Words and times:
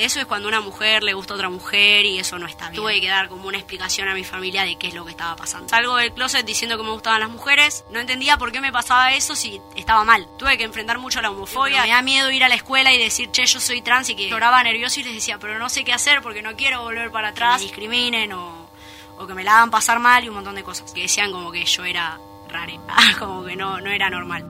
Eso 0.00 0.20
es 0.20 0.26
cuando 0.26 0.48
una 0.48 0.60
mujer 0.60 1.02
le 1.02 1.14
gusta 1.14 1.34
a 1.34 1.36
otra 1.36 1.48
mujer 1.48 2.04
y 2.06 2.18
eso 2.18 2.38
no 2.38 2.46
está 2.46 2.70
bien. 2.70 2.82
Tuve 2.82 3.00
que 3.00 3.08
dar 3.08 3.28
como 3.28 3.48
una 3.48 3.58
explicación 3.58 4.08
a 4.08 4.14
mi 4.14 4.24
familia 4.24 4.64
de 4.64 4.76
qué 4.76 4.88
es 4.88 4.94
lo 4.94 5.04
que 5.04 5.10
estaba 5.10 5.36
pasando. 5.36 5.68
Salgo 5.68 5.96
del 5.96 6.12
closet 6.12 6.44
diciendo 6.44 6.76
que 6.76 6.84
me 6.84 6.90
gustaban 6.90 7.20
las 7.20 7.30
mujeres, 7.30 7.84
no 7.90 8.00
entendía 8.00 8.36
por 8.38 8.52
qué 8.52 8.60
me 8.60 8.72
pasaba 8.72 9.12
eso 9.12 9.34
si 9.34 9.60
estaba 9.76 10.04
mal. 10.04 10.26
Tuve 10.38 10.56
que 10.58 10.64
enfrentar 10.64 10.98
mucho 10.98 11.20
la 11.22 11.30
homofobia. 11.30 11.82
Me 11.82 11.88
da 11.88 12.02
miedo 12.02 12.30
ir 12.30 12.44
a 12.44 12.48
la 12.48 12.54
escuela 12.54 12.92
y 12.92 12.98
decir, 12.98 13.30
che, 13.30 13.46
yo 13.46 13.60
soy 13.60 13.82
trans 13.82 14.08
y 14.10 14.14
que 14.14 14.28
lloraba 14.28 14.62
nervioso 14.62 15.00
y 15.00 15.04
les 15.04 15.14
decía, 15.14 15.38
pero 15.38 15.58
no 15.58 15.68
sé 15.68 15.84
qué 15.84 15.92
hacer 15.92 16.22
porque 16.22 16.42
no 16.42 16.56
quiero 16.56 16.82
volver 16.82 17.10
para 17.10 17.28
atrás, 17.28 17.60
me 17.60 17.66
discriminen 17.66 18.32
o, 18.32 18.68
o 19.18 19.26
que 19.26 19.34
me 19.34 19.44
la 19.44 19.56
hagan 19.56 19.70
pasar 19.70 19.98
mal 19.98 20.24
y 20.24 20.28
un 20.28 20.34
montón 20.34 20.54
de 20.54 20.62
cosas. 20.62 20.92
Que 20.92 21.02
decían 21.02 21.32
como 21.32 21.52
que 21.52 21.64
yo 21.64 21.84
era 21.84 22.18
rare, 22.48 22.78
como 23.18 23.44
que 23.44 23.56
no, 23.56 23.80
no 23.80 23.90
era 23.90 24.10
normal. 24.10 24.46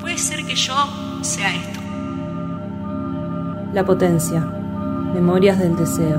Puede 0.00 0.18
ser 0.18 0.44
que 0.44 0.54
yo 0.54 1.22
sea 1.22 1.54
esto. 1.54 1.85
La 3.76 3.84
potencia. 3.84 4.40
Memorias 4.40 5.58
del 5.58 5.76
deseo. 5.76 6.16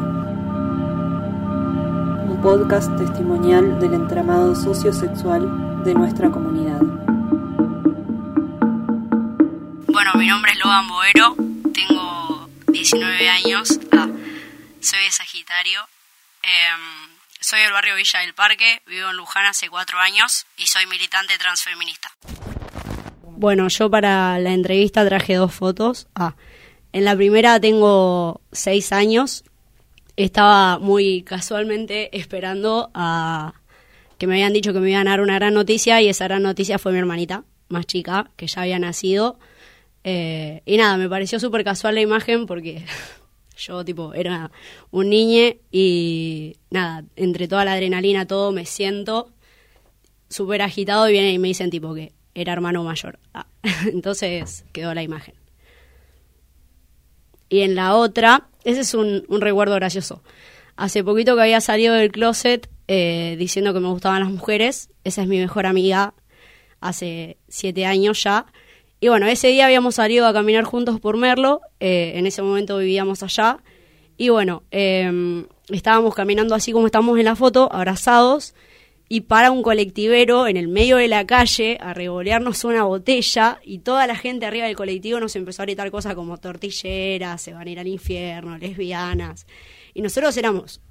Un 2.28 2.40
podcast 2.40 2.96
testimonial 3.00 3.80
del 3.80 3.96
entramado 3.96 4.54
sociosexual 4.54 5.84
de 5.84 5.96
nuestra 5.96 6.30
comunidad. 6.30 6.82
Bueno, 9.88 10.12
mi 10.18 10.28
nombre 10.28 10.52
es 10.52 10.60
Logan 10.60 10.88
Boero, 10.88 11.36
tengo 11.74 12.48
19 12.68 13.28
años, 13.28 13.80
ah, 13.92 14.08
soy 14.80 15.00
de 15.06 15.12
Sagitario, 15.12 15.82
em, 16.44 17.10
soy 17.40 17.62
del 17.62 17.72
barrio 17.72 17.96
Villa 17.96 18.20
del 18.20 18.36
Parque, 18.36 18.84
vivo 18.86 19.10
en 19.10 19.18
Luján 19.18 19.48
hace 19.48 19.68
cuatro 19.68 19.98
años 19.98 20.46
y 20.58 20.68
soy 20.68 20.86
militante 20.86 21.36
transfeminista. 21.40 22.12
Bueno, 23.24 23.68
yo 23.68 23.90
para 23.90 24.38
la 24.38 24.52
entrevista 24.52 25.04
traje 25.04 25.34
dos 25.34 25.56
fotos. 25.56 26.08
Ah, 26.14 26.36
en 26.98 27.06
la 27.06 27.16
primera 27.16 27.60
tengo 27.60 28.42
seis 28.52 28.92
años. 28.92 29.44
Estaba 30.16 30.80
muy 30.80 31.22
casualmente 31.22 32.10
esperando 32.18 32.90
a 32.96 33.54
que 34.18 34.26
me 34.26 34.34
habían 34.34 34.52
dicho 34.52 34.74
que 34.74 34.80
me 34.80 34.90
iban 34.90 35.08
a 35.08 35.12
dar 35.12 35.22
una 35.22 35.36
gran 35.36 35.54
noticia 35.54 36.02
y 36.02 36.08
esa 36.08 36.26
gran 36.26 36.42
noticia 36.42 36.80
fue 36.80 36.92
mi 36.92 36.98
hermanita 36.98 37.44
más 37.70 37.86
chica, 37.86 38.32
que 38.36 38.48
ya 38.48 38.64
había 38.64 38.80
nacido. 38.80 39.38
Eh, 40.04 40.64
y 40.66 40.78
nada, 40.78 40.98
me 40.98 41.08
pareció 41.08 41.40
súper 41.40 41.64
casual 41.64 41.94
la 41.94 42.02
imagen 42.02 42.48
porque 42.48 42.84
yo 43.58 43.86
tipo 43.86 44.16
era 44.16 44.50
un 44.90 45.12
niño 45.12 45.54
y 45.72 46.58
nada, 46.72 47.04
entre 47.16 47.48
toda 47.48 47.64
la 47.64 47.74
adrenalina, 47.74 48.26
todo, 48.26 48.52
me 48.52 48.66
siento 48.66 49.32
súper 50.30 50.64
agitado 50.64 51.08
y 51.08 51.12
vienen 51.12 51.36
y 51.36 51.38
me 51.38 51.50
dicen 51.50 51.70
tipo 51.70 51.94
que 51.94 52.14
era 52.34 52.54
hermano 52.54 52.84
mayor. 52.84 53.20
Ah, 53.36 53.46
entonces 53.86 54.66
quedó 54.74 54.96
la 54.96 55.04
imagen. 55.04 55.36
Y 57.50 57.62
en 57.62 57.76
la 57.76 57.96
otra, 57.96 58.50
ese 58.64 58.82
es 58.82 58.94
un, 58.94 59.24
recuerdo 59.30 59.76
gracioso. 59.76 60.22
Hace 60.76 61.04
poquito 61.04 61.36
que 61.36 61.42
había 61.42 61.62
salido 61.62 61.94
del 61.94 62.12
closet 62.12 62.70
eh, 62.88 63.36
diciendo 63.40 63.74
que 63.74 63.80
me 63.80 63.88
gustaban 63.88 64.22
las 64.22 64.30
mujeres. 64.30 64.90
Esa 65.04 65.22
es 65.24 65.28
mi 65.28 65.40
mejor 65.40 65.66
amiga 65.66 66.14
hace 66.80 67.38
siete 67.48 67.86
años 67.86 68.24
ya. 68.24 68.46
Y 69.00 69.10
bueno, 69.10 69.28
ese 69.28 69.48
día 69.50 69.66
habíamos 69.66 69.96
salido 69.96 70.28
a 70.28 70.34
caminar 70.34 70.64
juntos 70.64 71.00
por 71.00 71.18
Merlo. 71.18 71.62
Eh, 71.80 72.14
en 72.16 72.26
ese 72.28 72.42
momento 72.42 72.78
vivíamos 72.78 73.24
allá. 73.24 73.60
Y 74.18 74.30
bueno, 74.30 74.64
em, 74.72 75.46
estábamos 75.70 76.16
caminando 76.16 76.56
así 76.56 76.72
como 76.72 76.88
estamos 76.88 77.18
en 77.20 77.26
la 77.26 77.36
foto, 77.36 77.70
abrazados 77.72 78.56
y 79.10 79.22
para 79.22 79.52
un 79.52 79.64
colectivero 79.64 80.48
en 80.48 80.58
el 80.58 80.68
medio 80.68 80.98
de 80.98 81.08
la 81.08 81.26
calle 81.26 81.78
a 81.80 81.94
revolearnos 81.94 82.64
una 82.64 82.84
botella 82.84 83.60
y 83.64 83.80
toda 83.80 84.06
la 84.08 84.16
gente 84.16 84.46
arriba 84.46 84.66
del 84.66 84.76
colectivo 84.76 85.20
nos 85.20 85.36
empezó 85.36 85.62
a 85.62 85.66
gritar 85.66 85.90
cosas 85.92 86.16
como 86.16 86.38
tortilleras, 86.38 87.42
se 87.42 87.54
van 87.54 87.68
a 87.68 87.72
ir 87.72 87.80
al 87.80 87.88
infierno, 87.88 88.58
lesbianas. 88.58 89.48
Y 89.94 90.02
nosotros 90.02 90.36
éramos 90.36 90.82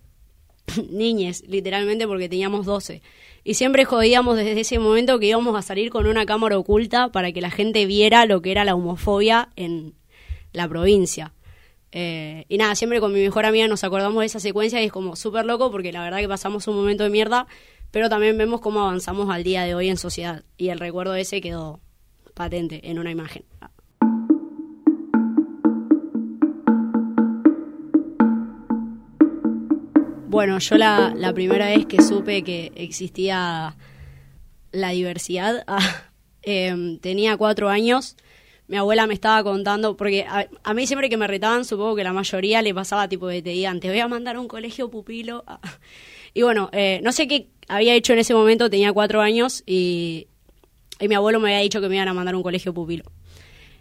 niñes, 0.91 1.45
literalmente 1.47 2.07
porque 2.07 2.29
teníamos 2.29 2.65
12. 2.65 3.03
Y 3.45 3.55
siempre 3.55 3.85
jodíamos 3.85 4.37
desde 4.37 4.61
ese 4.61 4.79
momento 4.79 5.19
que 5.19 5.27
íbamos 5.27 5.55
a 5.57 5.63
salir 5.63 5.91
con 5.91 6.07
una 6.07 6.27
cámara 6.27 6.59
oculta 6.59 7.13
para 7.13 7.33
que 7.33 7.41
la 7.41 7.51
gente 7.51 7.87
viera 7.87 8.27
lo 8.27 8.41
que 8.41 8.51
era 8.51 8.65
la 8.65 8.75
homofobia 8.75 9.51
en 9.57 9.95
la 10.53 10.69
provincia. 10.69 11.33
Eh, 11.93 12.45
y 12.49 12.59
nada, 12.59 12.75
siempre 12.75 13.01
con 13.01 13.13
mi 13.13 13.21
mejor 13.23 13.47
amiga 13.47 13.69
nos 13.69 13.85
acordamos 13.85 14.21
de 14.21 14.27
esa 14.27 14.41
secuencia 14.41 14.83
y 14.83 14.87
es 14.87 14.93
como 14.93 15.17
súper 15.17 15.47
loco 15.47 15.71
porque 15.71 15.93
la 15.93 16.03
verdad 16.03 16.19
que 16.19 16.29
pasamos 16.29 16.67
un 16.67 16.77
momento 16.77 17.05
de 17.05 17.11
mierda 17.11 17.47
pero 17.91 18.09
también 18.09 18.37
vemos 18.37 18.61
cómo 18.61 18.81
avanzamos 18.81 19.31
al 19.31 19.45
día 19.45 19.65
de 19.65 19.75
hoy 19.75 19.89
en 19.89 19.97
sociedad 19.97 20.45
y 20.57 20.69
el 20.69 20.79
recuerdo 20.79 21.15
ese 21.15 21.41
quedó 21.41 21.81
patente 22.35 22.91
en 22.91 22.99
una 22.99 23.11
imagen. 23.11 23.45
Bueno, 30.29 30.59
yo 30.59 30.77
la, 30.77 31.33
primera 31.35 31.69
vez 31.69 31.87
que 31.87 32.03
supe 32.03 32.45
que 32.45 32.71
existía 32.77 33.75
la 34.71 34.91
diversidad, 34.91 35.65
em, 36.43 36.99
tenía 36.99 37.39
cuatro 37.39 37.71
años, 37.71 38.17
mi 38.69 38.77
abuela 38.77 39.07
me 39.07 39.15
estaba 39.15 39.43
contando, 39.43 39.97
porque 39.97 40.27
a, 40.29 40.75
mí 40.75 40.87
siempre 40.87 41.09
que 41.09 41.17
me 41.17 41.27
retaban, 41.27 41.65
supongo 41.65 41.97
que 41.97 42.05
la 42.05 42.13
mayoría 42.13 42.61
le 42.61 42.75
pasaba 42.75 43.09
tipo 43.09 43.29
de 43.29 43.41
te 43.41 43.51
digan, 43.51 43.81
te 43.81 43.89
voy 43.89 44.01
a 44.01 44.09
mandar 44.09 44.37
a 44.37 44.41
un 44.41 44.49
colegio 44.49 44.91
pupilo. 44.91 45.43
Y 46.35 46.43
bueno, 46.43 46.69
eh, 46.73 47.01
no 47.03 47.13
sé 47.13 47.27
qué 47.27 47.49
había 47.69 47.95
hecho 47.95 48.13
en 48.13 48.21
ese 48.21 48.35
momento, 48.35 48.71
tenía 48.71 48.93
cuatro 48.93 49.21
años 49.21 49.63
y, 49.67 50.29
mi 51.01 51.15
abuelo 51.15 51.41
me 51.41 51.51
había 51.51 51.63
dicho 51.63 51.81
que 51.81 51.89
me 51.89 51.97
iban 51.97 52.09
a 52.09 52.15
mandar 52.15 52.35
a 52.35 52.37
un 52.37 52.43
colegio 52.43 52.73
pupilo. 52.73 53.05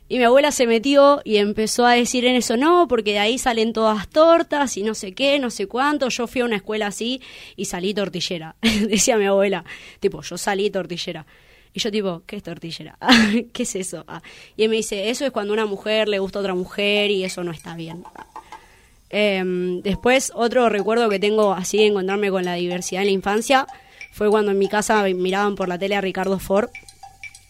Y 0.08 0.20
mi 0.20 0.24
abuela 0.24 0.52
se 0.52 0.68
metió 0.68 1.22
y 1.24 1.38
empezó 1.38 1.86
a 1.86 1.94
decir 1.94 2.26
en 2.26 2.36
eso, 2.36 2.58
no, 2.58 2.88
porque 2.88 3.14
de 3.14 3.20
ahí 3.20 3.40
salen 3.40 3.74
todas 3.74 4.08
tortas 4.08 4.78
y 4.78 4.84
no 4.84 4.94
sé 4.94 5.14
qué, 5.14 5.40
no 5.40 5.50
sé 5.50 5.68
cuánto. 5.68 6.10
Yo 6.10 6.28
fui 6.28 6.42
a 6.42 6.46
una 6.46 6.58
escuela 6.58 6.88
así 6.88 7.22
y 7.56 7.66
salí 7.66 7.94
tortillera, 7.94 8.56
decía 8.62 9.18
mi 9.18 9.26
abuela. 9.26 9.66
Tipo, 10.00 10.22
yo 10.22 10.38
salí 10.38 10.70
tortillera. 10.70 11.26
Y 11.74 11.80
yo 11.80 11.92
tipo, 11.92 12.24
¿qué 12.28 12.36
es 12.38 12.44
tortillera? 12.44 12.98
¿Qué 13.54 13.64
es 13.64 13.76
eso? 13.76 14.06
Ah. 14.08 14.22
Y 14.56 14.64
él 14.64 14.70
me 14.70 14.76
dice, 14.76 15.10
eso 15.10 15.26
es 15.26 15.32
cuando 15.32 15.54
una 15.54 15.66
mujer 15.66 16.08
le 16.08 16.20
gusta 16.20 16.40
a 16.40 16.42
otra 16.42 16.54
mujer 16.54 17.10
y 17.10 17.24
eso 17.24 17.44
no 17.44 17.52
está 17.52 17.76
bien. 17.76 18.04
Em, 19.18 19.82
después, 19.82 20.34
otro 20.36 20.68
recuerdo 20.68 21.08
que 21.08 21.20
tengo 21.20 21.54
así 21.54 21.78
de 21.78 21.86
encontrarme 21.86 22.30
con 22.30 22.44
la 22.44 22.56
diversidad 22.56 23.02
en 23.04 23.08
la 23.08 23.14
infancia 23.14 23.66
fue 24.12 24.30
cuando 24.30 24.52
en 24.52 24.60
mi 24.60 24.68
casa 24.68 25.04
miraban 25.04 25.56
por 25.56 25.70
la 25.70 25.80
tele 25.80 25.96
a 25.96 26.02
Ricardo 26.02 26.38
Ford 26.38 26.68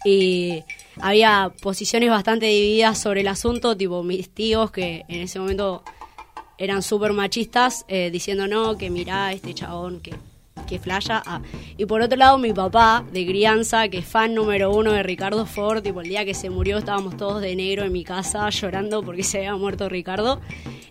y 0.06 0.64
había 1.02 1.52
posiciones 1.64 2.12
bastante 2.12 2.46
divididas 2.46 3.00
sobre 3.00 3.22
el 3.22 3.28
asunto, 3.28 3.76
tipo 3.76 4.04
mis 4.04 4.30
tíos 4.30 4.70
que 4.70 5.06
en 5.08 5.22
ese 5.22 5.40
momento 5.40 5.84
eran 6.60 6.84
súper 6.84 7.14
machistas, 7.14 7.84
eh, 7.88 8.12
diciendo 8.12 8.48
no, 8.48 8.78
que 8.78 8.92
mirá 8.92 9.34
este 9.34 9.56
chabón 9.56 10.02
que 10.02 10.14
que 10.66 10.80
flaya. 10.80 11.22
Ah. 11.26 11.42
Y 11.78 11.86
por 11.86 12.02
otro 12.02 12.18
lado, 12.18 12.38
mi 12.38 12.54
papá 12.54 13.06
de 13.12 13.26
crianza, 13.26 13.88
que 13.88 14.00
es 14.00 14.06
fan 14.06 14.34
número 14.34 14.72
uno 14.72 14.92
de 14.92 15.04
Ricardo 15.04 15.46
Ford, 15.46 15.82
tipo 15.84 16.02
el 16.02 16.10
día 16.10 16.26
que 16.26 16.34
se 16.34 16.50
murió 16.50 16.78
estábamos 16.78 17.18
todos 17.18 17.42
de 17.42 17.56
negro 17.56 17.86
en 17.86 17.92
mi 17.92 18.04
casa 18.04 18.50
llorando 18.50 19.04
porque 19.04 19.24
se 19.24 19.40
había 19.40 19.56
muerto 19.56 19.90
Ricardo. 19.90 20.42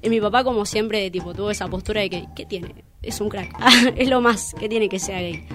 Y 0.02 0.08
mi 0.10 0.20
papá, 0.20 0.44
como 0.44 0.66
siempre, 0.66 1.10
tipo 1.10 1.34
tuvo 1.34 1.50
esa 1.50 1.68
postura 1.68 2.02
de 2.02 2.10
que, 2.10 2.26
¿qué 2.36 2.46
tiene? 2.46 2.74
Es 3.02 3.20
un 3.20 3.28
crack, 3.28 3.54
es 3.96 4.08
lo 4.08 4.20
más 4.20 4.54
que 4.58 4.68
tiene 4.68 4.88
que 4.88 4.98
sea 4.98 5.20
gay. 5.20 5.46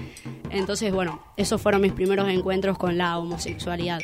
Entonces, 0.50 0.92
bueno, 0.92 1.22
esos 1.36 1.60
fueron 1.60 1.80
mis 1.80 1.92
primeros 1.92 2.28
encuentros 2.28 2.76
con 2.76 2.98
la 2.98 3.18
homosexualidad. 3.18 4.00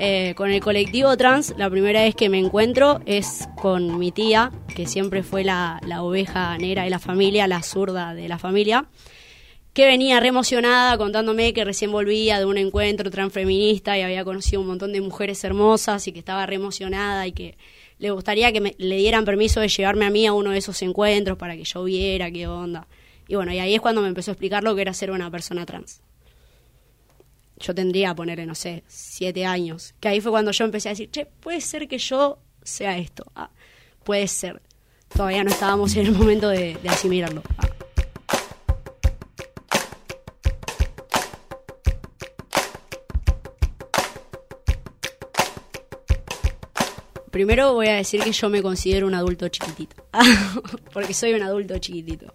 Eh, 0.00 0.34
con 0.36 0.50
el 0.50 0.60
colectivo 0.60 1.16
trans, 1.16 1.54
la 1.56 1.68
primera 1.68 2.02
vez 2.02 2.14
que 2.14 2.28
me 2.28 2.38
encuentro 2.38 3.00
es 3.04 3.48
con 3.60 3.98
mi 3.98 4.12
tía, 4.12 4.52
que 4.74 4.86
siempre 4.86 5.24
fue 5.24 5.42
la, 5.42 5.80
la 5.84 6.02
oveja 6.04 6.56
negra 6.56 6.84
de 6.84 6.90
la 6.90 7.00
familia, 7.00 7.48
la 7.48 7.62
zurda 7.62 8.14
de 8.14 8.28
la 8.28 8.38
familia 8.38 8.86
que 9.78 9.86
venía 9.86 10.18
re 10.18 10.26
emocionada 10.26 10.98
contándome 10.98 11.52
que 11.52 11.64
recién 11.64 11.92
volvía 11.92 12.40
de 12.40 12.44
un 12.46 12.58
encuentro 12.58 13.12
transfeminista 13.12 13.96
y 13.96 14.02
había 14.02 14.24
conocido 14.24 14.60
un 14.60 14.66
montón 14.66 14.92
de 14.92 15.00
mujeres 15.00 15.44
hermosas 15.44 16.04
y 16.08 16.12
que 16.12 16.18
estaba 16.18 16.44
re 16.46 16.56
emocionada 16.56 17.28
y 17.28 17.30
que 17.30 17.56
le 18.00 18.10
gustaría 18.10 18.52
que 18.52 18.74
le 18.76 18.96
dieran 18.96 19.24
permiso 19.24 19.60
de 19.60 19.68
llevarme 19.68 20.04
a 20.06 20.10
mí 20.10 20.26
a 20.26 20.32
uno 20.32 20.50
de 20.50 20.58
esos 20.58 20.82
encuentros 20.82 21.38
para 21.38 21.56
que 21.56 21.62
yo 21.62 21.84
viera 21.84 22.28
qué 22.32 22.48
onda. 22.48 22.88
Y 23.28 23.36
bueno, 23.36 23.52
y 23.52 23.60
ahí 23.60 23.72
es 23.72 23.80
cuando 23.80 24.02
me 24.02 24.08
empezó 24.08 24.32
a 24.32 24.34
explicar 24.34 24.64
lo 24.64 24.74
que 24.74 24.82
era 24.82 24.92
ser 24.92 25.12
una 25.12 25.30
persona 25.30 25.64
trans. 25.64 26.00
Yo 27.60 27.72
tendría, 27.72 28.16
ponerle, 28.16 28.46
no 28.46 28.56
sé, 28.56 28.82
siete 28.88 29.46
años. 29.46 29.94
Que 30.00 30.08
ahí 30.08 30.20
fue 30.20 30.32
cuando 30.32 30.50
yo 30.50 30.64
empecé 30.64 30.88
a 30.88 30.92
decir, 30.92 31.08
che, 31.12 31.24
puede 31.24 31.60
ser 31.60 31.86
que 31.86 31.98
yo 31.98 32.40
sea 32.64 32.98
esto. 32.98 33.30
Ah, 33.36 33.50
puede 34.02 34.26
ser. 34.26 34.60
Todavía 35.14 35.44
no 35.44 35.50
estábamos 35.50 35.94
en 35.94 36.06
el 36.06 36.12
momento 36.14 36.48
de, 36.48 36.76
asimilarlo. 36.88 37.44
Ah. 37.58 37.77
Primero 47.38 47.72
voy 47.72 47.86
a 47.86 47.94
decir 47.94 48.20
que 48.20 48.32
yo 48.32 48.50
me 48.50 48.62
considero 48.62 49.06
un 49.06 49.14
adulto 49.14 49.46
chiquitito, 49.46 50.04
porque 50.92 51.14
soy 51.14 51.34
un 51.34 51.42
adulto 51.42 51.78
chiquitito. 51.78 52.34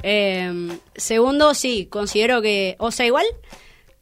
Em, 0.00 0.78
segundo, 0.94 1.54
sí, 1.54 1.86
considero 1.86 2.40
que, 2.40 2.76
o 2.78 2.92
sea, 2.92 3.04
igual, 3.04 3.26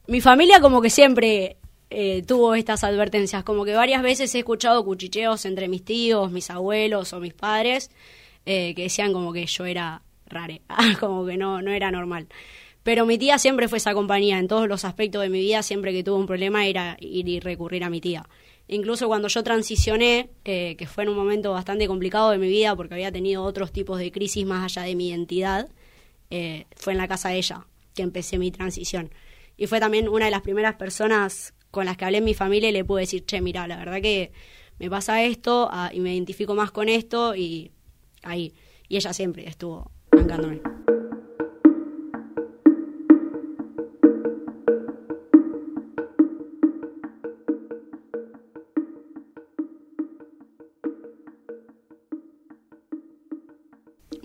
mi 0.05 0.21
familia 0.21 0.59
como 0.61 0.79
que 0.79 0.91
siempre 0.91 1.57
eh, 1.89 2.21
tuvo 2.21 2.53
estas 2.53 2.83
advertencias. 2.83 3.43
Como 3.43 3.65
que 3.65 3.73
varias 3.73 4.03
veces 4.03 4.35
he 4.35 4.37
escuchado 4.37 4.85
cuchicheos 4.85 5.43
entre 5.45 5.67
mis 5.67 5.83
tíos, 5.83 6.29
mis 6.29 6.51
abuelos 6.51 7.13
o 7.13 7.19
mis 7.19 7.33
padres 7.33 7.89
eh, 8.45 8.75
que 8.75 8.83
decían 8.83 9.13
como 9.13 9.33
que 9.33 9.47
yo 9.47 9.65
era 9.65 10.03
rare, 10.27 10.61
como 10.99 11.25
que 11.25 11.35
no, 11.35 11.63
no 11.63 11.71
era 11.71 11.89
normal. 11.89 12.27
Pero 12.83 13.07
mi 13.07 13.17
tía 13.17 13.39
siempre 13.39 13.67
fue 13.67 13.79
esa 13.79 13.95
compañía, 13.95 14.37
en 14.37 14.47
todos 14.47 14.67
los 14.67 14.85
aspectos 14.85 15.23
de 15.23 15.29
mi 15.29 15.39
vida, 15.39 15.63
siempre 15.63 15.91
que 15.93 16.03
tuve 16.03 16.19
un 16.19 16.27
problema 16.27 16.67
era 16.67 16.95
ir 16.99 17.27
y 17.27 17.39
recurrir 17.39 17.83
a 17.83 17.89
mi 17.89 18.01
tía. 18.01 18.29
Incluso 18.71 19.09
cuando 19.09 19.27
yo 19.27 19.43
transicioné, 19.43 20.29
eh, 20.45 20.77
que 20.77 20.87
fue 20.87 21.03
en 21.03 21.09
un 21.09 21.17
momento 21.17 21.51
bastante 21.51 21.87
complicado 21.87 22.31
de 22.31 22.37
mi 22.37 22.47
vida 22.47 22.73
porque 22.73 22.93
había 22.93 23.11
tenido 23.11 23.43
otros 23.43 23.73
tipos 23.73 23.99
de 23.99 24.13
crisis 24.13 24.45
más 24.45 24.63
allá 24.63 24.87
de 24.87 24.95
mi 24.95 25.09
identidad, 25.09 25.67
eh, 26.29 26.67
fue 26.77 26.93
en 26.93 26.97
la 26.97 27.09
casa 27.09 27.27
de 27.27 27.35
ella 27.35 27.67
que 27.93 28.01
empecé 28.01 28.39
mi 28.39 28.49
transición. 28.49 29.11
Y 29.57 29.67
fue 29.67 29.81
también 29.81 30.07
una 30.07 30.23
de 30.23 30.31
las 30.31 30.41
primeras 30.41 30.75
personas 30.75 31.53
con 31.69 31.85
las 31.85 31.97
que 31.97 32.05
hablé 32.05 32.19
en 32.19 32.23
mi 32.23 32.33
familia 32.33 32.69
y 32.69 32.71
le 32.71 32.85
pude 32.85 33.01
decir, 33.01 33.25
che, 33.25 33.41
mira, 33.41 33.67
la 33.67 33.75
verdad 33.75 34.01
que 34.01 34.31
me 34.79 34.89
pasa 34.89 35.21
esto 35.21 35.67
ah, 35.69 35.91
y 35.93 35.99
me 35.99 36.13
identifico 36.13 36.55
más 36.55 36.71
con 36.71 36.87
esto 36.87 37.35
y 37.35 37.71
ahí. 38.23 38.53
Y 38.87 38.95
ella 38.95 39.11
siempre 39.11 39.49
estuvo 39.49 39.91
bancándome. 40.13 40.61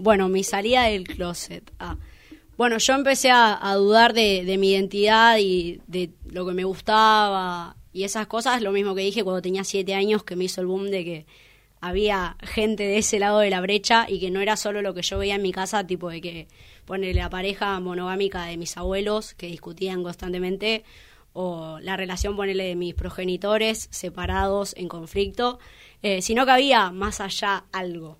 Bueno, 0.06 0.28
mi 0.28 0.44
salida 0.44 0.84
del 0.84 1.02
closet. 1.02 1.68
Ah. 1.80 1.96
Bueno, 2.56 2.78
yo 2.78 2.94
empecé 2.94 3.32
a, 3.32 3.74
dudar 3.74 4.12
de, 4.12 4.56
mi 4.56 4.70
identidad 4.70 5.38
y 5.38 5.80
de 5.88 6.10
lo 6.26 6.46
que 6.46 6.52
me 6.52 6.62
gustaba 6.62 7.76
y 7.92 8.04
esas 8.04 8.28
cosas, 8.28 8.62
lo 8.62 8.70
mismo 8.70 8.94
que 8.94 9.00
dije 9.00 9.24
cuando 9.24 9.42
tenía 9.42 9.64
siete 9.64 9.94
años, 9.94 10.22
que 10.22 10.36
me 10.36 10.44
hizo 10.44 10.60
el 10.60 10.68
boom 10.68 10.90
de 10.92 11.04
que 11.04 11.26
había 11.80 12.36
gente 12.40 12.84
de 12.84 12.98
ese 12.98 13.18
lado 13.18 13.40
de 13.40 13.50
la 13.50 13.60
brecha 13.60 14.06
y 14.08 14.20
que 14.20 14.30
no 14.30 14.40
era 14.40 14.56
solo 14.56 14.80
lo 14.80 14.94
que 14.94 15.02
yo 15.02 15.18
veía 15.18 15.34
en 15.34 15.42
mi 15.42 15.50
casa, 15.50 15.84
tipo 15.84 16.08
de 16.08 16.20
que 16.20 16.46
ponerle 16.84 17.20
la 17.20 17.28
pareja 17.28 17.80
monogámica 17.80 18.44
de 18.44 18.58
mis 18.58 18.76
abuelos 18.76 19.34
que 19.34 19.48
discutían 19.48 20.04
constantemente 20.04 20.84
o 21.32 21.80
la 21.80 21.96
relación, 21.96 22.36
ponerle 22.36 22.68
de 22.68 22.76
mis 22.76 22.94
progenitores 22.94 23.88
separados 23.90 24.72
en 24.76 24.86
conflicto, 24.86 25.58
eh, 26.02 26.22
sino 26.22 26.46
que 26.46 26.52
había 26.52 26.92
más 26.92 27.20
allá 27.20 27.64
algo. 27.72 28.18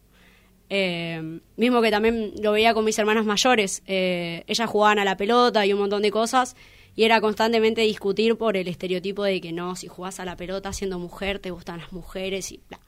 Eh, 0.68 1.40
mismo 1.56 1.80
que 1.80 1.90
también 1.90 2.32
lo 2.40 2.52
veía 2.52 2.74
con 2.74 2.84
mis 2.84 2.98
hermanas 2.98 3.24
mayores. 3.24 3.82
Eh, 3.86 4.44
ellas 4.46 4.68
jugaban 4.68 4.98
a 4.98 5.04
la 5.04 5.16
pelota 5.16 5.64
y 5.64 5.72
un 5.72 5.80
montón 5.80 6.02
de 6.02 6.10
cosas. 6.10 6.56
Y 6.94 7.04
era 7.04 7.20
constantemente 7.20 7.82
discutir 7.82 8.36
por 8.36 8.56
el 8.56 8.68
estereotipo 8.68 9.22
de 9.22 9.40
que 9.40 9.52
no, 9.52 9.76
si 9.76 9.86
jugás 9.86 10.18
a 10.18 10.24
la 10.24 10.36
pelota 10.36 10.72
siendo 10.72 10.98
mujer, 10.98 11.38
te 11.38 11.50
gustan 11.50 11.78
las 11.78 11.92
mujeres 11.92 12.50
y 12.52 12.60
bla. 12.68 12.80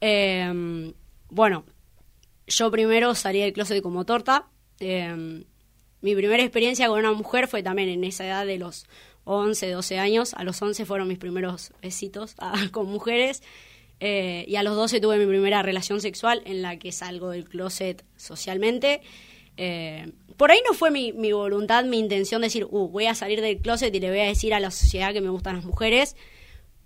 Eh, 0.00 0.92
bueno, 1.30 1.64
yo 2.46 2.70
primero 2.70 3.14
salí 3.14 3.40
del 3.40 3.52
closet 3.52 3.82
como 3.82 4.04
torta. 4.04 4.48
mi 4.80 6.14
primera 6.14 6.42
experiencia 6.42 6.88
con 6.88 6.98
una 7.00 7.12
mujer 7.12 7.48
fue 7.48 7.62
también 7.62 7.88
en 7.88 8.04
esa 8.04 8.26
edad 8.26 8.46
de 8.46 8.58
los 8.58 8.86
11, 9.24 9.70
12 9.70 9.98
años. 9.98 10.34
A 10.34 10.44
los 10.44 10.60
11 10.60 10.84
fueron 10.86 11.08
mis 11.08 11.18
primeros 11.18 11.72
besitos 11.82 12.34
ah, 12.38 12.54
con 12.70 12.86
mujeres. 12.86 13.42
Eh, 14.00 14.44
y 14.48 14.56
a 14.56 14.62
los 14.62 14.76
12 14.76 15.00
tuve 15.00 15.18
mi 15.18 15.26
primera 15.26 15.62
relación 15.62 16.00
sexual 16.00 16.42
en 16.44 16.62
la 16.62 16.78
que 16.78 16.92
salgo 16.92 17.30
del 17.30 17.48
closet 17.48 18.04
socialmente. 18.16 19.00
Eh, 19.56 20.12
por 20.36 20.50
ahí 20.50 20.58
no 20.66 20.74
fue 20.74 20.90
mi, 20.90 21.12
voluntad, 21.32 21.84
mi 21.84 21.98
intención 21.98 22.42
decir, 22.42 22.66
uh, 22.68 22.88
voy 22.88 23.06
a 23.06 23.14
salir 23.14 23.40
del 23.40 23.58
closet 23.58 23.94
y 23.94 24.00
le 24.00 24.10
voy 24.10 24.20
a 24.20 24.24
decir 24.24 24.52
a 24.52 24.60
la 24.60 24.70
sociedad 24.70 25.12
que 25.12 25.20
me 25.20 25.28
gustan 25.28 25.56
las 25.56 25.64
mujeres, 25.64 26.16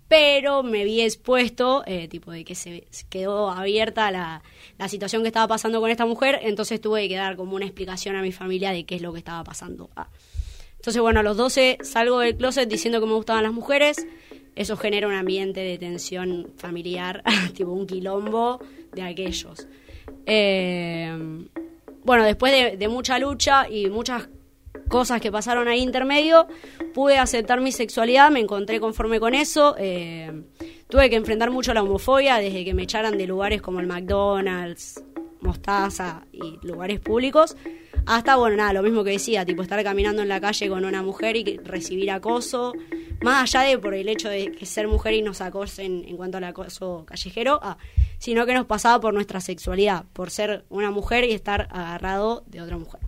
pero 0.07 0.63
me 0.63 0.83
vi 0.83 1.01
expuesto, 1.01 1.83
eh, 1.85 2.07
tipo 2.07 2.31
de 2.31 2.45
que 2.45 2.55
se 2.55 2.83
quedó 3.09 3.49
abierta 3.49 4.11
la, 4.11 4.43
la, 4.77 4.87
situación 4.87 5.23
que 5.23 5.27
estaba 5.29 5.47
pasando 5.47 5.81
con 5.81 5.89
esta 5.89 6.05
mujer, 6.05 6.39
entonces 6.43 6.79
tuve 6.79 7.07
que 7.09 7.15
dar 7.15 7.35
como 7.35 7.55
una 7.55 7.65
explicación 7.65 8.15
a 8.15 8.21
mi 8.21 8.31
familia 8.31 8.71
de 8.71 8.85
qué 8.85 8.95
es 8.95 9.01
lo 9.01 9.13
que 9.13 9.19
estaba 9.19 9.43
pasando. 9.43 9.89
Ah. 9.95 10.09
Entonces, 10.79 11.01
bueno, 11.01 11.19
a 11.19 11.23
los 11.23 11.35
12 11.35 11.79
salgo 11.83 12.19
del 12.19 12.37
closet 12.37 12.69
diciendo 12.69 13.01
que 13.01 13.05
me 13.05 13.13
gustaban 13.13 13.43
las 13.43 13.51
mujeres, 13.51 14.07
eso 14.59 14.75
genera 14.75 15.07
un 15.07 15.13
ambiente 15.13 15.61
de 15.61 15.77
tensión 15.77 16.51
familiar, 16.57 17.23
tipo 17.55 17.71
un 17.71 17.87
quilombo 17.87 18.59
de 18.91 19.03
aquellos. 19.03 19.69
Eh, 20.25 21.17
bueno, 22.03 22.25
después 22.25 22.77
de, 22.77 22.87
mucha 22.89 23.17
lucha 23.19 23.69
y 23.69 23.87
muchas 23.87 24.27
cosas 24.89 25.21
que 25.21 25.31
pasaron 25.31 25.69
ahí 25.69 25.79
intermedio, 25.79 26.45
pude 26.93 27.17
aceptar 27.17 27.61
mi 27.61 27.71
sexualidad, 27.71 28.31
me 28.31 28.41
encontré 28.41 28.81
conforme 28.81 29.21
con 29.21 29.33
eso. 29.33 29.77
Eh, 29.79 30.43
tuve 30.89 31.09
que 31.09 31.15
enfrentar 31.15 31.51
mucho 31.51 31.73
la 31.73 31.81
homofobia 31.81 32.35
desde 32.35 32.65
que 32.65 32.73
me 32.73 32.83
echaran 32.83 33.17
de 33.17 33.27
lugares 33.27 33.61
como 33.61 33.79
el 33.79 33.87
McDonald's, 33.87 35.01
Mostaza 35.41 36.25
y 36.31 36.59
lugares 36.65 36.99
públicos, 36.99 37.55
hasta, 38.05 38.35
bueno, 38.35 38.57
nada, 38.57 38.73
lo 38.73 38.83
mismo 38.83 39.03
que 39.03 39.11
decía, 39.11 39.45
tipo 39.45 39.61
estar 39.61 39.83
caminando 39.83 40.21
en 40.21 40.29
la 40.29 40.41
calle 40.41 40.67
con 40.69 40.83
una 40.85 41.01
mujer 41.01 41.35
y 41.35 41.57
recibir 41.57 42.11
acoso, 42.11 42.73
más 43.21 43.43
allá 43.43 43.69
de 43.69 43.77
por 43.77 43.93
el 43.93 44.09
hecho 44.09 44.29
de 44.29 44.51
que 44.51 44.65
ser 44.65 44.87
mujer 44.87 45.13
y 45.13 45.21
nos 45.21 45.41
acosen 45.41 46.03
en 46.07 46.17
cuanto 46.17 46.37
al 46.37 46.45
acoso 46.45 47.05
callejero, 47.05 47.59
ah, 47.61 47.77
sino 48.17 48.45
que 48.45 48.53
nos 48.53 48.65
pasaba 48.65 48.99
por 48.99 49.13
nuestra 49.13 49.41
sexualidad, 49.41 50.05
por 50.13 50.31
ser 50.31 50.65
una 50.69 50.91
mujer 50.91 51.23
y 51.23 51.31
estar 51.31 51.67
agarrado 51.71 52.43
de 52.47 52.61
otra 52.61 52.77
mujer. 52.77 53.01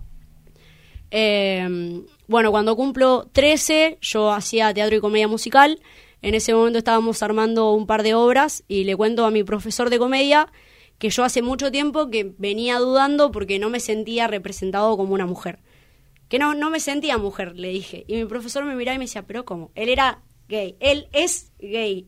Em, 1.10 2.06
bueno, 2.26 2.50
cuando 2.50 2.74
cumplo 2.74 3.28
13, 3.32 3.98
yo 4.00 4.32
hacía 4.32 4.72
teatro 4.72 4.96
y 4.96 5.00
comedia 5.00 5.28
musical. 5.28 5.80
En 6.22 6.34
ese 6.34 6.54
momento 6.54 6.78
estábamos 6.78 7.22
armando 7.22 7.72
un 7.72 7.86
par 7.86 8.02
de 8.02 8.14
obras 8.14 8.64
y 8.68 8.84
le 8.84 8.96
cuento 8.96 9.26
a 9.26 9.30
mi 9.30 9.44
profesor 9.44 9.90
de 9.90 9.98
comedia 9.98 10.50
que 11.02 11.10
yo 11.10 11.24
hace 11.24 11.42
mucho 11.42 11.72
tiempo 11.72 12.10
que 12.10 12.32
venía 12.38 12.78
dudando 12.78 13.32
porque 13.32 13.58
no 13.58 13.70
me 13.70 13.80
sentía 13.80 14.28
representado 14.28 14.96
como 14.96 15.14
una 15.14 15.26
mujer 15.26 15.58
que 16.28 16.38
no, 16.38 16.54
no 16.54 16.70
me 16.70 16.78
sentía 16.78 17.18
mujer, 17.18 17.56
le 17.56 17.70
dije. 17.70 18.04
Y 18.06 18.14
mi 18.14 18.24
profesor 18.24 18.64
me 18.64 18.76
miraba 18.76 18.94
y 18.94 18.98
me 18.98 19.06
decía, 19.06 19.26
pero 19.26 19.44
¿cómo? 19.44 19.72
Él 19.74 19.88
era 19.88 20.22
gay, 20.48 20.76
él 20.78 21.08
es 21.12 21.50
gay, 21.58 22.06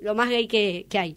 lo 0.00 0.16
más 0.16 0.28
gay 0.28 0.48
que, 0.48 0.86
hay. 0.98 1.16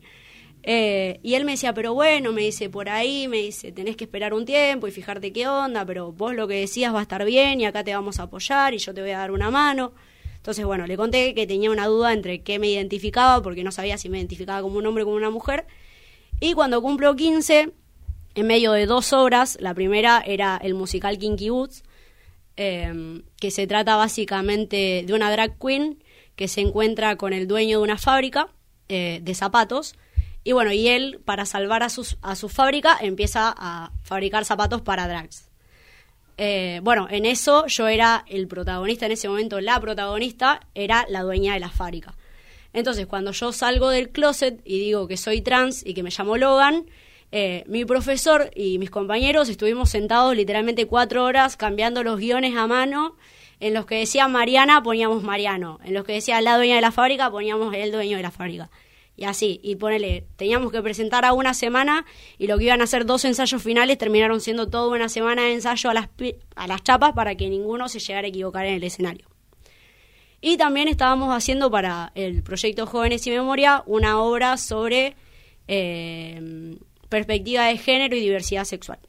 Eh, 0.62 1.20
y 1.24 1.34
él 1.34 1.46
me 1.46 1.54
decía, 1.54 1.74
pero 1.74 1.96
bueno, 1.96 2.32
me 2.32 2.44
dice, 2.44 2.70
por 2.70 2.90
ahí, 2.90 3.28
me 3.28 3.38
dice, 3.38 3.72
tenés 3.72 3.98
que 3.98 4.04
esperar 4.04 4.36
un 4.36 4.46
tiempo 4.46 4.88
y 4.88 4.92
fijarte 4.92 5.34
qué 5.34 5.48
onda, 5.48 5.84
pero 5.84 6.12
vos 6.12 6.36
lo 6.36 6.48
que 6.48 6.60
decías 6.60 6.94
va 6.94 7.00
a 7.00 7.02
estar 7.02 7.26
bien 7.26 7.60
y 7.60 7.66
acá 7.66 7.84
te 7.84 7.94
vamos 7.96 8.20
a 8.20 8.24
apoyar 8.24 8.76
y 8.76 8.78
yo 8.78 8.94
te 8.94 9.02
voy 9.02 9.12
a 9.12 9.18
dar 9.18 9.32
una 9.32 9.50
mano. 9.50 9.94
Entonces, 10.36 10.64
bueno, 10.64 10.86
le 10.86 10.96
conté 10.96 11.34
que 11.34 11.48
tenía 11.48 11.72
una 11.72 11.88
duda 11.88 12.14
entre 12.14 12.44
qué 12.44 12.60
me 12.60 12.70
identificaba, 12.70 13.42
porque 13.42 13.64
no 13.64 13.72
sabía 13.72 13.98
si 13.98 14.10
me 14.10 14.20
identificaba 14.20 14.62
como 14.62 14.78
un 14.78 14.86
hombre 14.86 15.02
o 15.02 15.08
como 15.08 15.18
una 15.18 15.32
mujer. 15.32 15.66
Y 16.40 16.54
cuando 16.54 16.82
cumplo 16.82 17.16
15, 17.16 17.72
en 18.36 18.48
medio 18.48 18.72
de 18.74 18.86
dos 18.86 19.14
obras, 19.14 19.58
la 19.60 19.74
primera 19.74 20.22
era 20.26 20.60
el 20.62 20.74
musical 20.74 21.18
Kinky 21.18 21.50
Boots, 21.50 21.84
Em, 22.58 23.24
que 23.42 23.52
se 23.52 23.68
trata 23.68 23.98
básicamente 23.98 25.04
de 25.06 25.14
una 25.14 25.30
drag 25.30 25.60
queen 25.60 26.02
que 26.38 26.48
se 26.48 26.62
encuentra 26.62 27.18
con 27.18 27.34
el 27.34 27.48
dueño 27.48 27.80
de 27.80 27.84
una 27.84 27.98
fábrica 27.98 28.48
eh, 28.88 29.20
de 29.22 29.36
zapatos. 29.36 29.96
Y 30.46 30.54
bueno, 30.54 30.72
y 30.72 30.88
él, 30.88 31.20
para 31.26 31.46
salvar 31.46 31.84
a, 31.84 31.90
sus, 31.90 32.18
a 32.22 32.36
su 32.36 32.48
fábrica, 32.48 32.98
empieza 33.02 33.54
a 33.58 33.92
fabricar 34.04 34.46
zapatos 34.46 34.82
para 34.82 35.08
drags. 35.08 35.50
Eh, 36.38 36.80
bueno, 36.84 37.08
en 37.10 37.26
eso 37.26 37.66
yo 37.68 37.88
era 37.88 38.24
el 38.28 38.48
protagonista, 38.48 39.06
en 39.06 39.14
ese 39.14 39.28
momento 39.28 39.60
la 39.60 39.80
protagonista 39.80 40.62
era 40.76 41.06
la 41.10 41.24
dueña 41.24 41.56
de 41.56 41.60
la 41.60 41.70
fábrica. 41.70 42.14
Entonces, 42.76 43.08
cuando 43.08 43.32
yo 43.32 43.54
salgo 43.54 43.90
del 43.90 44.10
closet 44.10 44.60
y 44.66 44.80
digo 44.80 45.08
que 45.08 45.16
soy 45.16 45.40
trans 45.40 45.82
y 45.86 45.94
que 45.94 46.04
me 46.04 46.10
llamo 46.10 46.36
Logan, 46.36 46.86
eh, 47.32 47.64
mi 47.68 47.86
profesor 47.86 48.52
y 48.54 48.80
mis 48.80 48.90
compañeros 48.90 49.48
estuvimos 49.48 49.90
sentados 49.90 50.36
literalmente 50.36 50.86
cuatro 50.86 51.24
horas 51.24 51.56
cambiando 51.56 52.04
los 52.04 52.20
guiones 52.20 52.54
a 52.58 52.68
mano. 52.68 53.16
En 53.62 53.74
los 53.74 53.86
que 53.86 53.96
decía 53.96 54.28
Mariana 54.28 54.84
poníamos 54.84 55.24
Mariano. 55.24 55.80
En 55.86 55.94
los 55.94 56.04
que 56.04 56.12
decía 56.12 56.42
la 56.42 56.58
dueña 56.58 56.76
de 56.76 56.82
la 56.82 56.92
fábrica 56.92 57.32
poníamos 57.32 57.74
el 57.74 57.94
dueño 57.94 58.18
de 58.18 58.24
la 58.24 58.32
fábrica. 58.32 58.70
Y 59.16 59.24
así, 59.24 59.62
y 59.64 59.78
ponele, 59.78 60.26
teníamos 60.36 60.74
que 60.74 60.82
presentar 60.82 61.24
a 61.24 61.32
una 61.32 61.54
semana 61.54 62.06
y 62.38 62.48
lo 62.48 62.58
que 62.58 62.66
iban 62.66 62.82
a 62.82 62.88
ser 62.88 63.06
dos 63.06 63.24
ensayos 63.24 63.64
finales 63.64 63.98
terminaron 63.98 64.42
siendo 64.42 64.68
toda 64.68 64.94
una 64.94 65.08
semana 65.08 65.44
de 65.44 65.54
ensayo 65.54 65.90
a 65.90 65.94
las, 65.94 66.10
a 66.58 66.68
las 66.68 66.84
chapas 66.84 67.14
para 67.14 67.36
que 67.36 67.50
ninguno 67.50 67.88
se 67.88 68.00
llegara 68.00 68.26
a 68.26 68.30
equivocar 68.30 68.66
en 68.66 68.74
el 68.74 68.84
escenario. 68.84 69.30
Y 70.48 70.58
también 70.58 70.88
estábamos 70.88 71.36
haciendo 71.36 71.72
para 71.72 72.12
el 72.14 72.44
proyecto 72.44 72.86
Jóvenes 72.86 73.26
y 73.26 73.32
Memoria 73.32 73.82
una 73.88 74.22
obra 74.22 74.58
sobre 74.58 75.16
eh, 75.68 76.78
perspectiva 77.10 77.66
de 77.66 77.80
género 77.80 78.16
y 78.16 78.20
diversidad 78.20 78.64
sexual. 78.64 79.00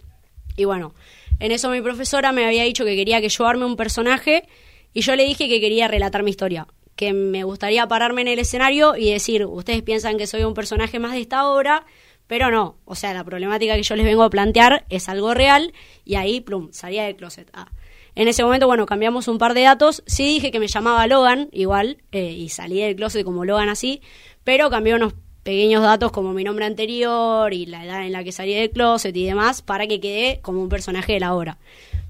Y 0.56 0.64
bueno, 0.64 0.94
en 1.38 1.52
eso 1.52 1.68
mi 1.68 1.82
profesora 1.82 2.32
me 2.32 2.46
había 2.46 2.62
dicho 2.64 2.86
que 2.86 2.96
quería 2.96 3.20
que 3.20 3.28
yo 3.28 3.46
arme 3.46 3.66
un 3.66 3.76
personaje 3.76 4.48
y 4.94 5.02
yo 5.02 5.14
le 5.14 5.26
dije 5.26 5.46
que 5.46 5.60
quería 5.60 5.88
relatar 5.88 6.22
mi 6.22 6.30
historia, 6.30 6.68
que 6.96 7.12
me 7.12 7.44
gustaría 7.44 7.86
pararme 7.86 8.22
en 8.22 8.28
el 8.28 8.38
escenario 8.38 8.96
y 8.96 9.12
decir, 9.12 9.44
ustedes 9.44 9.82
piensan 9.82 10.16
que 10.16 10.26
soy 10.26 10.42
un 10.42 10.54
personaje 10.54 10.98
más 10.98 11.12
de 11.12 11.20
esta 11.20 11.46
obra, 11.50 11.84
pero 12.26 12.50
no, 12.50 12.78
o 12.86 12.94
sea, 12.94 13.12
la 13.12 13.24
problemática 13.24 13.74
que 13.76 13.82
yo 13.82 13.94
les 13.94 14.06
vengo 14.06 14.22
a 14.22 14.30
plantear 14.30 14.86
es 14.88 15.10
algo 15.10 15.34
real 15.34 15.74
y 16.02 16.14
ahí, 16.14 16.40
plum, 16.40 16.72
salía 16.72 17.04
del 17.04 17.16
closet. 17.16 17.50
Ah. 17.52 17.68
En 18.16 18.28
ese 18.28 18.42
momento, 18.42 18.66
bueno, 18.66 18.86
cambiamos 18.86 19.28
un 19.28 19.36
par 19.36 19.52
de 19.52 19.60
datos. 19.60 20.02
Sí 20.06 20.24
dije 20.24 20.50
que 20.50 20.58
me 20.58 20.68
llamaba 20.68 21.06
Logan, 21.06 21.50
igual, 21.52 21.98
eh, 22.12 22.32
y 22.32 22.48
salí 22.48 22.80
del 22.80 22.96
closet 22.96 23.24
como 23.24 23.44
Logan 23.44 23.68
así, 23.68 24.00
pero 24.42 24.70
cambié 24.70 24.94
unos 24.94 25.12
pequeños 25.42 25.82
datos 25.82 26.12
como 26.12 26.32
mi 26.32 26.42
nombre 26.42 26.64
anterior 26.64 27.52
y 27.52 27.66
la 27.66 27.84
edad 27.84 28.06
en 28.06 28.12
la 28.12 28.24
que 28.24 28.32
salí 28.32 28.54
del 28.54 28.70
closet 28.70 29.14
y 29.14 29.26
demás 29.26 29.60
para 29.60 29.86
que 29.86 30.00
quede 30.00 30.40
como 30.40 30.62
un 30.62 30.70
personaje 30.70 31.12
de 31.12 31.20
la 31.20 31.34
obra. 31.34 31.58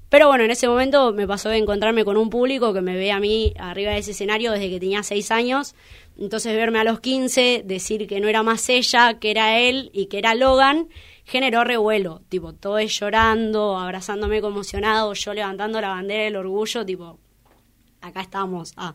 Pero 0.08 0.28
bueno, 0.28 0.44
en 0.44 0.52
ese 0.52 0.68
momento 0.68 1.12
me 1.12 1.26
pasó 1.26 1.48
de 1.48 1.56
encontrarme 1.56 2.04
con 2.04 2.16
un 2.16 2.30
público 2.30 2.72
que 2.72 2.82
me 2.82 2.96
ve 2.96 3.10
a 3.10 3.18
mí 3.18 3.52
arriba 3.58 3.90
de 3.90 3.98
ese 3.98 4.12
escenario 4.12 4.52
desde 4.52 4.70
que 4.70 4.78
tenía 4.78 5.02
seis 5.02 5.32
años. 5.32 5.74
Entonces 6.16 6.54
verme 6.54 6.78
a 6.78 6.84
los 6.84 7.00
15, 7.00 7.62
decir 7.64 8.06
que 8.06 8.20
no 8.20 8.28
era 8.28 8.44
más 8.44 8.68
ella, 8.68 9.18
que 9.18 9.32
era 9.32 9.58
él 9.58 9.90
y 9.92 10.06
que 10.06 10.18
era 10.18 10.36
Logan, 10.36 10.86
generó 11.26 11.64
revuelo. 11.64 12.22
Tipo, 12.28 12.54
todo 12.54 12.78
es 12.78 12.98
llorando, 12.98 13.76
abrazándome 13.76 14.40
conmocionado, 14.40 15.12
yo 15.12 15.34
levantando 15.34 15.80
la 15.80 15.88
bandera 15.88 16.24
del 16.24 16.36
orgullo, 16.36 16.86
tipo, 16.86 17.18
acá 18.00 18.22
estamos. 18.22 18.72
Ah. 18.76 18.94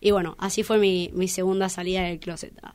Y 0.00 0.10
bueno, 0.10 0.36
así 0.38 0.62
fue 0.62 0.78
mi, 0.78 1.10
mi 1.14 1.28
segunda 1.28 1.68
salida 1.68 2.02
del 2.02 2.18
closet. 2.18 2.52
Ah. 2.62 2.74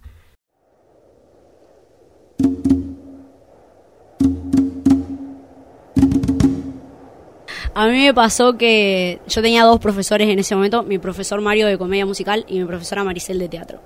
A 7.78 7.88
mí 7.88 8.06
me 8.06 8.14
pasó 8.14 8.58
que 8.58 9.20
yo 9.28 9.42
tenía 9.42 9.66
dos 9.66 9.82
profesores 9.82 10.30
en 10.30 10.40
ese 10.40 10.56
momento, 10.56 10.84
mi 10.84 10.98
profesor 10.98 11.42
Mario 11.42 11.68
de 11.68 11.78
comedia 11.78 12.06
musical 12.06 12.46
y 12.48 12.60
mi 12.60 12.66
profesora 12.66 13.04
Maricel 13.04 13.38
de 13.38 13.50
teatro. 13.50 13.82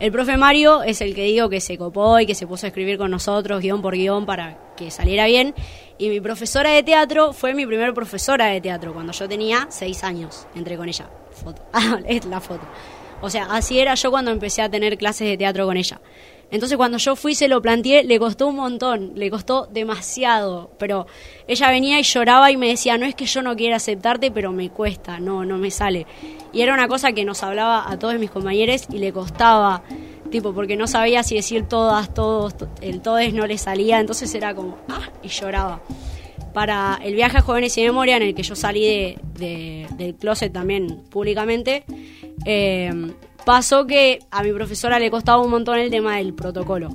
El 0.00 0.12
profe 0.12 0.36
Mario 0.36 0.84
es 0.84 1.00
el 1.00 1.12
que 1.12 1.24
digo 1.24 1.48
que 1.48 1.60
se 1.60 1.76
copó 1.76 2.20
y 2.20 2.26
que 2.26 2.36
se 2.36 2.46
puso 2.46 2.66
a 2.66 2.68
escribir 2.68 2.98
con 2.98 3.10
nosotros 3.10 3.60
guion 3.60 3.82
por 3.82 3.94
guion 3.94 4.26
para 4.26 4.56
que 4.76 4.92
saliera 4.92 5.26
bien. 5.26 5.56
Y 5.98 6.08
mi 6.08 6.20
profesora 6.20 6.70
de 6.70 6.84
teatro 6.84 7.32
fue 7.32 7.52
mi 7.52 7.66
primera 7.66 7.92
profesora 7.92 8.46
de 8.46 8.60
teatro 8.60 8.94
cuando 8.94 9.12
yo 9.12 9.28
tenía 9.28 9.66
seis 9.70 10.04
años. 10.04 10.46
Entré 10.54 10.76
con 10.76 10.88
ella. 10.88 11.10
Ah, 11.72 11.98
es 12.06 12.24
la 12.26 12.40
foto. 12.40 12.62
O 13.20 13.30
sea, 13.30 13.46
así 13.50 13.80
era 13.80 13.94
yo 13.94 14.10
cuando 14.10 14.30
empecé 14.30 14.62
a 14.62 14.68
tener 14.68 14.96
clases 14.96 15.28
de 15.28 15.36
teatro 15.36 15.66
con 15.66 15.76
ella. 15.76 16.00
Entonces 16.50 16.78
cuando 16.78 16.96
yo 16.96 17.14
fui 17.14 17.34
se 17.34 17.46
lo 17.46 17.60
planteé, 17.60 18.04
le 18.04 18.18
costó 18.18 18.46
un 18.46 18.56
montón, 18.56 19.12
le 19.16 19.30
costó 19.30 19.66
demasiado, 19.66 20.70
pero 20.78 21.06
ella 21.46 21.68
venía 21.70 22.00
y 22.00 22.02
lloraba 22.02 22.50
y 22.50 22.56
me 22.56 22.68
decía, 22.68 22.96
no 22.96 23.04
es 23.04 23.14
que 23.14 23.26
yo 23.26 23.42
no 23.42 23.54
quiera 23.54 23.76
aceptarte, 23.76 24.30
pero 24.30 24.50
me 24.52 24.70
cuesta, 24.70 25.20
no, 25.20 25.44
no 25.44 25.58
me 25.58 25.70
sale. 25.70 26.06
Y 26.52 26.62
era 26.62 26.72
una 26.72 26.88
cosa 26.88 27.12
que 27.12 27.24
nos 27.24 27.42
hablaba 27.42 27.90
a 27.90 27.98
todos 27.98 28.18
mis 28.18 28.30
compañeros 28.30 28.86
y 28.90 28.98
le 28.98 29.12
costaba, 29.12 29.82
tipo, 30.30 30.54
porque 30.54 30.76
no 30.76 30.86
sabía 30.86 31.22
si 31.22 31.34
decir 31.34 31.68
todas, 31.68 32.14
todos, 32.14 32.54
el 32.80 33.02
todes 33.02 33.34
no 33.34 33.46
le 33.46 33.58
salía, 33.58 34.00
entonces 34.00 34.34
era 34.34 34.54
como, 34.54 34.78
ah, 34.88 35.10
y 35.22 35.28
lloraba. 35.28 35.82
Para 36.54 36.98
el 37.04 37.14
viaje 37.14 37.36
a 37.36 37.40
Jóvenes 37.42 37.76
y 37.76 37.82
Memoria, 37.82 38.16
en 38.16 38.22
el 38.22 38.34
que 38.34 38.42
yo 38.42 38.56
salí 38.56 39.16
de, 39.34 39.86
del 39.98 40.14
closet 40.14 40.50
también 40.50 41.02
públicamente, 41.10 41.84
eh, 42.46 42.90
Pasó 43.48 43.86
que 43.86 44.18
a 44.30 44.42
mi 44.42 44.52
profesora 44.52 44.98
le 44.98 45.10
costaba 45.10 45.42
un 45.42 45.50
montón 45.50 45.78
el 45.78 45.88
tema 45.88 46.18
del 46.18 46.34
protocolo. 46.34 46.90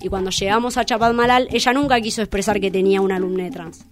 Y 0.00 0.08
cuando 0.08 0.30
llegamos 0.30 0.78
a 0.78 0.86
Chapadmalal, 0.86 1.48
ella 1.50 1.74
nunca 1.74 2.00
quiso 2.00 2.22
expresar 2.22 2.58
que 2.60 2.70
tenía 2.70 3.02
un 3.02 3.12
alumno 3.12 3.46
trans. 3.50 3.84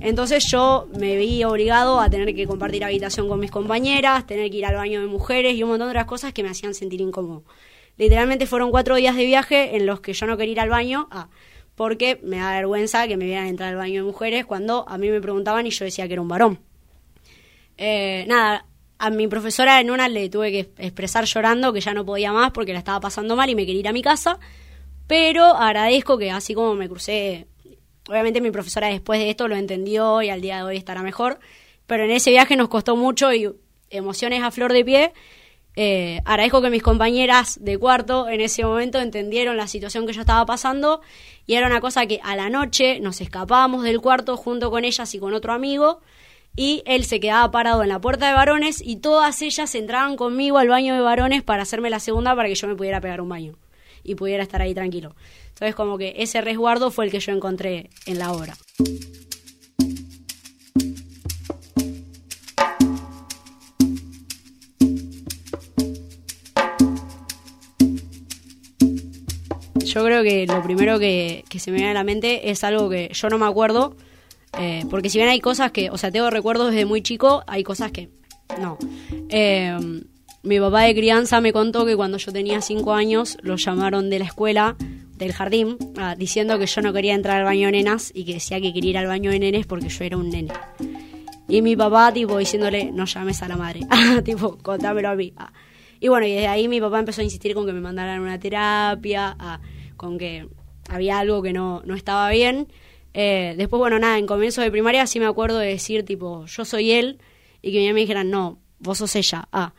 Entonces 0.00 0.50
yo 0.50 0.88
me 0.98 1.16
vi 1.16 1.44
obligado 1.44 2.00
a 2.00 2.10
tener 2.10 2.34
que 2.34 2.48
compartir 2.48 2.82
habitación 2.82 3.28
con 3.28 3.38
mis 3.38 3.52
compañeras, 3.52 4.26
tener 4.26 4.50
que 4.50 4.56
ir 4.56 4.66
al 4.66 4.74
baño 4.74 5.00
de 5.00 5.06
mujeres 5.06 5.54
y 5.54 5.62
un 5.62 5.68
montón 5.68 5.86
de 5.86 5.90
otras 5.92 6.06
cosas 6.06 6.32
que 6.32 6.42
me 6.42 6.48
hacían 6.48 6.74
sentir 6.74 7.00
incómodo. 7.00 7.44
Literalmente 7.98 8.46
fueron 8.46 8.72
cuatro 8.72 8.96
días 8.96 9.14
de 9.14 9.24
viaje 9.24 9.76
en 9.76 9.86
los 9.86 10.00
que 10.00 10.12
yo 10.12 10.26
no 10.26 10.36
quería 10.36 10.54
ir 10.54 10.60
al 10.60 10.70
baño, 10.70 11.06
ah, 11.12 11.28
porque 11.76 12.18
me 12.24 12.38
da 12.38 12.50
vergüenza 12.50 13.06
que 13.06 13.16
me 13.16 13.26
vieran 13.26 13.46
entrar 13.46 13.68
al 13.68 13.76
baño 13.76 14.00
de 14.00 14.06
mujeres 14.10 14.44
cuando 14.44 14.88
a 14.88 14.98
mí 14.98 15.08
me 15.08 15.20
preguntaban 15.20 15.68
y 15.68 15.70
yo 15.70 15.84
decía 15.84 16.08
que 16.08 16.14
era 16.14 16.20
un 16.20 16.26
varón. 16.26 16.58
Eh, 17.78 18.24
nada, 18.26 18.66
a 18.98 19.10
mi 19.10 19.28
profesora 19.28 19.80
en 19.80 19.90
una 19.90 20.08
le 20.08 20.28
tuve 20.28 20.50
que 20.50 20.70
expresar 20.78 21.24
llorando 21.24 21.72
que 21.72 21.80
ya 21.80 21.94
no 21.94 22.04
podía 22.04 22.32
más 22.32 22.52
porque 22.52 22.72
la 22.72 22.78
estaba 22.78 23.00
pasando 23.00 23.36
mal 23.36 23.50
y 23.50 23.54
me 23.54 23.66
quería 23.66 23.80
ir 23.80 23.88
a 23.88 23.92
mi 23.92 24.02
casa. 24.02 24.38
Pero 25.06 25.44
agradezco 25.44 26.16
que 26.16 26.30
así 26.30 26.54
como 26.54 26.74
me 26.74 26.88
crucé, 26.88 27.46
obviamente 28.08 28.40
mi 28.40 28.50
profesora 28.50 28.88
después 28.88 29.20
de 29.20 29.30
esto 29.30 29.48
lo 29.48 29.56
entendió 29.56 30.22
y 30.22 30.30
al 30.30 30.40
día 30.40 30.58
de 30.58 30.62
hoy 30.62 30.76
estará 30.76 31.02
mejor. 31.02 31.38
Pero 31.86 32.04
en 32.04 32.10
ese 32.12 32.30
viaje 32.30 32.56
nos 32.56 32.68
costó 32.68 32.96
mucho 32.96 33.32
y 33.34 33.50
emociones 33.90 34.42
a 34.42 34.50
flor 34.50 34.72
de 34.72 34.84
pie. 34.84 35.12
Eh, 35.76 36.20
agradezco 36.24 36.62
que 36.62 36.70
mis 36.70 36.82
compañeras 36.82 37.58
de 37.60 37.76
cuarto 37.78 38.28
en 38.28 38.40
ese 38.40 38.64
momento 38.64 39.00
entendieron 39.00 39.56
la 39.56 39.66
situación 39.66 40.06
que 40.06 40.12
yo 40.12 40.20
estaba 40.20 40.46
pasando 40.46 41.00
y 41.46 41.54
era 41.54 41.66
una 41.66 41.80
cosa 41.80 42.06
que 42.06 42.20
a 42.22 42.36
la 42.36 42.48
noche 42.48 43.00
nos 43.00 43.20
escapábamos 43.20 43.82
del 43.82 44.00
cuarto 44.00 44.36
junto 44.36 44.70
con 44.70 44.84
ellas 44.84 45.12
y 45.14 45.18
con 45.18 45.34
otro 45.34 45.52
amigo 45.52 46.00
y 46.56 46.82
él 46.86 47.04
se 47.04 47.20
quedaba 47.20 47.50
parado 47.50 47.82
en 47.82 47.88
la 47.88 48.00
puerta 48.00 48.28
de 48.28 48.34
varones 48.34 48.80
y 48.80 48.96
todas 48.96 49.42
ellas 49.42 49.74
entraban 49.74 50.16
conmigo 50.16 50.58
al 50.58 50.68
baño 50.68 50.94
de 50.94 51.00
varones 51.00 51.42
para 51.42 51.62
hacerme 51.62 51.90
la 51.90 52.00
segunda 52.00 52.36
para 52.36 52.48
que 52.48 52.54
yo 52.54 52.68
me 52.68 52.76
pudiera 52.76 53.00
pegar 53.00 53.20
un 53.20 53.28
baño 53.28 53.56
y 54.04 54.14
pudiera 54.14 54.42
estar 54.42 54.60
ahí 54.62 54.74
tranquilo. 54.74 55.16
Entonces 55.48 55.74
como 55.74 55.98
que 55.98 56.14
ese 56.18 56.40
resguardo 56.40 56.90
fue 56.90 57.06
el 57.06 57.10
que 57.10 57.20
yo 57.20 57.32
encontré 57.32 57.90
en 58.06 58.18
la 58.18 58.32
obra. 58.32 58.54
Yo 69.84 70.04
creo 70.04 70.24
que 70.24 70.44
lo 70.48 70.60
primero 70.64 70.98
que, 70.98 71.44
que 71.48 71.60
se 71.60 71.70
me 71.70 71.76
viene 71.76 71.92
a 71.92 71.94
la 71.94 72.02
mente 72.02 72.50
es 72.50 72.64
algo 72.64 72.90
que 72.90 73.10
yo 73.12 73.28
no 73.28 73.38
me 73.38 73.46
acuerdo, 73.46 73.96
eh, 74.58 74.84
porque 74.90 75.10
si 75.10 75.18
bien 75.18 75.28
hay 75.28 75.40
cosas 75.40 75.72
que, 75.72 75.90
o 75.90 75.98
sea, 75.98 76.10
tengo 76.10 76.30
recuerdos 76.30 76.70
desde 76.70 76.84
muy 76.84 77.02
chico, 77.02 77.42
hay 77.46 77.62
cosas 77.62 77.92
que 77.92 78.10
no. 78.60 78.78
Eh, 79.28 79.76
mi 80.42 80.60
papá 80.60 80.82
de 80.82 80.94
crianza 80.94 81.40
me 81.40 81.52
contó 81.52 81.86
que 81.86 81.96
cuando 81.96 82.18
yo 82.18 82.32
tenía 82.32 82.60
cinco 82.60 82.92
años 82.92 83.38
lo 83.42 83.56
llamaron 83.56 84.10
de 84.10 84.18
la 84.18 84.26
escuela, 84.26 84.76
del 85.16 85.32
jardín, 85.32 85.78
ah, 85.96 86.14
diciendo 86.16 86.58
que 86.58 86.66
yo 86.66 86.82
no 86.82 86.92
quería 86.92 87.14
entrar 87.14 87.38
al 87.38 87.44
baño 87.44 87.66
de 87.66 87.72
nenas 87.72 88.10
y 88.14 88.24
que 88.24 88.34
decía 88.34 88.60
que 88.60 88.72
quería 88.72 88.90
ir 88.90 88.98
al 88.98 89.06
baño 89.06 89.30
de 89.30 89.38
nenes 89.38 89.66
porque 89.66 89.88
yo 89.88 90.04
era 90.04 90.16
un 90.16 90.28
nene. 90.28 90.52
Y 91.48 91.62
mi 91.62 91.76
papá, 91.76 92.12
tipo, 92.12 92.38
diciéndole, 92.38 92.90
no 92.92 93.04
llames 93.04 93.42
a 93.42 93.48
la 93.48 93.56
madre, 93.56 93.80
tipo, 94.24 94.58
contámelo 94.58 95.10
a 95.10 95.14
mí. 95.14 95.32
Ah. 95.36 95.52
Y 96.00 96.08
bueno, 96.08 96.26
y 96.26 96.32
desde 96.32 96.48
ahí 96.48 96.68
mi 96.68 96.80
papá 96.80 96.98
empezó 96.98 97.20
a 97.20 97.24
insistir 97.24 97.54
con 97.54 97.64
que 97.66 97.72
me 97.72 97.80
mandaran 97.80 98.20
una 98.20 98.38
terapia, 98.38 99.36
ah, 99.38 99.60
con 99.96 100.18
que 100.18 100.48
había 100.88 101.18
algo 101.18 101.42
que 101.42 101.52
no, 101.52 101.82
no 101.84 101.94
estaba 101.94 102.28
bien. 102.30 102.68
Eh, 103.14 103.54
después, 103.56 103.78
bueno, 103.78 103.98
nada, 103.98 104.18
en 104.18 104.26
comienzo 104.26 104.60
de 104.60 104.70
primaria 104.70 105.06
sí 105.06 105.20
me 105.20 105.26
acuerdo 105.26 105.58
de 105.58 105.68
decir, 105.68 106.04
tipo, 106.04 106.46
yo 106.46 106.64
soy 106.64 106.90
él, 106.90 107.20
y 107.62 107.72
que 107.72 107.78
mi 107.78 107.86
mamá 107.86 107.94
me 107.94 108.00
dijeran, 108.00 108.30
no, 108.30 108.58
vos 108.80 108.98
sos 108.98 109.16
ella. 109.16 109.48
Ah. 109.52 109.72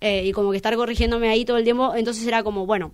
Eh, 0.00 0.26
y 0.26 0.32
como 0.32 0.50
que 0.50 0.56
estar 0.56 0.74
corrigiéndome 0.76 1.28
ahí 1.28 1.44
todo 1.44 1.56
el 1.56 1.64
tiempo. 1.64 1.94
Entonces 1.94 2.26
era 2.26 2.42
como, 2.42 2.66
bueno, 2.66 2.92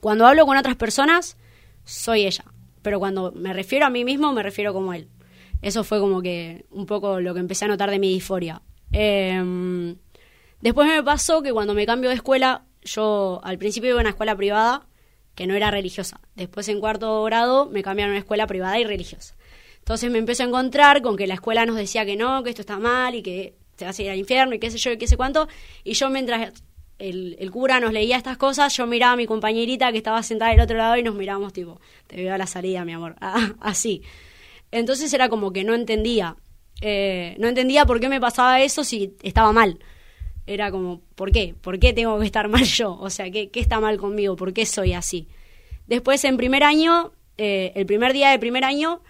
cuando 0.00 0.26
hablo 0.26 0.46
con 0.46 0.56
otras 0.56 0.76
personas, 0.76 1.36
soy 1.84 2.24
ella. 2.24 2.44
Pero 2.82 3.00
cuando 3.00 3.32
me 3.32 3.52
refiero 3.52 3.84
a 3.84 3.90
mí 3.90 4.04
mismo, 4.04 4.32
me 4.32 4.42
refiero 4.42 4.72
como 4.72 4.94
él. 4.94 5.08
Eso 5.60 5.82
fue 5.82 5.98
como 5.98 6.22
que 6.22 6.64
un 6.70 6.86
poco 6.86 7.20
lo 7.20 7.34
que 7.34 7.40
empecé 7.40 7.64
a 7.64 7.68
notar 7.68 7.90
de 7.90 7.98
mi 7.98 8.12
disforia. 8.12 8.62
Em, 8.92 9.96
después 10.60 10.86
me 10.86 11.02
pasó 11.02 11.42
que 11.42 11.52
cuando 11.52 11.74
me 11.74 11.84
cambio 11.84 12.10
de 12.10 12.16
escuela, 12.16 12.64
yo 12.82 13.40
al 13.42 13.58
principio 13.58 13.90
iba 13.90 13.98
a 13.98 14.02
una 14.02 14.10
escuela 14.10 14.36
privada 14.36 14.86
que 15.36 15.46
no 15.46 15.54
era 15.54 15.70
religiosa. 15.70 16.20
Después 16.34 16.68
en 16.68 16.80
cuarto 16.80 17.22
grado 17.22 17.66
me 17.66 17.82
cambiaron 17.82 18.10
a 18.10 18.14
una 18.14 18.20
escuela 18.20 18.48
privada 18.48 18.80
y 18.80 18.84
religiosa. 18.84 19.36
Entonces 19.78 20.10
me 20.10 20.18
empecé 20.18 20.42
a 20.42 20.46
encontrar 20.46 21.02
con 21.02 21.16
que 21.16 21.28
la 21.28 21.34
escuela 21.34 21.64
nos 21.64 21.76
decía 21.76 22.04
que 22.04 22.16
no, 22.16 22.42
que 22.42 22.50
esto 22.50 22.62
está 22.62 22.78
mal 22.78 23.14
y 23.14 23.22
que 23.22 23.54
te 23.76 23.84
vas 23.84 23.96
a 23.96 24.02
ir 24.02 24.10
al 24.10 24.18
infierno 24.18 24.54
y 24.54 24.58
qué 24.58 24.70
sé 24.70 24.78
yo 24.78 24.90
y 24.90 24.98
qué 24.98 25.06
sé 25.06 25.16
cuánto. 25.16 25.46
Y 25.84 25.92
yo 25.92 26.10
mientras 26.10 26.52
el, 26.98 27.36
el, 27.38 27.50
cura 27.50 27.78
nos 27.78 27.92
leía 27.92 28.16
estas 28.16 28.38
cosas, 28.38 28.74
yo 28.76 28.86
miraba 28.86 29.12
a 29.12 29.16
mi 29.16 29.26
compañerita 29.26 29.92
que 29.92 29.98
estaba 29.98 30.22
sentada 30.22 30.50
del 30.50 30.60
otro 30.60 30.76
lado 30.76 30.96
y 30.96 31.02
nos 31.02 31.14
mirábamos 31.14 31.52
tipo, 31.52 31.80
te 32.06 32.16
veo 32.16 32.34
a 32.34 32.38
la 32.38 32.46
salida, 32.46 32.84
mi 32.84 32.94
amor. 32.94 33.14
Ah, 33.20 33.52
así. 33.60 34.02
Entonces 34.72 35.12
era 35.12 35.28
como 35.28 35.52
que 35.52 35.62
no 35.62 35.74
entendía. 35.74 36.36
Eh, 36.80 37.36
no 37.38 37.48
entendía 37.48 37.84
por 37.84 38.00
qué 38.00 38.08
me 38.08 38.20
pasaba 38.20 38.60
eso 38.62 38.82
si 38.82 39.14
estaba 39.22 39.52
mal. 39.52 39.78
Era 40.46 40.70
como, 40.70 41.00
¿por 41.14 41.32
qué? 41.32 41.54
¿Por 41.60 41.78
qué 41.78 41.92
tengo 41.92 42.18
que 42.18 42.26
estar 42.26 42.48
mal 42.48 42.64
yo? 42.64 42.96
O 42.98 43.10
sea, 43.10 43.30
¿qué, 43.30 43.50
qué 43.50 43.60
está 43.60 43.80
mal 43.80 43.98
conmigo? 43.98 44.36
¿Por 44.36 44.52
qué 44.52 44.66
soy 44.66 44.92
así? 44.92 45.28
Después, 45.86 46.24
en 46.24 46.36
primer 46.36 46.62
año, 46.62 47.12
eh, 47.36 47.72
el 47.74 47.86
primer 47.86 48.12
día 48.12 48.30
de 48.30 48.38
primer 48.38 48.64
año, 48.64 49.02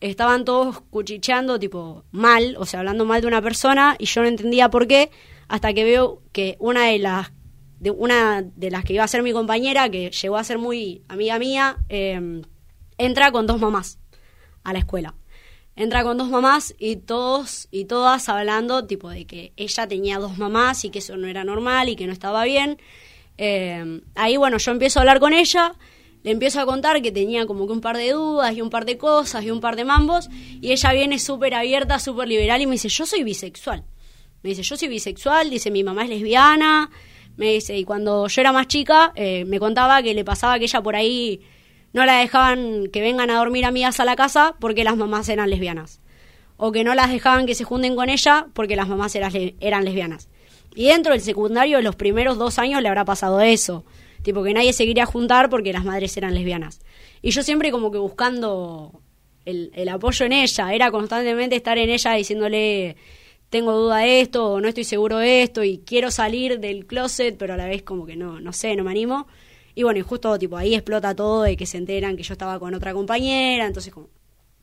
estaban 0.00 0.44
todos 0.44 0.80
cuchicheando, 0.90 1.58
tipo, 1.58 2.04
mal, 2.12 2.56
o 2.58 2.66
sea, 2.66 2.80
hablando 2.80 3.04
mal 3.04 3.20
de 3.20 3.26
una 3.26 3.42
persona, 3.42 3.96
y 3.98 4.06
yo 4.06 4.22
no 4.22 4.28
entendía 4.28 4.70
por 4.70 4.86
qué, 4.86 5.10
hasta 5.48 5.72
que 5.72 5.84
veo 5.84 6.22
que 6.32 6.56
una 6.60 6.86
de 6.86 6.98
las, 6.98 7.32
de 7.80 7.90
una 7.90 8.42
de 8.42 8.70
las 8.70 8.84
que 8.84 8.94
iba 8.94 9.04
a 9.04 9.08
ser 9.08 9.22
mi 9.22 9.32
compañera, 9.32 9.88
que 9.88 10.10
llegó 10.10 10.36
a 10.36 10.44
ser 10.44 10.58
muy 10.58 11.02
amiga 11.08 11.38
mía, 11.38 11.78
eh, 11.88 12.42
entra 12.98 13.32
con 13.32 13.46
dos 13.46 13.60
mamás 13.60 13.98
a 14.64 14.72
la 14.72 14.80
escuela 14.80 15.14
entra 15.78 16.02
con 16.02 16.18
dos 16.18 16.28
mamás 16.28 16.74
y 16.76 16.96
todos 16.96 17.68
y 17.70 17.84
todas 17.84 18.28
hablando 18.28 18.84
tipo 18.86 19.10
de 19.10 19.26
que 19.26 19.52
ella 19.56 19.86
tenía 19.86 20.18
dos 20.18 20.36
mamás 20.36 20.84
y 20.84 20.90
que 20.90 20.98
eso 20.98 21.16
no 21.16 21.28
era 21.28 21.44
normal 21.44 21.88
y 21.88 21.94
que 21.94 22.08
no 22.08 22.12
estaba 22.12 22.42
bien. 22.44 22.78
Eh, 23.38 24.00
ahí 24.16 24.36
bueno, 24.36 24.58
yo 24.58 24.72
empiezo 24.72 24.98
a 24.98 25.02
hablar 25.02 25.20
con 25.20 25.32
ella, 25.32 25.76
le 26.24 26.32
empiezo 26.32 26.60
a 26.60 26.66
contar 26.66 27.00
que 27.00 27.12
tenía 27.12 27.46
como 27.46 27.68
que 27.68 27.72
un 27.72 27.80
par 27.80 27.96
de 27.96 28.10
dudas 28.10 28.56
y 28.56 28.60
un 28.60 28.70
par 28.70 28.86
de 28.86 28.98
cosas 28.98 29.44
y 29.44 29.52
un 29.52 29.60
par 29.60 29.76
de 29.76 29.84
mambos, 29.84 30.28
y 30.60 30.72
ella 30.72 30.92
viene 30.92 31.20
súper 31.20 31.54
abierta, 31.54 32.00
súper 32.00 32.26
liberal 32.26 32.60
y 32.60 32.66
me 32.66 32.72
dice, 32.72 32.88
yo 32.88 33.06
soy 33.06 33.22
bisexual. 33.22 33.84
Me 34.42 34.50
dice, 34.50 34.64
yo 34.64 34.76
soy 34.76 34.88
bisexual, 34.88 35.48
dice, 35.48 35.70
mi 35.70 35.84
mamá 35.84 36.02
es 36.02 36.10
lesbiana, 36.10 36.90
me 37.36 37.52
dice, 37.52 37.76
y 37.76 37.84
cuando 37.84 38.26
yo 38.26 38.40
era 38.40 38.50
más 38.50 38.66
chica, 38.66 39.12
eh, 39.14 39.44
me 39.44 39.60
contaba 39.60 40.02
que 40.02 40.12
le 40.12 40.24
pasaba 40.24 40.58
que 40.58 40.64
ella 40.64 40.82
por 40.82 40.96
ahí 40.96 41.40
no 41.92 42.04
la 42.04 42.18
dejaban 42.18 42.88
que 42.92 43.00
vengan 43.00 43.30
a 43.30 43.38
dormir 43.38 43.64
amigas 43.64 44.00
a 44.00 44.04
la 44.04 44.16
casa 44.16 44.56
porque 44.60 44.84
las 44.84 44.96
mamás 44.96 45.28
eran 45.28 45.50
lesbianas. 45.50 46.00
O 46.56 46.72
que 46.72 46.84
no 46.84 46.94
las 46.94 47.10
dejaban 47.10 47.46
que 47.46 47.54
se 47.54 47.64
junten 47.64 47.96
con 47.96 48.08
ella 48.08 48.48
porque 48.52 48.76
las 48.76 48.88
mamás 48.88 49.14
eran, 49.14 49.84
lesbianas. 49.84 50.28
Y 50.74 50.88
dentro 50.88 51.12
del 51.12 51.22
secundario, 51.22 51.80
los 51.80 51.96
primeros 51.96 52.36
dos 52.36 52.58
años 52.58 52.82
le 52.82 52.88
habrá 52.88 53.04
pasado 53.04 53.40
eso. 53.40 53.84
Tipo 54.22 54.42
que 54.42 54.52
nadie 54.52 54.72
se 54.72 54.84
quería 54.84 55.06
juntar 55.06 55.48
porque 55.50 55.72
las 55.72 55.84
madres 55.84 56.16
eran 56.16 56.34
lesbianas. 56.34 56.80
Y 57.22 57.30
yo 57.30 57.42
siempre 57.42 57.70
como 57.70 57.90
que 57.90 57.98
buscando 57.98 59.00
el, 59.44 59.70
el 59.74 59.88
apoyo 59.88 60.26
en 60.26 60.32
ella, 60.32 60.74
era 60.74 60.90
constantemente 60.90 61.56
estar 61.56 61.78
en 61.78 61.90
ella 61.90 62.12
diciéndole 62.14 62.96
tengo 63.50 63.72
duda 63.72 63.98
de 63.98 64.20
esto 64.20 64.52
o 64.52 64.60
no 64.60 64.68
estoy 64.68 64.84
seguro 64.84 65.18
de 65.18 65.42
esto 65.42 65.64
y 65.64 65.78
quiero 65.78 66.10
salir 66.10 66.60
del 66.60 66.86
closet, 66.86 67.36
pero 67.38 67.54
a 67.54 67.56
la 67.56 67.66
vez 67.66 67.82
como 67.82 68.04
que 68.04 68.16
no, 68.16 68.40
no 68.40 68.52
sé, 68.52 68.76
no 68.76 68.84
me 68.84 68.90
animo. 68.90 69.26
Y 69.78 69.84
bueno, 69.84 70.00
y 70.00 70.02
justo 70.02 70.36
tipo 70.40 70.56
ahí 70.56 70.74
explota 70.74 71.14
todo 71.14 71.44
de 71.44 71.56
que 71.56 71.64
se 71.64 71.78
enteran 71.78 72.16
que 72.16 72.24
yo 72.24 72.32
estaba 72.32 72.58
con 72.58 72.74
otra 72.74 72.92
compañera, 72.92 73.64
entonces 73.64 73.94
como 73.94 74.08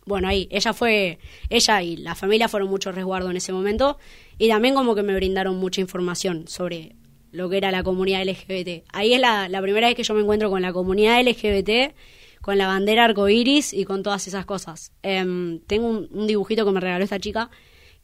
bueno, 0.06 0.28
ahí 0.28 0.50
ella 0.52 0.74
fue 0.74 1.20
ella 1.50 1.82
y 1.82 1.96
la 1.96 2.16
familia 2.16 2.50
fueron 2.50 2.70
mucho 2.70 2.92
resguardo 2.92 3.32
en 3.32 3.38
ese 3.38 3.54
momento 3.54 3.98
y 4.38 4.50
también 4.50 4.76
como 4.76 4.94
que 4.94 5.04
me 5.04 5.16
brindaron 5.16 5.56
mucha 5.56 5.80
información 5.80 6.50
sobre 6.50 6.98
lo 7.32 7.50
que 7.50 7.56
era 7.56 7.72
la 7.72 7.82
comunidad 7.82 8.26
LGBT. 8.26 8.84
Ahí 8.92 9.14
es 9.14 9.22
la, 9.22 9.48
primera 9.62 9.88
vez 9.88 9.96
que 9.96 10.04
yo 10.04 10.14
me 10.16 10.20
encuentro 10.20 10.50
con 10.50 10.62
la 10.62 10.74
comunidad 10.74 11.26
LGBT, 11.26 11.96
con 12.42 12.58
la 12.58 12.68
bandera 12.68 13.06
arcoíris 13.06 13.72
y 13.72 13.86
con 13.86 14.04
todas 14.04 14.28
esas 14.28 14.46
cosas. 14.46 14.92
Em, 15.02 15.62
tengo 15.62 15.88
un, 15.88 16.10
un 16.12 16.28
dibujito 16.28 16.66
que 16.66 16.72
me 16.74 16.82
regaló 16.82 17.06
esta 17.06 17.20
chica 17.22 17.50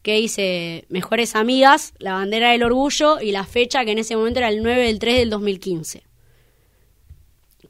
que 0.01 0.15
dice 0.15 0.85
Mejores 0.87 1.35
Amigas, 1.35 1.93
la 1.99 2.13
bandera 2.13 2.51
del 2.51 2.63
orgullo 2.63 3.19
y 3.19 3.33
la 3.33 3.43
fecha 3.43 3.83
que 3.83 3.91
en 3.91 3.97
ese 3.97 4.15
momento 4.15 4.39
era 4.39 4.47
el 4.47 4.63
9 4.63 4.85
del 4.85 4.97
3 4.97 5.17
del 5.17 5.29
2015. 5.29 6.03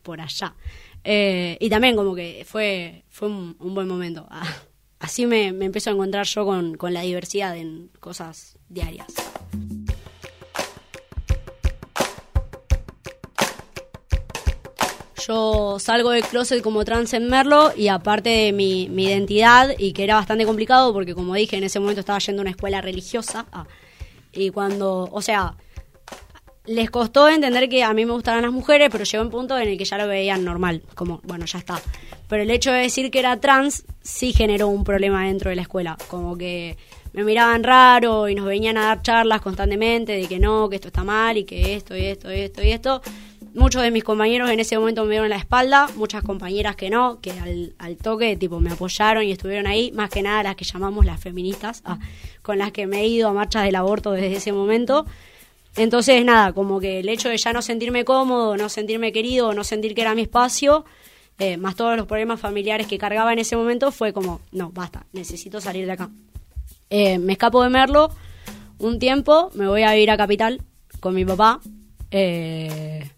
Por 0.02 0.22
allá. 0.22 0.56
Eh, 1.04 1.58
y 1.60 1.70
también 1.70 1.96
como 1.96 2.16
que 2.16 2.46
fue, 2.48 3.04
fue 3.10 3.28
un, 3.28 3.56
buen 3.60 3.88
momento. 3.88 4.28
Ah, 4.30 4.48
así 5.00 5.26
me, 5.26 5.52
me 5.52 5.66
empiezo 5.66 5.90
a 5.90 5.94
encontrar 5.94 6.26
yo 6.26 6.46
con, 6.46 6.76
con 6.76 6.94
la 6.94 7.02
diversidad 7.02 7.56
en 7.58 7.90
cosas 8.00 8.58
diarias. 8.70 9.14
Yo 15.28 15.78
salgo 15.80 16.10
del 16.12 16.24
closet 16.24 16.64
como 16.64 16.84
trans 16.84 17.14
en 17.14 17.30
Merlo 17.30 17.72
y 17.76 17.90
aparte 17.90 18.30
de 18.30 18.54
mi, 18.54 18.90
mi, 18.90 19.06
identidad, 19.06 19.70
y 19.78 19.94
que 19.94 20.04
era 20.04 20.16
bastante 20.16 20.46
complicado 20.46 20.94
porque 20.94 21.14
como 21.14 21.36
dije, 21.36 21.58
en 21.58 21.64
ese 21.64 21.80
momento 21.80 22.00
estaba 22.00 22.18
yendo 22.20 22.42
a 22.42 22.44
una 22.44 22.52
escuela 22.52 22.82
religiosa. 22.82 23.46
Ah, 23.52 23.68
y 24.34 24.50
cuando, 24.50 25.10
o 25.12 25.22
sea, 25.22 25.56
les 26.66 26.92
costó 26.92 27.28
entender 27.30 27.70
que 27.70 27.84
a 27.84 27.94
mí 27.94 28.06
me 28.06 28.14
gustaban 28.14 28.44
las 28.44 28.52
mujeres, 28.52 28.90
pero 28.92 29.04
llegó 29.04 29.24
un 29.24 29.32
punto 29.32 29.58
en 29.58 29.68
el 29.68 29.78
que 29.78 29.86
ya 29.86 29.98
lo 29.98 30.08
veían 30.08 30.44
normal, 30.44 30.84
como, 30.96 31.20
bueno, 31.24 31.46
ya 31.46 31.60
está. 31.60 31.82
Pero 32.28 32.44
el 32.44 32.52
hecho 32.52 32.72
de 32.72 32.80
decir 32.80 33.12
que 33.12 33.20
era 33.20 33.40
trans 33.40 33.84
sí 34.02 34.32
generó 34.32 34.68
un 34.68 34.84
problema 34.84 35.26
dentro 35.26 35.50
de 35.50 35.56
la 35.56 35.64
escuela, 35.64 35.98
como 36.08 36.38
que 36.38 36.78
me 37.14 37.24
miraban 37.24 37.64
raro 37.64 38.30
y 38.30 38.36
nos 38.36 38.46
venían 38.46 38.78
a 38.78 38.86
dar 38.86 39.02
charlas 39.02 39.42
constantemente 39.42 40.14
de 40.14 40.28
que 40.28 40.40
no, 40.40 40.70
que 40.70 40.76
esto 40.76 40.88
está 40.88 41.04
mal 41.04 41.38
y 41.38 41.44
que 41.44 41.76
esto 41.76 41.96
y 41.96 42.06
esto 42.06 42.32
y 42.32 42.40
esto 42.40 42.64
y 42.64 42.72
esto. 42.72 43.02
Muchos 43.54 43.82
de 43.82 43.92
mis 43.92 44.06
compañeros 44.06 44.50
en 44.50 44.62
ese 44.62 44.80
momento 44.80 45.04
me 45.04 45.12
dieron 45.12 45.30
la 45.30 45.36
espalda, 45.36 45.90
muchas 45.98 46.24
compañeras 46.24 46.78
que 46.78 46.90
no, 46.90 47.20
que 47.20 47.32
al, 47.32 47.98
toque 47.98 48.38
tipo 48.38 48.62
me 48.62 48.72
apoyaron 48.72 49.24
y 49.24 49.32
estuvieron 49.34 49.68
ahí, 49.68 49.92
más 49.92 50.10
que 50.10 50.22
nada 50.22 50.44
las 50.44 50.56
que 50.56 50.64
llamamos 50.64 51.06
las 51.06 51.20
feministas, 51.20 51.82
ah, 51.84 52.00
con 52.42 52.60
las 52.60 52.72
que 52.72 52.88
me 52.88 53.02
he 53.02 53.08
ido 53.08 53.28
a 53.28 53.34
marchas 53.34 53.66
del 53.66 53.76
aborto 53.76 54.12
desde 54.12 54.38
ese 54.38 54.54
momento. 54.54 55.06
Entonces, 55.76 56.24
nada, 56.26 56.54
como 56.54 56.80
que 56.80 57.00
el 57.00 57.10
hecho 57.10 57.30
de 57.30 57.38
ya 57.38 57.54
no 57.54 57.62
sentirme 57.62 58.04
cómodo, 58.04 58.58
no 58.58 58.70
sentirme 58.70 59.12
querido, 59.12 59.54
no 59.54 59.64
sentir 59.64 59.96
que 59.96 60.02
era 60.02 60.16
mi 60.16 60.24
espacio, 60.24 60.86
eh, 61.40 61.58
más 61.58 61.76
todos 61.76 61.96
los 61.96 62.08
problemas 62.08 62.40
familiares 62.40 62.88
que 62.88 62.98
cargaba 62.98 63.32
en 63.34 63.40
ese 63.40 63.56
momento, 63.56 63.92
fue 63.92 64.14
como, 64.14 64.42
no, 64.52 64.72
basta, 64.72 65.06
necesito 65.14 65.62
salir 65.62 65.86
de 65.86 65.94
acá. 65.94 66.10
Eh, 66.90 67.18
me 67.20 67.34
escapo 67.34 67.64
de 67.64 67.70
Merlo 67.70 68.12
un 68.80 69.00
tiempo, 69.00 69.50
me 69.54 69.68
voy 69.68 69.84
a 69.84 69.94
vivir 69.94 70.12
a 70.12 70.18
Capital 70.18 70.62
con 71.00 71.16
mi 71.16 71.24
papá. 71.24 71.62
Eh, 72.12 73.10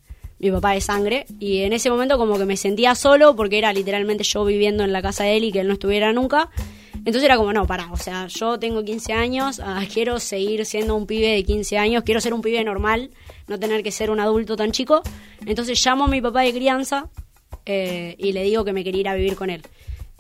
mi 0.44 0.52
papá 0.52 0.72
de 0.72 0.82
sangre, 0.82 1.26
y 1.40 1.62
en 1.62 1.72
ese 1.72 1.90
momento 1.90 2.18
como 2.18 2.38
que 2.38 2.46
me 2.46 2.58
sentía 2.58 2.96
solo 2.96 3.34
porque 3.34 3.58
era 3.58 3.72
literalmente 3.72 4.26
yo 4.26 4.44
viviendo 4.44 4.84
en 4.84 4.92
la 4.92 5.02
casa 5.02 5.24
de 5.24 5.38
él 5.38 5.46
y 5.46 5.52
que 5.54 5.62
él 5.62 5.68
no 5.68 5.74
estuviera 5.74 6.12
nunca. 6.12 6.50
Entonces 7.06 7.24
era 7.24 7.36
como, 7.36 7.52
no, 7.52 7.68
pará, 7.68 7.92
o 7.92 7.98
sea, 7.98 8.28
yo 8.28 8.58
tengo 8.60 8.84
15 8.84 9.12
años, 9.14 9.60
ah, 9.64 9.84
quiero 9.94 10.20
seguir 10.20 10.66
siendo 10.66 10.96
un 10.96 11.06
pibe 11.06 11.28
de 11.28 11.44
15 11.44 11.78
años, 11.78 12.04
quiero 12.04 12.22
ser 12.22 12.34
un 12.34 12.42
pibe 12.42 12.64
normal, 12.64 13.12
no 13.48 13.60
tener 13.60 13.84
que 13.84 13.92
ser 13.92 14.10
un 14.10 14.22
adulto 14.22 14.56
tan 14.56 14.72
chico. 14.72 15.02
Entonces 15.46 15.84
llamo 15.86 16.06
a 16.06 16.08
mi 16.08 16.22
papá 16.22 16.42
de 16.42 16.54
crianza 16.54 17.10
eh, 17.66 18.16
y 18.18 18.32
le 18.32 18.44
digo 18.44 18.64
que 18.64 18.72
me 18.72 18.84
quería 18.84 19.02
ir 19.02 19.10
a 19.10 19.16
vivir 19.16 19.36
con 19.36 19.50
él. 19.50 19.64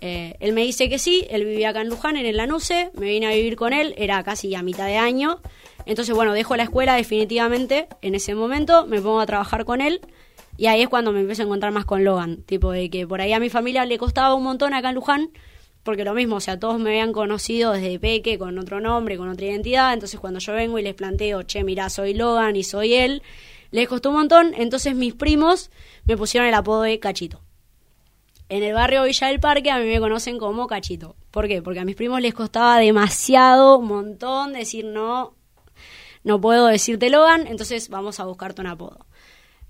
Eh, 0.01 0.35
él 0.41 0.51
me 0.51 0.63
dice 0.63 0.89
que 0.89 0.99
sí, 0.99 1.25
él 1.29 1.45
vivía 1.45 1.69
acá 1.69 1.79
en 1.79 1.87
Luján, 1.87 2.17
en 2.17 2.25
el 2.25 2.35
Lanuse, 2.35 2.91
me 2.95 3.07
vine 3.07 3.27
a 3.27 3.29
vivir 3.29 3.55
con 3.55 3.71
él, 3.71 3.95
era 3.97 4.21
casi 4.23 4.53
a 4.53 4.61
mitad 4.61 4.85
de 4.85 4.97
año. 4.97 5.39
Entonces, 5.85 6.13
bueno, 6.13 6.33
dejo 6.33 6.57
la 6.57 6.63
escuela 6.63 6.95
definitivamente 6.95 7.87
en 8.01 8.13
ese 8.13 8.35
momento, 8.35 8.85
me 8.85 8.99
pongo 8.99 9.21
a 9.21 9.25
trabajar 9.25 9.63
con 9.63 9.79
él 9.79 10.01
y 10.57 10.67
ahí 10.67 10.81
es 10.81 10.89
cuando 10.89 11.13
me 11.13 11.21
empiezo 11.21 11.43
a 11.43 11.45
encontrar 11.45 11.71
más 11.71 11.85
con 11.85 12.03
Logan. 12.03 12.43
Tipo 12.43 12.71
de 12.71 12.89
que 12.89 13.07
por 13.07 13.21
ahí 13.21 13.31
a 13.31 13.39
mi 13.39 13.49
familia 13.49 13.85
le 13.85 13.97
costaba 13.97 14.35
un 14.35 14.43
montón 14.43 14.73
acá 14.73 14.89
en 14.89 14.95
Luján, 14.95 15.29
porque 15.83 16.05
lo 16.05 16.13
mismo, 16.13 16.37
o 16.37 16.39
sea, 16.39 16.59
todos 16.59 16.79
me 16.79 16.91
habían 16.91 17.11
conocido 17.11 17.73
desde 17.73 17.99
peque 17.99 18.39
con 18.39 18.57
otro 18.57 18.79
nombre, 18.79 19.17
con 19.17 19.29
otra 19.29 19.45
identidad. 19.45 19.93
Entonces 19.93 20.19
cuando 20.19 20.39
yo 20.39 20.53
vengo 20.53 20.79
y 20.79 20.83
les 20.83 20.95
planteo, 20.95 21.43
che, 21.43 21.63
mira, 21.63 21.89
soy 21.89 22.13
Logan 22.13 22.55
y 22.55 22.63
soy 22.63 22.93
él, 22.93 23.21
les 23.71 23.87
costó 23.87 24.09
un 24.09 24.15
montón. 24.15 24.53
Entonces 24.55 24.95
mis 24.95 25.13
primos 25.13 25.69
me 26.05 26.15
pusieron 26.15 26.47
el 26.47 26.55
apodo 26.55 26.83
de 26.83 26.99
Cachito. 26.99 27.41
En 28.47 28.63
el 28.63 28.73
barrio 28.73 29.03
Villa 29.03 29.27
del 29.27 29.39
Parque 29.39 29.71
a 29.71 29.79
mí 29.79 29.85
me 29.85 29.99
conocen 29.99 30.37
como 30.37 30.67
Cachito. 30.67 31.15
¿Por 31.31 31.47
qué? 31.47 31.61
Porque 31.61 31.79
a 31.79 31.85
mis 31.85 31.95
primos 31.95 32.21
les 32.21 32.33
costaba 32.33 32.77
demasiado, 32.77 33.77
un 33.79 33.87
montón, 33.87 34.53
decir 34.53 34.85
no, 34.85 35.33
no 36.23 36.39
puedo 36.39 36.67
decirte 36.67 37.09
Logan, 37.09 37.47
entonces 37.47 37.89
vamos 37.89 38.19
a 38.19 38.25
buscarte 38.25 38.61
un 38.61 38.67
apodo. 38.67 39.05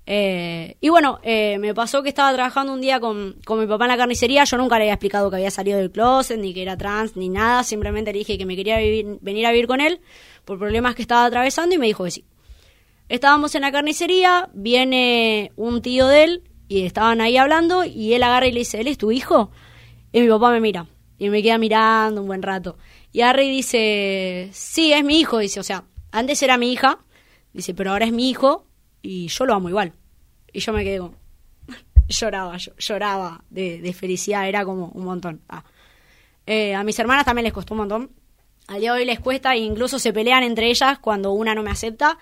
Eh, 0.06 0.76
y 0.80 0.90
bueno, 0.90 1.18
eh, 1.22 1.56
me 1.58 1.74
pasó 1.74 2.02
que 2.02 2.10
estaba 2.10 2.32
trabajando 2.34 2.74
un 2.74 2.80
día 2.80 3.00
con, 3.00 3.36
con, 3.44 3.58
mi 3.58 3.66
papá 3.66 3.84
en 3.84 3.90
la 3.90 3.96
carnicería. 3.96 4.44
Yo 4.44 4.56
nunca 4.58 4.76
le 4.76 4.84
había 4.84 4.94
explicado 4.94 5.30
que 5.30 5.36
había 5.36 5.50
salido 5.50 5.78
del 5.78 5.90
closet, 5.90 6.38
ni 6.38 6.52
que 6.52 6.62
era 6.62 6.76
trans, 6.76 7.16
ni 7.16 7.28
nada. 7.28 7.64
Simplemente 7.64 8.12
le 8.12 8.18
dije 8.18 8.36
que 8.36 8.46
me 8.46 8.56
quería 8.56 8.76
venir 8.76 9.46
a 9.46 9.50
vivir 9.50 9.66
con 9.66 9.80
él 9.80 10.00
por 10.44 10.58
problemas 10.58 10.94
que 10.94 11.02
estaba 11.02 11.24
atravesando 11.24 11.74
y 11.74 11.78
me 11.78 11.86
dijo 11.86 12.04
que 12.04 12.10
sí. 12.10 12.24
Estábamos 13.08 13.54
en 13.54 13.62
la 13.62 13.72
carnicería, 13.72 14.48
viene 14.54 15.52
un 15.56 15.82
tío 15.82 16.06
de 16.06 16.24
él 16.24 16.42
y 16.68 16.84
estaban 16.84 17.20
ahí 17.20 17.36
hablando 17.36 17.84
y 17.84 18.14
él 18.14 18.22
agarra 18.22 18.46
y 18.46 18.52
le 18.52 18.60
dice, 18.60 18.80
¿él 18.80 18.88
es 18.88 18.98
tu 18.98 19.10
hijo? 19.12 19.50
Y 20.12 20.20
mi 20.20 20.28
papá 20.28 20.50
me 20.50 20.60
mira 20.60 20.86
y 21.18 21.28
me 21.28 21.42
queda 21.42 21.58
mirando 21.58 22.20
un 22.22 22.26
buen 22.26 22.42
rato. 22.42 22.76
Y 23.12 23.20
Harry 23.20 23.50
dice, 23.50 24.48
sí, 24.52 24.92
es 24.92 25.04
mi 25.04 25.20
hijo, 25.20 25.38
dice, 25.38 25.60
o 25.60 25.62
sea, 25.62 25.84
antes 26.12 26.42
era 26.42 26.56
mi 26.56 26.72
hija, 26.72 26.98
dice, 27.52 27.74
pero 27.74 27.92
ahora 27.92 28.06
es 28.06 28.12
mi 28.12 28.30
hijo 28.30 28.66
y 29.04 29.28
yo 29.28 29.44
lo 29.44 29.54
amo 29.54 29.68
igual. 29.68 29.92
Y 30.52 30.60
yo 30.60 30.72
me 30.72 30.82
quedé 30.82 30.98
como... 30.98 31.14
lloraba, 32.08 32.56
lloraba 32.56 33.44
de, 33.50 33.94
felicidad, 33.96 34.48
era 34.48 34.64
como 34.64 34.86
un 34.86 35.04
montón. 35.04 35.42
Ah. 35.48 35.62
Eh, 36.46 36.74
a 36.74 36.82
mis 36.84 36.98
hermanas 36.98 37.26
también 37.26 37.44
les 37.44 37.52
costó 37.52 37.74
un 37.74 37.78
montón. 37.78 38.10
Al 38.66 38.80
día 38.80 38.94
de 38.94 39.00
hoy 39.00 39.04
les 39.04 39.20
cuesta 39.20 39.54
e 39.54 39.58
incluso 39.58 39.98
se 39.98 40.12
pelean 40.14 40.42
entre 40.42 40.70
ellas 40.70 40.98
cuando 40.98 41.32
una 41.32 41.54
no 41.54 41.62
me 41.62 41.70
acepta. 41.70 42.18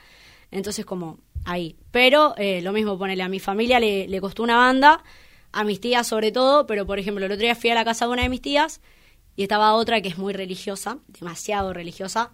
Entonces 0.50 0.84
como 0.84 1.18
ahí. 1.44 1.76
Pero 1.92 2.34
eh, 2.36 2.60
lo 2.62 2.72
mismo, 2.72 2.98
ponele, 2.98 3.22
a 3.22 3.28
mi 3.28 3.38
familia 3.38 3.78
le, 3.78 4.08
le, 4.08 4.20
costó 4.20 4.42
una 4.42 4.56
banda, 4.56 5.04
a 5.52 5.62
mis 5.62 5.80
tías 5.80 6.06
sobre 6.06 6.32
todo, 6.32 6.66
pero 6.66 6.84
por 6.84 6.98
ejemplo, 6.98 7.24
el 7.24 7.30
otro 7.30 7.42
día 7.42 7.54
fui 7.54 7.70
a 7.70 7.74
la 7.74 7.84
casa 7.84 8.06
de 8.06 8.12
una 8.12 8.22
de 8.22 8.28
mis 8.28 8.42
tías 8.42 8.80
y 9.36 9.44
estaba 9.44 9.74
otra 9.74 10.00
que 10.00 10.08
es 10.08 10.18
muy 10.18 10.32
religiosa, 10.32 10.98
demasiado 11.06 11.72
religiosa. 11.72 12.32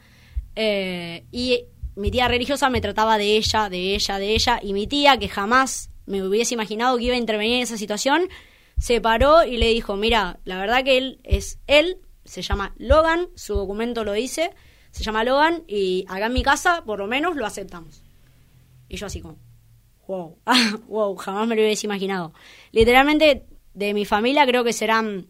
Eh, 0.57 1.25
y 1.31 1.65
mi 1.99 2.11
tía 2.11 2.29
religiosa 2.29 2.71
me 2.71 2.81
trataba 2.81 3.19
de 3.19 3.37
ella, 3.37 3.69
de 3.69 3.95
ella, 3.95 4.19
de 4.19 4.35
ella, 4.35 4.61
y 4.63 4.73
mi 4.73 4.87
tía, 4.87 5.19
que 5.19 5.29
jamás 5.29 5.91
me 6.07 6.23
hubiese 6.23 6.55
imaginado 6.55 6.97
que 6.97 7.05
iba 7.05 7.15
a 7.15 7.19
intervenir 7.19 7.57
en 7.57 7.63
esa 7.63 7.77
situación, 7.77 8.29
se 8.79 9.01
paró 9.01 9.45
y 9.45 9.57
le 9.57 9.69
dijo, 9.69 9.97
mira, 9.97 10.39
la 10.45 10.59
verdad 10.59 10.85
que 10.85 10.97
él 10.97 11.21
es 11.25 11.59
él, 11.67 11.99
se 12.25 12.43
llama 12.43 12.75
Logan, 12.79 13.29
su 13.35 13.55
documento 13.55 14.05
lo 14.05 14.13
dice, 14.13 14.53
se 14.93 15.03
llama 15.03 15.25
Logan, 15.25 15.65
y 15.67 16.05
acá 16.09 16.27
en 16.27 16.33
mi 16.33 16.43
casa, 16.43 16.85
por 16.85 17.01
lo 17.01 17.07
menos, 17.07 17.37
lo 17.37 17.45
aceptamos. 17.45 18.03
Y 18.89 18.97
yo 18.97 19.07
así 19.07 19.21
como, 19.21 19.39
wow, 20.07 20.39
wow, 20.89 21.17
jamás 21.17 21.49
me 21.49 21.57
lo 21.57 21.63
hubiese 21.63 21.87
imaginado. 21.87 22.33
Literalmente, 22.71 23.45
de 23.75 23.93
mi 23.93 24.05
familia 24.05 24.47
creo 24.47 24.65
que 24.65 24.73
serán 24.73 25.27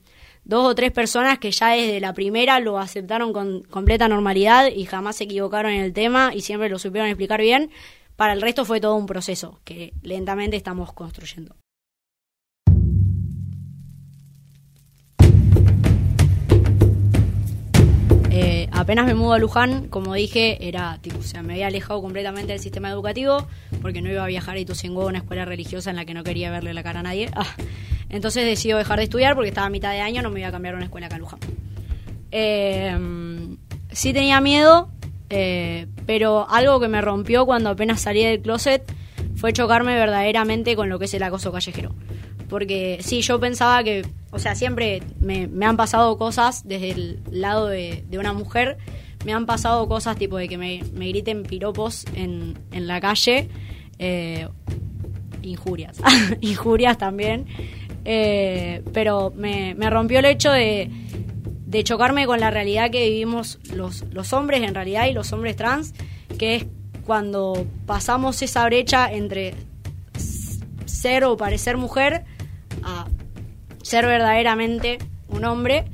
dos 0.48 0.66
o 0.66 0.74
tres 0.74 0.90
personas 0.90 1.38
que 1.38 1.52
ya 1.52 1.68
desde 1.68 2.00
la 2.00 2.14
primera 2.14 2.58
lo 2.58 2.78
aceptaron 2.78 3.32
con 3.32 3.62
completa 3.64 4.08
normalidad 4.08 4.68
y 4.74 4.86
jamás 4.86 5.16
se 5.16 5.24
equivocaron 5.24 5.70
en 5.70 5.82
el 5.82 5.92
tema 5.92 6.32
y 6.34 6.40
siempre 6.40 6.70
lo 6.70 6.78
supieron 6.78 7.08
explicar 7.08 7.40
bien. 7.40 7.70
Para 8.16 8.32
el 8.32 8.40
resto 8.40 8.64
fue 8.64 8.80
todo 8.80 8.96
un 8.96 9.06
proceso 9.06 9.60
que 9.62 9.92
lentamente 10.02 10.56
estamos 10.56 10.92
construyendo. 10.92 11.54
Eh, 18.30 18.68
apenas 18.72 19.04
me 19.04 19.14
mudo 19.14 19.34
a 19.34 19.38
Luján, 19.38 19.88
como 19.88 20.14
dije, 20.14 20.66
era 20.66 20.98
tipo, 21.02 21.18
o 21.18 21.22
sea, 21.22 21.42
me 21.42 21.54
había 21.54 21.66
alejado 21.66 22.00
completamente 22.00 22.52
del 22.52 22.60
sistema 22.60 22.88
educativo 22.88 23.46
porque 23.82 24.00
no 24.00 24.10
iba 24.10 24.24
a 24.24 24.28
viajar 24.28 24.56
a 24.56 24.60
Ituzaingó 24.60 25.02
a 25.02 25.06
una 25.06 25.18
escuela 25.18 25.44
religiosa 25.44 25.90
en 25.90 25.96
la 25.96 26.06
que 26.06 26.14
no 26.14 26.24
quería 26.24 26.50
verle 26.50 26.72
la 26.72 26.82
cara 26.82 27.00
a 27.00 27.02
nadie. 27.02 27.30
Ah, 27.34 27.46
entonces 28.10 28.44
decido 28.44 28.78
dejar 28.78 28.98
de 28.98 29.04
estudiar 29.04 29.34
porque 29.34 29.48
estaba 29.48 29.66
a 29.66 29.70
mitad 29.70 29.92
de 29.92 30.00
año, 30.00 30.22
no 30.22 30.30
me 30.30 30.40
iba 30.40 30.48
a 30.48 30.52
cambiar 30.52 30.74
a 30.74 30.76
una 30.76 30.86
escuela 30.86 31.06
acá 31.06 31.16
en 31.16 31.20
Luján. 31.20 31.40
Eh, 32.30 32.98
sí 33.92 34.12
tenía 34.12 34.40
miedo, 34.40 34.90
eh, 35.30 35.86
pero 36.06 36.48
algo 36.48 36.80
que 36.80 36.88
me 36.88 37.00
rompió 37.00 37.46
cuando 37.46 37.70
apenas 37.70 38.00
salí 38.00 38.24
del 38.24 38.40
closet 38.40 38.82
fue 39.36 39.52
chocarme 39.52 39.94
verdaderamente 39.94 40.74
con 40.74 40.88
lo 40.88 40.98
que 40.98 41.04
es 41.04 41.14
el 41.14 41.22
acoso 41.22 41.52
callejero. 41.52 41.94
Porque 42.48 42.98
sí, 43.02 43.20
yo 43.20 43.38
pensaba 43.38 43.84
que, 43.84 44.06
o 44.30 44.38
sea, 44.38 44.54
siempre 44.54 45.02
me, 45.20 45.48
han 45.64 45.76
pasado 45.76 46.16
cosas 46.16 46.66
desde 46.66 46.90
el 46.90 47.20
lado 47.30 47.68
de, 47.68 48.04
una 48.18 48.32
mujer, 48.32 48.78
me 49.26 49.32
han 49.32 49.44
pasado 49.44 49.86
cosas 49.86 50.16
tipo 50.16 50.38
de 50.38 50.48
que 50.48 50.56
me, 50.56 50.78
griten 50.92 51.42
piropos 51.42 52.06
en, 52.14 52.58
en 52.72 52.86
la 52.86 53.00
calle, 53.00 53.48
eh, 53.98 54.48
injurias, 55.42 55.98
injurias 56.40 56.96
también, 56.96 57.46
eh, 58.04 58.82
pero 58.92 59.32
me, 59.34 59.74
rompió 59.90 60.18
el 60.18 60.24
hecho 60.24 60.52
de, 60.52 60.90
de 61.66 61.84
chocarme 61.84 62.26
con 62.26 62.40
la 62.40 62.50
realidad 62.50 62.90
que 62.90 63.08
vivimos 63.08 63.58
los, 63.72 64.04
los 64.12 64.32
hombres 64.32 64.62
en 64.62 64.74
realidad 64.74 65.06
y 65.06 65.12
los 65.12 65.32
hombres 65.32 65.56
trans, 65.56 65.94
que 66.38 66.56
es 66.56 66.66
cuando 67.06 67.66
pasamos 67.86 68.42
esa 68.42 68.64
brecha 68.66 69.10
entre 69.10 69.54
ser 70.86 71.24
o 71.24 71.36
parecer 71.36 71.76
mujer 71.76 72.24
a 72.82 73.06
ser 73.82 74.06
verdaderamente 74.06 74.98
un 75.28 75.44
hombre 75.44 75.86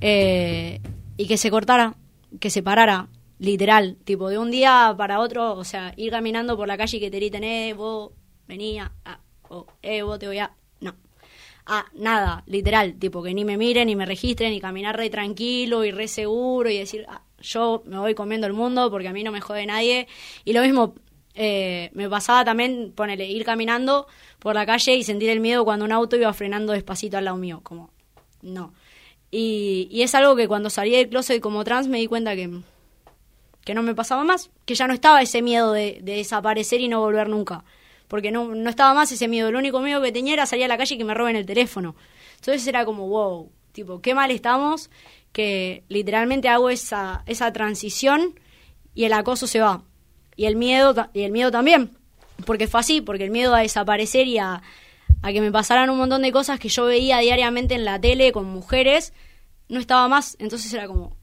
eh, 0.00 0.80
y 1.16 1.26
que 1.26 1.36
se 1.36 1.50
cortara, 1.50 1.94
que 2.40 2.50
se 2.50 2.62
parara, 2.62 3.08
literal, 3.38 3.96
tipo 4.04 4.28
de 4.28 4.38
un 4.38 4.50
día 4.50 4.94
para 4.96 5.20
otro, 5.20 5.54
o 5.54 5.64
sea, 5.64 5.92
ir 5.96 6.10
caminando 6.10 6.56
por 6.56 6.68
la 6.68 6.76
calle 6.76 6.96
y 6.96 7.00
que 7.00 7.10
te 7.10 7.18
griten, 7.18 7.44
eh, 7.44 7.74
vos 7.74 8.12
venía, 8.48 8.92
ah, 9.04 9.20
o 9.48 9.66
eh, 9.82 10.02
vos 10.02 10.18
te 10.18 10.26
voy 10.26 10.38
a... 10.38 10.54
No. 10.80 10.94
Ah, 11.66 11.86
nada, 11.94 12.44
literal, 12.46 12.94
tipo 12.94 13.22
que 13.22 13.34
ni 13.34 13.44
me 13.44 13.56
miren, 13.56 13.88
ni 13.88 13.96
me 13.96 14.06
registren, 14.06 14.52
ni 14.52 14.60
caminar 14.60 14.96
re 14.96 15.10
tranquilo 15.10 15.84
y 15.84 15.90
re 15.90 16.06
seguro 16.06 16.70
y 16.70 16.78
decir, 16.78 17.04
ah, 17.08 17.22
yo 17.40 17.82
me 17.86 17.98
voy 17.98 18.14
comiendo 18.14 18.46
el 18.46 18.52
mundo 18.52 18.90
porque 18.90 19.08
a 19.08 19.12
mí 19.12 19.24
no 19.24 19.32
me 19.32 19.40
jode 19.40 19.66
nadie. 19.66 20.06
Y 20.44 20.52
lo 20.52 20.62
mismo 20.62 20.94
eh, 21.34 21.90
me 21.92 22.08
pasaba 22.08 22.44
también, 22.44 22.92
ponele, 22.94 23.26
ir 23.26 23.44
caminando 23.44 24.06
por 24.38 24.54
la 24.54 24.64
calle 24.64 24.94
y 24.94 25.02
sentir 25.02 25.28
el 25.30 25.40
miedo 25.40 25.64
cuando 25.64 25.84
un 25.84 25.92
auto 25.92 26.16
iba 26.16 26.32
frenando 26.32 26.72
despacito 26.72 27.18
al 27.18 27.24
lado 27.24 27.36
mío, 27.36 27.60
como, 27.62 27.90
no. 28.42 28.72
Y, 29.30 29.88
y 29.90 30.02
es 30.02 30.14
algo 30.14 30.36
que 30.36 30.48
cuando 30.48 30.70
salí 30.70 30.92
del 30.92 31.08
closet 31.08 31.40
como 31.42 31.64
trans 31.64 31.88
me 31.88 31.98
di 31.98 32.06
cuenta 32.06 32.36
que, 32.36 32.60
que 33.66 33.74
no 33.74 33.82
me 33.82 33.96
pasaba 33.96 34.22
más, 34.22 34.50
que 34.64 34.76
ya 34.76 34.86
no 34.86 34.94
estaba 34.94 35.20
ese 35.20 35.42
miedo 35.42 35.72
de, 35.72 35.98
desaparecer 36.00 36.80
y 36.80 36.88
no 36.88 37.00
volver 37.00 37.28
nunca, 37.28 37.64
porque 38.08 38.30
no, 38.30 38.54
no 38.54 38.70
estaba 38.70 38.94
más 38.94 39.10
ese 39.12 39.28
miedo, 39.28 39.48
el 39.48 39.56
único 39.56 39.80
miedo 39.80 40.02
que 40.02 40.12
tenía 40.12 40.34
era 40.34 40.46
salir 40.46 40.64
a 40.64 40.68
la 40.68 40.78
calle 40.78 40.94
y 40.94 40.98
que 40.98 41.04
me 41.04 41.14
roben 41.14 41.36
el 41.36 41.46
teléfono. 41.46 41.96
Entonces 42.36 42.66
era 42.66 42.84
como, 42.84 43.08
wow, 43.08 43.50
tipo, 43.72 44.00
qué 44.00 44.14
mal 44.14 44.30
estamos, 44.30 44.90
que 45.32 45.84
literalmente 45.88 46.48
hago 46.48 46.70
esa, 46.70 47.22
esa 47.26 47.52
transición 47.52 48.38
y 48.94 49.04
el 49.04 49.12
acoso 49.12 49.46
se 49.46 49.60
va. 49.60 49.84
Y 50.36 50.46
el 50.46 50.56
miedo 50.56 50.94
y 51.14 51.22
el 51.22 51.32
miedo 51.32 51.50
también 51.50 51.96
porque 52.44 52.66
fue 52.66 52.80
así 52.80 53.00
porque 53.00 53.24
el 53.24 53.30
miedo 53.30 53.54
a 53.54 53.60
desaparecer 53.60 54.26
y 54.26 54.38
a, 54.38 54.62
que 55.22 55.40
me 55.40 55.50
pasaran 55.50 55.90
un 55.90 55.98
montón 55.98 56.22
de 56.22 56.30
cosas 56.30 56.60
que 56.60 56.68
yo 56.68 56.84
veía 56.84 57.18
diariamente 57.18 57.74
en 57.74 57.84
la 57.84 58.00
tele 58.00 58.32
con 58.32 58.44
mujeres 58.44 59.12
no 59.68 59.80
estaba 59.80 60.06
más. 60.08 60.36
Entonces 60.38 60.72
era 60.72 60.86
como 60.86 61.16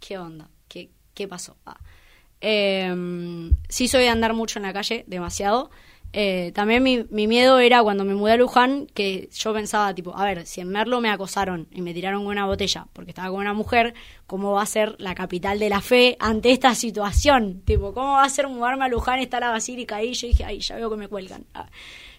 qué 0.00 0.18
onda 0.18 0.50
qué 0.68 0.90
qué 1.14 1.28
pasó 1.28 1.56
ah. 1.64 1.78
Em, 2.40 3.56
sí 3.68 3.88
soy 3.88 4.02
de 4.02 4.10
andar 4.10 4.32
mucho 4.32 4.58
en 4.58 4.64
la 4.64 4.72
calle 4.72 5.04
demasiado 5.08 5.70
eh, 6.12 6.52
también 6.54 6.82
mi, 6.82 7.04
mi, 7.10 7.26
miedo 7.26 7.58
era 7.58 7.82
cuando 7.82 8.02
me 8.02 8.14
mudé 8.14 8.32
a 8.32 8.36
Luján, 8.36 8.86
que 8.86 9.28
yo 9.30 9.52
pensaba, 9.52 9.94
tipo, 9.94 10.16
a 10.16 10.24
ver, 10.24 10.46
si 10.46 10.62
en 10.62 10.68
Merlo 10.68 11.02
me 11.02 11.10
acosaron 11.10 11.68
y 11.70 11.82
me 11.82 11.92
tiraron 11.92 12.22
con 12.24 12.32
una 12.32 12.46
botella 12.46 12.86
porque 12.94 13.10
estaba 13.10 13.28
con 13.28 13.40
una 13.40 13.52
mujer, 13.52 13.92
¿cómo 14.26 14.52
va 14.52 14.62
a 14.62 14.66
ser 14.66 14.96
la 14.98 15.14
capital 15.14 15.58
de 15.58 15.68
la 15.68 15.82
fe 15.82 16.16
ante 16.18 16.50
esta 16.50 16.74
situación? 16.74 17.60
Tipo, 17.62 17.92
¿cómo 17.92 18.12
va 18.12 18.24
a 18.24 18.28
ser 18.30 18.48
mudarme 18.48 18.86
a 18.86 18.88
Luján, 18.88 19.18
está 19.18 19.38
la 19.38 19.50
basílica 19.50 19.96
ahí? 19.96 20.14
Yo 20.14 20.28
dije, 20.28 20.44
ay, 20.44 20.60
ya 20.60 20.76
veo 20.76 20.88
que 20.88 20.96
me 20.96 21.08
cuelgan, 21.08 21.44
ah, 21.52 21.68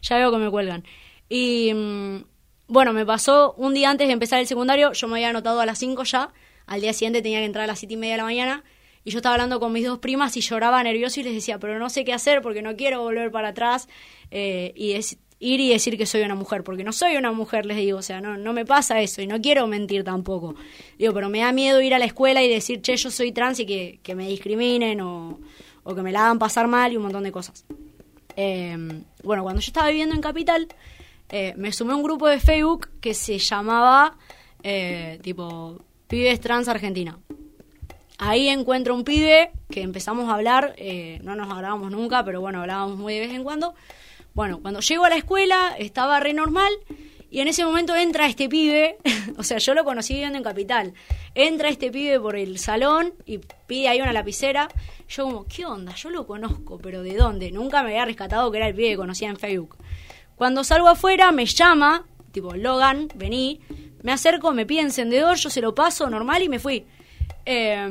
ya 0.02 0.18
veo 0.18 0.32
que 0.32 0.38
me 0.38 0.52
cuelgan. 0.52 0.84
Y 1.28 1.74
mm, 1.74 2.24
bueno, 2.68 2.94
me 2.94 3.08
pasó 3.08 3.56
un 3.58 3.74
día 3.74 3.90
antes 3.90 4.08
de 4.08 4.14
empezar 4.14 4.40
el 4.40 4.46
secundario, 4.46 4.94
yo 4.94 5.08
me 5.08 5.16
había 5.16 5.30
anotado 5.30 5.62
a 5.62 5.66
las 5.66 5.80
5 5.80 6.04
ya, 6.04 6.32
al 6.68 6.82
día 6.82 6.94
siguiente 6.94 7.24
tenía 7.24 7.40
que 7.40 7.46
entrar 7.46 7.64
a 7.64 7.68
las 7.68 7.80
7 7.80 7.96
y 7.96 7.98
media 7.98 8.14
de 8.14 8.18
la 8.18 8.26
mañana 8.26 8.64
y 9.04 9.12
yo 9.12 9.20
estaba 9.20 9.36
hablando 9.36 9.60
con 9.60 9.72
mis 9.72 9.86
dos 9.86 10.00
primas 10.00 10.36
y 10.38 10.42
lloraba 10.42 10.84
nervioso 10.84 11.20
y 11.20 11.24
les 11.24 11.34
decía, 11.34 11.60
pero 11.60 11.80
no 11.80 11.90
sé 11.90 12.04
qué 12.04 12.14
hacer 12.14 12.42
porque 12.42 12.62
no 12.62 12.76
quiero 12.76 13.02
volver 13.02 13.32
para 13.32 13.50
atrás 13.50 13.88
eh, 14.32 14.74
y 14.76 14.94
ir 15.40 15.62
y 15.62 15.70
decir 15.70 15.98
que 15.98 16.06
soy 16.06 16.22
una 16.22 16.36
mujer, 16.36 16.64
porque 16.64 16.84
no 16.84 16.92
soy 16.92 17.16
una 17.16 17.32
mujer, 17.32 17.66
les 17.66 17.78
digo, 17.78 18.00
o 18.00 18.02
sea, 18.02 18.20
no, 18.20 18.38
no 18.38 18.54
me 18.54 18.66
pasa 18.66 19.00
eso 19.02 19.22
y 19.22 19.28
no 19.28 19.40
quiero 19.42 19.68
mentir 19.68 20.04
tampoco. 20.04 20.56
Digo, 20.98 21.14
pero 21.14 21.30
me 21.30 21.40
da 21.40 21.52
miedo 21.54 21.82
ir 21.82 21.94
a 21.94 22.00
la 22.00 22.06
escuela 22.06 22.44
y 22.44 22.50
decir, 22.50 22.82
che, 22.82 22.98
yo 22.98 23.10
soy 23.10 23.32
trans 23.32 23.60
y 23.60 23.66
que, 23.66 24.00
que 24.04 24.16
me 24.16 24.28
discriminen 24.28 25.00
o, 25.02 25.40
o, 25.84 25.96
que 25.96 26.02
me 26.02 26.12
la 26.12 26.26
hagan 26.26 26.40
pasar 26.40 26.68
mal 26.68 26.92
y 26.92 26.98
un 26.98 27.04
montón 27.04 27.24
de 27.24 27.32
cosas. 27.32 27.66
Em, 28.36 29.04
bueno, 29.24 29.44
cuando 29.44 29.62
yo 29.62 29.68
estaba 29.68 29.88
viviendo 29.90 30.14
en 30.14 30.22
Capital, 30.22 30.68
eh, 31.30 31.54
me 31.58 31.72
sumé 31.72 31.94
a 31.94 31.96
un 31.96 32.04
grupo 32.04 32.28
de 32.28 32.40
Facebook 32.40 32.90
que 33.00 33.14
se 33.14 33.38
llamaba, 33.38 34.18
eh, 34.62 35.20
tipo, 35.22 35.80
Pibes 36.08 36.40
Trans 36.42 36.68
Argentina. 36.68 37.18
Ahí 38.22 38.50
encuentro 38.50 38.94
un 38.94 39.06
pibe 39.06 39.52
que 39.70 39.82
empezamos 39.82 40.30
a 40.30 40.34
hablar, 40.34 40.74
eh, 40.76 41.22
no 41.24 41.36
nos 41.36 41.50
hablábamos 41.50 41.90
nunca, 41.90 42.26
pero 42.26 42.42
bueno, 42.42 42.60
hablábamos 42.60 42.98
muy 42.98 43.14
de 43.14 43.22
vez 43.22 43.32
en 43.32 43.46
cuando. 43.46 43.76
Bueno, 44.34 44.60
cuando 44.62 44.82
llego 44.82 45.06
a 45.06 45.10
la 45.10 45.16
escuela 45.16 45.74
estaba 45.80 46.20
re 46.20 46.34
normal 46.34 46.70
y 47.32 47.40
en 47.40 47.48
ese 47.48 47.64
momento 47.64 47.96
entra 47.96 48.28
este 48.28 48.50
pibe, 48.50 48.98
o 49.38 49.44
sea, 49.44 49.58
yo 49.60 49.74
lo 49.74 49.86
conocí 49.86 50.16
viviendo 50.16 50.38
en 50.38 50.44
Capital, 50.44 50.94
entra 51.34 51.70
este 51.70 51.92
pibe 51.92 52.20
por 52.20 52.36
el 52.36 52.60
salón 52.60 53.14
y 53.26 53.40
pide 53.68 53.88
ahí 53.88 54.02
una 54.02 54.12
lapicera. 54.12 54.68
Yo 55.08 55.24
como, 55.24 55.46
¿qué 55.46 55.66
onda? 55.66 55.96
Yo 55.96 56.10
lo 56.10 56.28
conozco, 56.28 56.78
pero 56.78 57.04
¿de 57.04 57.16
dónde? 57.16 57.52
Nunca 57.54 57.84
me 57.84 57.92
había 57.92 58.04
rescatado 58.04 58.52
que 58.52 58.58
era 58.58 58.68
el 58.68 58.76
pibe 58.76 58.90
que 58.90 58.98
conocía 58.98 59.30
en 59.30 59.38
Facebook. 59.38 59.78
Cuando 60.36 60.66
salgo 60.66 60.90
afuera 60.90 61.32
me 61.32 61.46
llama, 61.46 62.06
tipo, 62.34 62.54
Logan, 62.58 63.08
vení, 63.16 63.62
me 64.04 64.12
acerco, 64.12 64.52
me 64.52 64.66
pide 64.66 64.82
encendedor, 64.82 65.38
yo 65.38 65.50
se 65.50 65.62
lo 65.62 65.74
paso 65.74 66.10
normal 66.10 66.44
y 66.44 66.50
me 66.50 66.60
fui. 66.60 66.86
Eh, 67.52 67.90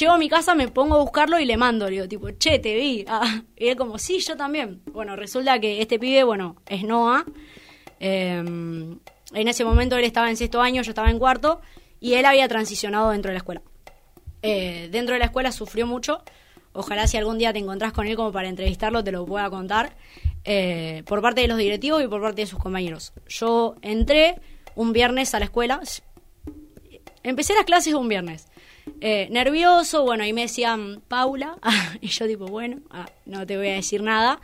llego 0.00 0.14
a 0.14 0.18
mi 0.18 0.28
casa, 0.28 0.56
me 0.56 0.66
pongo 0.66 0.96
a 0.96 0.98
buscarlo 0.98 1.38
y 1.38 1.44
le 1.44 1.56
mando, 1.56 1.84
le 1.84 1.92
digo, 1.92 2.08
tipo, 2.08 2.28
che, 2.32 2.58
te 2.58 2.74
vi. 2.74 3.04
Ah, 3.08 3.42
y 3.56 3.68
él 3.68 3.76
como, 3.76 3.98
sí, 3.98 4.18
yo 4.18 4.36
también. 4.36 4.82
Bueno, 4.86 5.14
resulta 5.14 5.60
que 5.60 5.80
este 5.80 6.00
pibe, 6.00 6.24
bueno, 6.24 6.56
es 6.66 6.82
Noah. 6.82 7.24
Em, 8.00 8.98
en 9.32 9.48
ese 9.48 9.64
momento 9.64 9.96
él 9.96 10.04
estaba 10.04 10.28
en 10.28 10.36
sexto 10.36 10.60
año, 10.60 10.82
yo 10.82 10.90
estaba 10.90 11.08
en 11.08 11.20
cuarto, 11.20 11.60
y 12.00 12.14
él 12.14 12.24
había 12.24 12.48
transicionado 12.48 13.10
dentro 13.10 13.28
de 13.28 13.34
la 13.34 13.38
escuela. 13.38 13.62
Eh, 14.42 14.88
dentro 14.90 15.12
de 15.12 15.20
la 15.20 15.26
escuela 15.26 15.52
sufrió 15.52 15.86
mucho. 15.86 16.20
Ojalá 16.72 17.06
si 17.06 17.16
algún 17.16 17.38
día 17.38 17.52
te 17.52 17.60
encontrás 17.60 17.92
con 17.92 18.08
él 18.08 18.16
como 18.16 18.32
para 18.32 18.48
entrevistarlo, 18.48 19.04
te 19.04 19.12
lo 19.12 19.24
pueda 19.24 19.48
contar. 19.50 19.96
Eh, 20.42 21.04
por 21.06 21.22
parte 21.22 21.42
de 21.42 21.46
los 21.46 21.58
directivos 21.58 22.02
y 22.02 22.08
por 22.08 22.20
parte 22.20 22.40
de 22.40 22.46
sus 22.48 22.58
compañeros. 22.58 23.12
Yo 23.28 23.76
entré 23.82 24.40
un 24.74 24.92
viernes 24.92 25.32
a 25.32 25.38
la 25.38 25.44
escuela. 25.44 25.80
Empecé 27.22 27.54
las 27.54 27.64
clases 27.64 27.94
un 27.94 28.08
viernes. 28.08 28.48
Eh, 29.00 29.28
nervioso, 29.30 30.02
bueno, 30.04 30.24
ahí 30.24 30.32
me 30.32 30.42
decían 30.42 31.02
Paula, 31.08 31.56
y 32.00 32.08
yo 32.08 32.26
tipo, 32.26 32.46
bueno, 32.46 32.78
ah, 32.90 33.06
no 33.24 33.46
te 33.46 33.56
voy 33.56 33.68
a 33.68 33.74
decir 33.74 34.02
nada. 34.02 34.40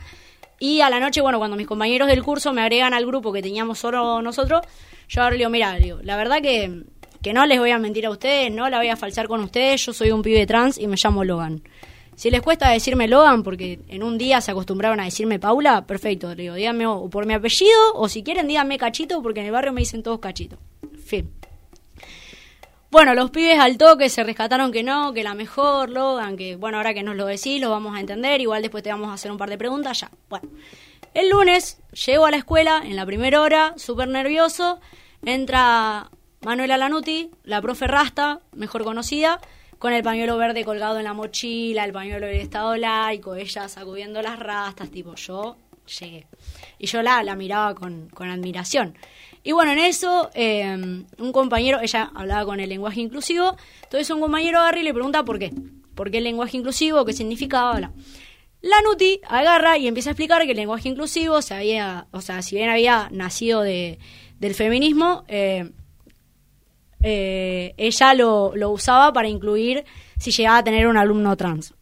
Y 0.58 0.80
a 0.80 0.90
la 0.90 1.00
noche, 1.00 1.20
bueno, 1.20 1.38
cuando 1.38 1.56
mis 1.56 1.66
compañeros 1.66 2.08
del 2.08 2.22
curso 2.22 2.52
me 2.52 2.60
agregan 2.60 2.94
al 2.94 3.04
grupo 3.06 3.32
que 3.32 3.42
teníamos 3.42 3.78
solo 3.78 4.22
nosotros, 4.22 4.62
yo 5.08 5.22
ahora 5.22 5.32
le 5.32 5.38
digo, 5.38 5.50
mira, 5.50 5.74
digo, 5.74 5.98
la 6.02 6.16
verdad 6.16 6.40
que, 6.40 6.84
que 7.20 7.32
no 7.32 7.46
les 7.46 7.58
voy 7.58 7.70
a 7.70 7.78
mentir 7.78 8.06
a 8.06 8.10
ustedes, 8.10 8.52
no 8.52 8.68
la 8.68 8.78
voy 8.78 8.88
a 8.88 8.96
falsar 8.96 9.26
con 9.26 9.40
ustedes, 9.40 9.84
yo 9.84 9.92
soy 9.92 10.12
un 10.12 10.22
pibe 10.22 10.46
trans 10.46 10.78
y 10.78 10.86
me 10.86 10.96
llamo 10.96 11.24
Logan. 11.24 11.62
Si 12.14 12.30
les 12.30 12.42
cuesta 12.42 12.70
decirme 12.70 13.08
Logan, 13.08 13.42
porque 13.42 13.80
en 13.88 14.02
un 14.02 14.18
día 14.18 14.40
se 14.40 14.50
acostumbraron 14.50 15.00
a 15.00 15.04
decirme 15.04 15.38
Paula, 15.38 15.86
perfecto, 15.86 16.34
digo, 16.34 16.54
díganme 16.54 16.86
o 16.86 17.08
por 17.08 17.26
mi 17.26 17.34
apellido, 17.34 17.94
o 17.94 18.08
si 18.08 18.22
quieren 18.22 18.46
díganme 18.46 18.78
Cachito, 18.78 19.22
porque 19.22 19.40
en 19.40 19.46
el 19.46 19.52
barrio 19.52 19.72
me 19.72 19.80
dicen 19.80 20.02
todos 20.02 20.20
Cachito. 20.20 20.58
Fin. 21.04 21.30
Bueno, 22.92 23.14
los 23.14 23.30
pibes 23.30 23.58
al 23.58 23.78
toque 23.78 24.10
se 24.10 24.22
rescataron 24.22 24.70
que 24.70 24.82
no, 24.82 25.14
que 25.14 25.24
la 25.24 25.32
mejor, 25.32 25.88
Logan, 25.88 26.36
que 26.36 26.56
bueno, 26.56 26.76
ahora 26.76 26.92
que 26.92 27.02
nos 27.02 27.16
lo 27.16 27.24
decís 27.24 27.58
lo 27.58 27.70
vamos 27.70 27.96
a 27.96 28.00
entender, 28.00 28.42
igual 28.42 28.60
después 28.60 28.84
te 28.84 28.90
vamos 28.90 29.08
a 29.08 29.14
hacer 29.14 29.32
un 29.32 29.38
par 29.38 29.48
de 29.48 29.56
preguntas, 29.56 29.98
ya. 29.98 30.10
Bueno, 30.28 30.50
el 31.14 31.30
lunes 31.30 31.80
llego 32.04 32.26
a 32.26 32.30
la 32.30 32.36
escuela 32.36 32.82
en 32.84 32.94
la 32.94 33.06
primera 33.06 33.40
hora, 33.40 33.72
súper 33.78 34.08
nervioso, 34.08 34.78
entra 35.24 36.10
Manuela 36.42 36.76
Lanuti, 36.76 37.30
la 37.44 37.62
profe 37.62 37.86
Rasta, 37.86 38.40
mejor 38.52 38.84
conocida, 38.84 39.40
con 39.78 39.94
el 39.94 40.02
pañuelo 40.02 40.36
verde 40.36 40.62
colgado 40.62 40.98
en 40.98 41.04
la 41.04 41.14
mochila, 41.14 41.86
el 41.86 41.94
pañuelo 41.94 42.26
del 42.26 42.40
Estado 42.40 42.76
laico, 42.76 43.36
ella 43.36 43.70
sacudiendo 43.70 44.20
las 44.20 44.38
rastas, 44.38 44.90
tipo 44.90 45.14
yo 45.14 45.56
llegué. 45.98 46.26
Y 46.78 46.88
yo 46.88 47.00
la, 47.00 47.22
la 47.22 47.36
miraba 47.36 47.74
con, 47.74 48.10
con 48.10 48.28
admiración. 48.28 48.98
Y 49.44 49.52
bueno, 49.52 49.72
en 49.72 49.78
eso, 49.78 50.30
eh, 50.34 51.04
un 51.18 51.32
compañero, 51.32 51.80
ella 51.80 52.10
hablaba 52.14 52.44
con 52.44 52.60
el 52.60 52.68
lenguaje 52.68 53.00
inclusivo, 53.00 53.56
entonces 53.82 54.08
un 54.10 54.20
compañero 54.20 54.60
agarra 54.60 54.78
y 54.78 54.84
le 54.84 54.94
pregunta 54.94 55.24
por 55.24 55.38
qué. 55.38 55.52
¿Por 55.94 56.10
qué 56.10 56.18
el 56.18 56.24
lenguaje 56.24 56.56
inclusivo? 56.56 57.04
¿Qué 57.04 57.12
significaba? 57.12 57.78
La 57.80 58.80
Nuti 58.82 59.20
agarra 59.28 59.76
y 59.78 59.88
empieza 59.88 60.10
a 60.10 60.12
explicar 60.12 60.42
que 60.44 60.52
el 60.52 60.56
lenguaje 60.56 60.88
inclusivo 60.88 61.42
se 61.42 61.54
había, 61.54 62.06
o 62.12 62.20
sea, 62.20 62.42
si 62.42 62.54
bien 62.54 62.70
había 62.70 63.08
nacido 63.10 63.62
de, 63.62 63.98
del 64.38 64.54
feminismo, 64.54 65.24
eh, 65.26 65.70
eh, 67.02 67.74
ella 67.76 68.14
lo 68.14 68.70
usaba 68.70 69.12
para 69.12 69.28
incluir 69.28 69.84
si 70.18 70.30
llegaba 70.30 70.58
a 70.58 70.64
tener 70.64 70.86
un 70.86 70.96
alumno 70.96 71.36
trans. 71.36 71.74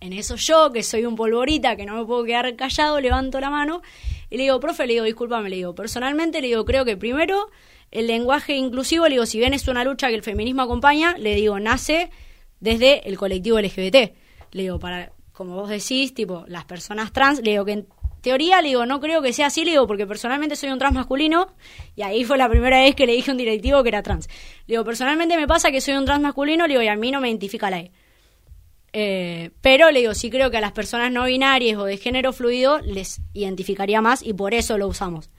En 0.00 0.14
eso 0.14 0.36
yo, 0.36 0.72
que 0.72 0.82
soy 0.82 1.04
un 1.04 1.14
polvorita, 1.14 1.76
que 1.76 1.84
no 1.84 1.94
me 1.94 2.06
puedo 2.06 2.24
quedar 2.24 2.56
callado, 2.56 3.00
levanto 3.00 3.38
la 3.38 3.50
mano 3.50 3.82
y 4.30 4.38
le 4.38 4.44
digo, 4.44 4.58
profe, 4.58 4.86
le 4.86 4.94
digo, 4.94 5.04
discúlpame, 5.04 5.50
le 5.50 5.56
digo, 5.56 5.74
personalmente 5.74 6.40
le 6.40 6.46
digo, 6.46 6.64
creo 6.64 6.84
que 6.84 6.96
primero 6.96 7.50
el 7.90 8.06
lenguaje 8.06 8.54
inclusivo, 8.54 9.04
le 9.04 9.16
digo, 9.16 9.26
si 9.26 9.38
bien 9.38 9.52
es 9.52 9.66
una 9.68 9.84
lucha 9.84 10.08
que 10.08 10.14
el 10.14 10.22
feminismo 10.22 10.62
acompaña, 10.62 11.18
le 11.18 11.34
digo, 11.34 11.58
nace 11.58 12.10
desde 12.60 13.08
el 13.08 13.18
colectivo 13.18 13.60
LGBT. 13.60 14.14
Le 14.52 14.62
digo, 14.62 14.78
para, 14.78 15.12
como 15.32 15.56
vos 15.56 15.68
decís, 15.68 16.14
tipo, 16.14 16.44
las 16.46 16.64
personas 16.64 17.12
trans, 17.12 17.42
le 17.42 17.50
digo 17.50 17.64
que 17.64 17.72
en 17.72 17.86
teoría, 18.20 18.62
le 18.62 18.68
digo, 18.68 18.86
no 18.86 19.00
creo 19.00 19.20
que 19.20 19.32
sea 19.32 19.46
así, 19.46 19.64
le 19.64 19.72
digo, 19.72 19.86
porque 19.86 20.06
personalmente 20.06 20.54
soy 20.54 20.70
un 20.70 20.78
trans 20.78 20.94
masculino, 20.94 21.48
y 21.96 22.02
ahí 22.02 22.24
fue 22.24 22.38
la 22.38 22.48
primera 22.48 22.80
vez 22.80 22.94
que 22.94 23.06
le 23.06 23.12
dije 23.14 23.30
a 23.30 23.34
un 23.34 23.38
directivo 23.38 23.82
que 23.82 23.88
era 23.88 24.02
trans. 24.02 24.28
Le 24.66 24.74
digo, 24.74 24.84
personalmente 24.84 25.36
me 25.36 25.46
pasa 25.46 25.70
que 25.70 25.80
soy 25.80 25.94
un 25.94 26.04
trans 26.04 26.22
masculino, 26.22 26.66
le 26.66 26.74
digo, 26.74 26.82
y 26.82 26.88
a 26.88 26.96
mí 26.96 27.10
no 27.10 27.20
me 27.20 27.28
identifica 27.28 27.70
la 27.70 27.80
E. 27.80 27.90
Eh, 28.92 29.50
pero 29.60 29.90
le 29.90 30.00
digo, 30.00 30.14
sí 30.14 30.30
creo 30.30 30.50
que 30.50 30.56
a 30.56 30.60
las 30.60 30.72
personas 30.72 31.12
no 31.12 31.24
binarias 31.24 31.78
o 31.78 31.84
de 31.84 31.96
género 31.96 32.32
fluido 32.32 32.80
les 32.80 33.20
identificaría 33.32 34.00
más 34.00 34.22
y 34.22 34.32
por 34.32 34.54
eso 34.54 34.78
lo 34.78 34.88
usamos. 34.88 35.30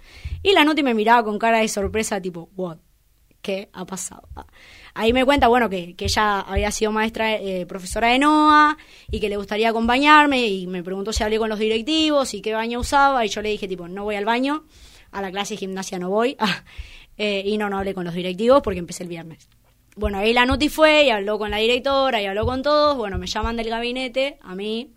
Y 0.41 0.53
la 0.53 0.63
Noti 0.63 0.83
me 0.83 0.93
miraba 0.93 1.23
con 1.23 1.37
cara 1.37 1.59
de 1.59 1.67
sorpresa, 1.67 2.21
tipo, 2.21 2.49
what? 2.55 2.77
¿Qué 3.41 3.69
ha 3.73 3.85
pasado? 3.85 4.27
Ah. 4.35 4.45
Ahí 4.93 5.13
me 5.13 5.25
cuenta, 5.25 5.47
bueno, 5.47 5.69
que, 5.69 5.95
que 5.95 6.05
ella 6.05 6.41
había 6.41 6.69
sido 6.69 6.91
maestra, 6.91 7.33
eh, 7.33 7.65
profesora 7.65 8.09
de 8.09 8.19
NOA 8.19 8.77
y 9.09 9.19
que 9.19 9.29
le 9.29 9.37
gustaría 9.37 9.69
acompañarme 9.69 10.45
y 10.47 10.67
me 10.67 10.83
preguntó 10.83 11.11
si 11.11 11.23
hablé 11.23 11.39
con 11.39 11.49
los 11.49 11.57
directivos 11.57 12.33
y 12.33 12.41
qué 12.41 12.53
baño 12.53 12.79
usaba 12.79 13.25
y 13.25 13.29
yo 13.29 13.41
le 13.41 13.49
dije, 13.49 13.67
tipo, 13.67 13.87
no 13.87 14.03
voy 14.03 14.15
al 14.15 14.25
baño, 14.25 14.65
a 15.11 15.21
la 15.21 15.31
clase 15.31 15.55
de 15.55 15.59
gimnasia 15.59 15.97
no 15.97 16.09
voy 16.09 16.37
eh, 17.17 17.43
y 17.45 17.57
no, 17.57 17.69
no 17.69 17.79
hablé 17.79 17.93
con 17.93 18.05
los 18.05 18.13
directivos 18.13 18.61
porque 18.61 18.79
empecé 18.79 19.03
el 19.03 19.09
viernes. 19.09 19.49
Bueno, 19.95 20.19
ahí 20.19 20.33
la 20.33 20.45
Nuti 20.45 20.69
fue 20.69 21.03
y 21.03 21.09
habló 21.09 21.37
con 21.37 21.51
la 21.51 21.57
directora 21.57 22.21
y 22.21 22.25
habló 22.25 22.45
con 22.45 22.61
todos. 22.61 22.95
Bueno, 22.95 23.17
me 23.17 23.27
llaman 23.27 23.57
del 23.57 23.69
gabinete, 23.69 24.37
a 24.41 24.55
mí. 24.55 24.91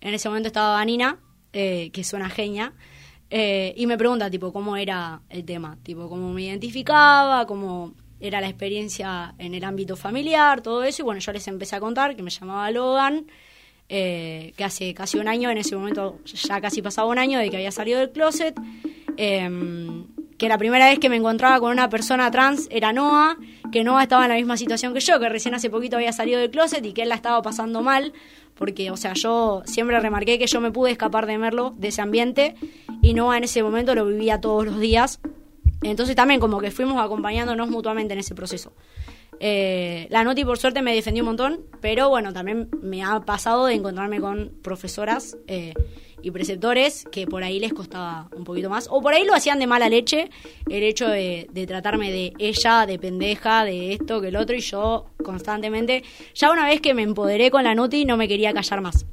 En 0.00 0.12
ese 0.12 0.28
momento 0.28 0.48
estaba 0.48 0.74
Vanina, 0.74 1.18
eh, 1.52 1.90
que 1.92 2.02
es 2.02 2.12
una 2.12 2.28
genia, 2.28 2.74
eh, 3.30 3.72
y 3.76 3.86
me 3.86 3.96
pregunta, 3.96 4.30
tipo, 4.30 4.52
cómo 4.52 4.76
era 4.76 5.22
el 5.30 5.44
tema, 5.46 5.78
tipo, 5.82 6.10
cómo 6.10 6.32
me 6.32 6.42
identificaba, 6.42 7.46
cómo 7.46 7.94
era 8.20 8.40
la 8.40 8.48
experiencia 8.48 9.34
en 9.38 9.54
el 9.54 9.64
ámbito 9.64 9.96
familiar, 9.96 10.60
todo 10.60 10.84
eso. 10.84 11.02
Y 11.02 11.04
bueno, 11.04 11.20
yo 11.20 11.32
les 11.32 11.48
empecé 11.48 11.76
a 11.76 11.80
contar 11.80 12.14
que 12.14 12.22
me 12.22 12.30
llamaba 12.30 12.70
Logan, 12.70 13.26
eh, 13.88 14.52
que 14.56 14.64
hace 14.64 14.92
casi 14.92 15.18
un 15.18 15.26
año, 15.26 15.50
en 15.50 15.58
ese 15.58 15.74
momento 15.74 16.20
ya 16.24 16.60
casi 16.60 16.82
pasaba 16.82 17.08
un 17.08 17.18
año 17.18 17.38
de 17.38 17.48
que 17.48 17.56
había 17.56 17.72
salido 17.72 17.98
del 17.98 18.10
closet. 18.10 18.54
Eh, 19.16 19.48
que 20.44 20.48
la 20.50 20.58
primera 20.58 20.90
vez 20.90 20.98
que 20.98 21.08
me 21.08 21.16
encontraba 21.16 21.58
con 21.58 21.70
una 21.72 21.88
persona 21.88 22.30
trans 22.30 22.68
era 22.70 22.92
Noah, 22.92 23.38
que 23.72 23.82
Noah 23.82 24.02
estaba 24.02 24.24
en 24.24 24.28
la 24.28 24.34
misma 24.34 24.58
situación 24.58 24.92
que 24.92 25.00
yo, 25.00 25.18
que 25.18 25.30
recién 25.30 25.54
hace 25.54 25.70
poquito 25.70 25.96
había 25.96 26.12
salido 26.12 26.38
del 26.38 26.50
closet 26.50 26.84
y 26.84 26.92
que 26.92 27.00
él 27.00 27.08
la 27.08 27.14
estaba 27.14 27.40
pasando 27.40 27.80
mal, 27.80 28.12
porque, 28.54 28.90
o 28.90 28.96
sea, 28.98 29.14
yo 29.14 29.62
siempre 29.64 29.98
remarqué 29.98 30.38
que 30.38 30.46
yo 30.46 30.60
me 30.60 30.70
pude 30.70 30.90
escapar 30.90 31.24
de 31.24 31.38
Merlo, 31.38 31.72
de 31.78 31.88
ese 31.88 32.02
ambiente, 32.02 32.56
y 33.00 33.14
Noah 33.14 33.38
en 33.38 33.44
ese 33.44 33.62
momento 33.62 33.94
lo 33.94 34.04
vivía 34.04 34.38
todos 34.38 34.66
los 34.66 34.78
días. 34.78 35.18
Entonces 35.82 36.14
también 36.14 36.40
como 36.40 36.60
que 36.60 36.70
fuimos 36.70 37.02
acompañándonos 37.02 37.70
mutuamente 37.70 38.12
en 38.12 38.20
ese 38.20 38.34
proceso. 38.34 38.74
Eh, 39.40 40.06
la 40.10 40.24
Noti 40.24 40.44
por 40.44 40.58
suerte 40.58 40.82
me 40.82 40.94
defendió 40.94 41.22
un 41.22 41.28
montón, 41.28 41.60
pero 41.80 42.08
bueno, 42.08 42.32
también 42.32 42.68
me 42.82 43.02
ha 43.02 43.20
pasado 43.20 43.66
de 43.66 43.74
encontrarme 43.74 44.20
con 44.20 44.52
profesoras 44.62 45.36
eh, 45.46 45.74
y 46.22 46.30
preceptores 46.30 47.04
que 47.10 47.26
por 47.26 47.44
ahí 47.44 47.60
les 47.60 47.72
costaba 47.72 48.28
un 48.34 48.44
poquito 48.44 48.70
más, 48.70 48.88
o 48.90 49.02
por 49.02 49.12
ahí 49.12 49.24
lo 49.24 49.34
hacían 49.34 49.58
de 49.58 49.66
mala 49.66 49.88
leche, 49.88 50.30
el 50.68 50.82
hecho 50.82 51.08
de, 51.08 51.48
tratarme 51.66 52.10
de 52.10 52.32
ella, 52.38 52.86
de 52.86 52.98
pendeja, 52.98 53.64
de 53.64 53.92
esto, 53.92 54.20
que 54.20 54.28
el 54.28 54.36
otro, 54.36 54.56
y 54.56 54.60
yo 54.60 55.06
constantemente, 55.22 56.02
ya 56.34 56.50
una 56.50 56.66
vez 56.66 56.80
que 56.80 56.94
me 56.94 57.02
empoderé 57.02 57.50
con 57.50 57.64
la 57.64 57.74
Noti, 57.74 58.04
no 58.04 58.16
me 58.16 58.28
quería 58.28 58.54
callar 58.54 58.80
más. 58.80 59.06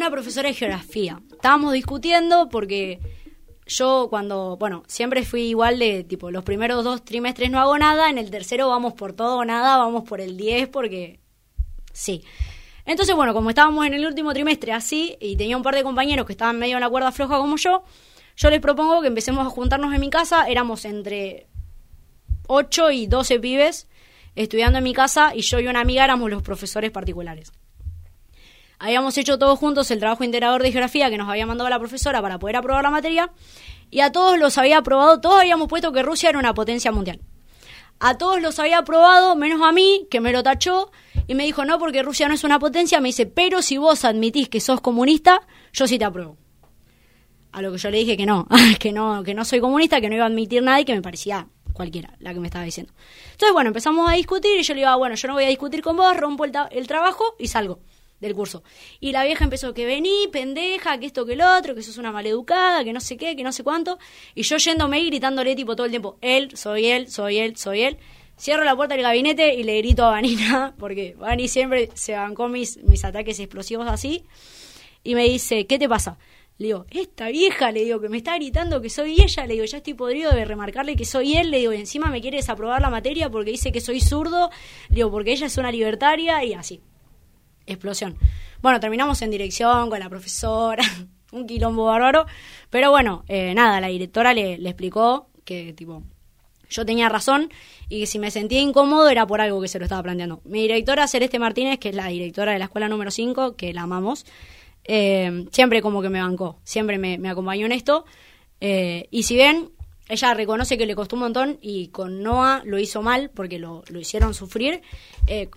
Una 0.00 0.10
profesora 0.10 0.48
de 0.48 0.54
geografía. 0.54 1.20
Estábamos 1.30 1.74
discutiendo 1.74 2.48
porque 2.48 3.00
yo 3.66 4.06
cuando, 4.08 4.56
bueno, 4.56 4.82
siempre 4.86 5.24
fui 5.24 5.42
igual 5.42 5.78
de 5.78 6.04
tipo, 6.04 6.30
los 6.30 6.42
primeros 6.42 6.82
dos 6.84 7.04
trimestres 7.04 7.50
no 7.50 7.60
hago 7.60 7.76
nada, 7.78 8.08
en 8.08 8.16
el 8.16 8.30
tercero 8.30 8.68
vamos 8.68 8.94
por 8.94 9.12
todo 9.12 9.36
o 9.36 9.44
nada, 9.44 9.76
vamos 9.76 10.08
por 10.08 10.22
el 10.22 10.38
10 10.38 10.68
porque 10.68 11.20
sí. 11.92 12.24
Entonces, 12.86 13.14
bueno, 13.14 13.34
como 13.34 13.50
estábamos 13.50 13.86
en 13.86 13.92
el 13.92 14.06
último 14.06 14.32
trimestre 14.32 14.72
así 14.72 15.18
y 15.20 15.36
tenía 15.36 15.58
un 15.58 15.62
par 15.62 15.74
de 15.74 15.82
compañeros 15.82 16.24
que 16.24 16.32
estaban 16.32 16.58
medio 16.58 16.76
en 16.76 16.80
la 16.80 16.88
cuerda 16.88 17.12
floja 17.12 17.36
como 17.36 17.56
yo, 17.56 17.84
yo 18.36 18.48
les 18.48 18.60
propongo 18.60 19.02
que 19.02 19.08
empecemos 19.08 19.46
a 19.46 19.50
juntarnos 19.50 19.92
en 19.92 20.00
mi 20.00 20.08
casa, 20.08 20.48
éramos 20.48 20.86
entre 20.86 21.46
8 22.46 22.90
y 22.90 23.06
12 23.06 23.38
pibes 23.38 23.86
estudiando 24.34 24.78
en 24.78 24.84
mi 24.84 24.94
casa 24.94 25.32
y 25.34 25.42
yo 25.42 25.60
y 25.60 25.66
una 25.66 25.80
amiga 25.80 26.04
éramos 26.04 26.30
los 26.30 26.42
profesores 26.42 26.90
particulares. 26.90 27.52
Habíamos 28.82 29.18
hecho 29.18 29.38
todos 29.38 29.58
juntos 29.58 29.90
el 29.90 29.98
trabajo 29.98 30.24
integrador 30.24 30.62
de 30.62 30.72
geografía 30.72 31.10
que 31.10 31.18
nos 31.18 31.28
había 31.28 31.44
mandado 31.44 31.68
la 31.68 31.78
profesora 31.78 32.22
para 32.22 32.38
poder 32.38 32.56
aprobar 32.56 32.82
la 32.82 32.88
materia 32.88 33.30
y 33.90 34.00
a 34.00 34.10
todos 34.10 34.38
los 34.38 34.56
había 34.56 34.78
aprobado, 34.78 35.20
todos 35.20 35.38
habíamos 35.38 35.68
puesto 35.68 35.92
que 35.92 36.02
Rusia 36.02 36.30
era 36.30 36.38
una 36.38 36.54
potencia 36.54 36.90
mundial. 36.90 37.20
A 37.98 38.16
todos 38.16 38.40
los 38.40 38.58
había 38.58 38.78
aprobado, 38.78 39.36
menos 39.36 39.60
a 39.60 39.70
mí, 39.72 40.06
que 40.10 40.22
me 40.22 40.32
lo 40.32 40.42
tachó 40.42 40.90
y 41.26 41.34
me 41.34 41.44
dijo, 41.44 41.66
no, 41.66 41.78
porque 41.78 42.02
Rusia 42.02 42.26
no 42.26 42.32
es 42.32 42.42
una 42.42 42.58
potencia, 42.58 43.02
me 43.02 43.10
dice, 43.10 43.26
pero 43.26 43.60
si 43.60 43.76
vos 43.76 44.06
admitís 44.06 44.48
que 44.48 44.60
sos 44.60 44.80
comunista, 44.80 45.42
yo 45.74 45.86
sí 45.86 45.98
te 45.98 46.06
apruebo. 46.06 46.38
A 47.52 47.60
lo 47.60 47.72
que 47.72 47.76
yo 47.76 47.90
le 47.90 47.98
dije 47.98 48.16
que 48.16 48.24
no, 48.24 48.48
que 48.80 48.92
no, 48.92 49.22
que 49.22 49.34
no 49.34 49.44
soy 49.44 49.60
comunista, 49.60 50.00
que 50.00 50.08
no 50.08 50.14
iba 50.14 50.24
a 50.24 50.28
admitir 50.28 50.62
nada 50.62 50.80
y 50.80 50.86
que 50.86 50.94
me 50.94 51.02
parecía 51.02 51.48
cualquiera 51.74 52.14
la 52.18 52.32
que 52.32 52.40
me 52.40 52.46
estaba 52.46 52.64
diciendo. 52.64 52.94
Entonces, 53.32 53.52
bueno, 53.52 53.68
empezamos 53.68 54.10
a 54.10 54.14
discutir 54.14 54.58
y 54.58 54.62
yo 54.62 54.72
le 54.72 54.80
digo, 54.80 54.90
ah, 54.90 54.96
bueno, 54.96 55.16
yo 55.16 55.28
no 55.28 55.34
voy 55.34 55.44
a 55.44 55.48
discutir 55.48 55.82
con 55.82 55.98
vos, 55.98 56.16
rompo 56.16 56.46
el, 56.46 56.52
el 56.70 56.86
trabajo 56.86 57.24
y 57.38 57.48
salgo 57.48 57.80
del 58.20 58.34
curso. 58.34 58.62
Y 59.00 59.12
la 59.12 59.24
vieja 59.24 59.44
empezó 59.44 59.74
que 59.74 59.86
vení, 59.86 60.28
pendeja, 60.30 60.98
que 60.98 61.06
esto 61.06 61.26
que 61.26 61.32
el 61.32 61.42
otro, 61.42 61.74
que 61.74 61.82
sos 61.82 61.98
una 61.98 62.12
maleducada, 62.12 62.84
que 62.84 62.92
no 62.92 63.00
sé 63.00 63.16
qué, 63.16 63.34
que 63.34 63.42
no 63.42 63.52
sé 63.52 63.64
cuánto. 63.64 63.98
Y 64.34 64.42
yo 64.42 64.56
yéndome 64.58 65.00
y 65.00 65.06
gritándole 65.06 65.56
tipo 65.56 65.74
todo 65.74 65.86
el 65.86 65.90
tiempo, 65.90 66.18
él, 66.20 66.56
soy 66.56 66.86
él, 66.86 67.10
soy 67.10 67.38
él, 67.38 67.56
soy 67.56 67.82
él. 67.82 67.98
Cierro 68.38 68.64
la 68.64 68.74
puerta 68.74 68.94
del 68.94 69.02
gabinete 69.02 69.54
y 69.54 69.64
le 69.64 69.78
grito 69.78 70.04
a 70.04 70.10
Vanina, 70.10 70.74
porque 70.78 71.14
Vani 71.18 71.48
siempre 71.48 71.90
se 71.94 72.14
bancó 72.14 72.48
mis, 72.48 72.78
mis 72.84 73.04
ataques 73.04 73.38
explosivos 73.40 73.86
así. 73.88 74.24
Y 75.02 75.14
me 75.14 75.24
dice, 75.24 75.66
¿qué 75.66 75.78
te 75.78 75.88
pasa? 75.88 76.18
Le 76.58 76.66
digo, 76.66 76.84
esta 76.90 77.28
vieja, 77.28 77.72
le 77.72 77.84
digo, 77.84 78.00
que 78.00 78.10
me 78.10 78.18
está 78.18 78.34
gritando 78.36 78.82
que 78.82 78.90
soy 78.90 79.16
ella, 79.22 79.46
le 79.46 79.54
digo, 79.54 79.64
ya 79.64 79.78
estoy 79.78 79.94
podrido 79.94 80.32
de 80.32 80.44
remarcarle 80.44 80.94
que 80.94 81.06
soy 81.06 81.38
él, 81.38 81.50
le 81.50 81.58
digo, 81.58 81.72
y 81.72 81.76
encima 81.76 82.10
me 82.10 82.20
quiere 82.20 82.36
desaprobar 82.36 82.82
la 82.82 82.90
materia 82.90 83.30
porque 83.30 83.50
dice 83.50 83.72
que 83.72 83.80
soy 83.80 83.98
zurdo, 84.00 84.50
le 84.90 84.96
digo, 84.96 85.10
porque 85.10 85.32
ella 85.32 85.46
es 85.46 85.56
una 85.56 85.72
libertaria 85.72 86.44
y 86.44 86.52
así 86.52 86.82
explosión. 87.72 88.16
Bueno, 88.62 88.80
terminamos 88.80 89.22
en 89.22 89.30
dirección 89.30 89.90
con 89.90 90.00
la 90.00 90.08
profesora, 90.08 90.84
un 91.32 91.46
quilombo 91.46 91.86
bárbaro, 91.86 92.26
pero 92.70 92.90
bueno, 92.90 93.24
eh, 93.28 93.54
nada, 93.54 93.80
la 93.80 93.88
directora 93.88 94.34
le, 94.34 94.54
explicó 94.54 95.28
que 95.44 95.72
tipo 95.72 96.02
yo 96.68 96.86
tenía 96.86 97.08
razón 97.08 97.50
y 97.88 98.00
que 98.00 98.06
si 98.06 98.18
me 98.20 98.30
sentía 98.30 98.60
incómodo 98.60 99.08
era 99.08 99.26
por 99.26 99.40
algo 99.40 99.60
que 99.60 99.66
se 99.66 99.78
lo 99.78 99.84
estaba 99.84 100.02
planteando. 100.02 100.40
Mi 100.44 100.62
directora 100.62 101.08
Celeste 101.08 101.38
Martínez, 101.40 101.78
que 101.80 101.88
es 101.88 101.96
la 101.96 102.06
directora 102.06 102.52
de 102.52 102.60
la 102.60 102.66
escuela 102.66 102.88
número 102.88 103.10
5, 103.10 103.56
que 103.56 103.72
la 103.72 103.82
amamos, 103.82 104.24
eh, 104.84 105.46
siempre 105.50 105.82
como 105.82 106.00
que 106.00 106.08
me 106.08 106.20
bancó, 106.20 106.60
siempre 106.62 106.98
me, 106.98 107.18
me 107.18 107.28
acompañó 107.28 107.66
en 107.66 107.72
esto. 107.72 108.04
Eh, 108.60 109.08
y 109.10 109.24
si 109.24 109.34
bien 109.34 109.72
ella 110.10 110.34
reconoce 110.34 110.76
que 110.76 110.86
le 110.86 110.96
costó 110.96 111.14
un 111.14 111.20
montón 111.20 111.58
y 111.62 111.88
con 111.88 112.22
Noah 112.22 112.62
lo 112.64 112.78
hizo 112.78 113.00
mal 113.00 113.30
porque 113.30 113.58
lo, 113.58 113.84
lo 113.88 114.00
hicieron 114.00 114.34
sufrir, 114.34 114.82
eh, 115.28 115.48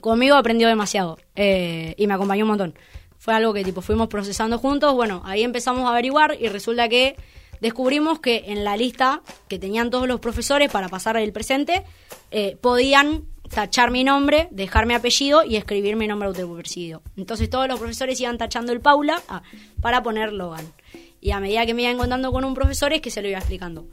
conmigo 0.00 0.36
aprendió 0.36 0.68
demasiado 0.68 1.18
eh, 1.36 1.94
y 1.96 2.06
me 2.06 2.14
acompañó 2.14 2.44
un 2.44 2.48
montón. 2.48 2.74
Fue 3.18 3.34
algo 3.34 3.52
que 3.52 3.64
tipo 3.64 3.80
fuimos 3.80 4.08
procesando 4.08 4.58
juntos. 4.58 4.94
Bueno, 4.94 5.22
ahí 5.24 5.42
empezamos 5.42 5.86
a 5.86 5.90
averiguar 5.90 6.36
y 6.40 6.48
resulta 6.48 6.88
que 6.88 7.16
descubrimos 7.60 8.20
que 8.20 8.44
en 8.46 8.64
la 8.64 8.76
lista 8.76 9.22
que 9.48 9.58
tenían 9.58 9.90
todos 9.90 10.06
los 10.06 10.20
profesores 10.20 10.70
para 10.70 10.88
pasar 10.88 11.16
el 11.16 11.32
presente 11.32 11.84
eh, 12.30 12.56
podían 12.60 13.24
tachar 13.48 13.90
mi 13.90 14.04
nombre, 14.04 14.48
dejar 14.50 14.86
mi 14.86 14.94
apellido 14.94 15.42
y 15.42 15.56
escribir 15.56 15.96
mi 15.96 16.06
nombre 16.06 16.28
autopercibido. 16.28 17.02
Entonces 17.16 17.50
todos 17.50 17.66
los 17.66 17.78
profesores 17.78 18.20
iban 18.20 18.38
tachando 18.38 18.72
el 18.72 18.80
Paula 18.80 19.20
ah, 19.28 19.42
para 19.80 20.02
poner 20.02 20.32
Logan. 20.32 20.66
Y 21.20 21.32
a 21.32 21.40
medida 21.40 21.66
que 21.66 21.74
me 21.74 21.82
iba 21.82 21.90
encontrando 21.90 22.30
con 22.30 22.44
un 22.44 22.54
profesor 22.54 22.92
es 22.92 23.00
que 23.00 23.10
se 23.10 23.22
lo 23.22 23.28
iba 23.28 23.38
explicando. 23.38 23.86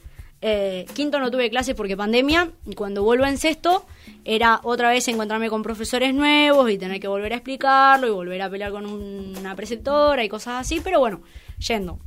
Eh, 0.47 0.85
quinto 0.93 1.17
no 1.17 1.31
tuve 1.31 1.49
clases 1.49 1.73
porque 1.73 1.97
pandemia, 1.97 2.51
y 2.67 2.75
cuando 2.75 3.01
vuelvo 3.01 3.25
en 3.25 3.39
sexto 3.39 3.83
era 4.25 4.59
otra 4.61 4.91
vez 4.91 5.07
encontrarme 5.07 5.49
con 5.49 5.63
profesores 5.63 6.13
nuevos 6.13 6.69
y 6.69 6.77
tener 6.77 6.99
que 6.99 7.07
volver 7.07 7.33
a 7.33 7.37
explicarlo 7.37 8.05
y 8.05 8.11
volver 8.11 8.43
a 8.43 8.49
pelear 8.51 8.71
con 8.71 8.85
una 8.85 9.55
preceptora 9.55 10.23
y 10.23 10.29
cosas 10.29 10.61
así, 10.61 10.81
pero 10.83 10.99
bueno, 10.99 11.23
yendo. 11.57 11.97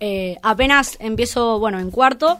Eh, 0.00 0.36
apenas 0.42 0.98
empiezo, 1.00 1.58
bueno, 1.60 1.80
en 1.80 1.90
cuarto, 1.90 2.38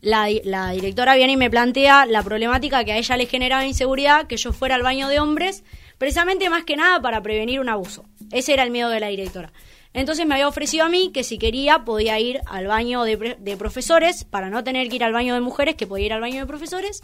la, 0.00 0.26
la, 0.42 0.72
directora 0.72 1.14
viene 1.14 1.34
y 1.34 1.36
me 1.36 1.48
plantea 1.48 2.04
la 2.04 2.24
problemática 2.24 2.82
que 2.82 2.90
a 2.90 2.96
ella 2.96 3.16
le 3.16 3.26
generaba 3.26 3.64
inseguridad 3.64 4.26
que 4.26 4.36
yo 4.36 4.52
fuera 4.52 4.74
al 4.74 4.82
baño 4.82 5.06
de 5.06 5.20
hombres, 5.20 5.62
precisamente 5.96 6.50
más 6.50 6.64
que 6.64 6.74
nada 6.74 7.00
para 7.00 7.22
prevenir 7.22 7.60
un 7.60 7.68
abuso. 7.68 8.04
Ese 8.32 8.52
era 8.52 8.64
el 8.64 8.72
miedo 8.72 8.88
de 8.88 8.98
la 8.98 9.06
directora. 9.06 9.52
Entonces 9.94 10.26
me 10.26 10.34
había 10.34 10.48
ofrecido 10.48 10.84
a 10.84 10.88
mí 10.88 11.10
que 11.12 11.22
si 11.22 11.38
quería 11.38 11.84
podía 11.84 12.18
ir 12.18 12.40
al 12.46 12.66
baño 12.66 13.04
de, 13.04 13.56
profesores, 13.58 14.24
para 14.24 14.48
no 14.48 14.64
tener 14.64 14.88
que 14.88 14.96
ir 14.96 15.04
al 15.04 15.12
baño 15.12 15.34
de 15.34 15.40
mujeres, 15.40 15.74
que 15.74 15.86
podía 15.86 16.06
ir 16.06 16.12
al 16.12 16.20
baño 16.20 16.40
de 16.40 16.46
profesores, 16.46 17.02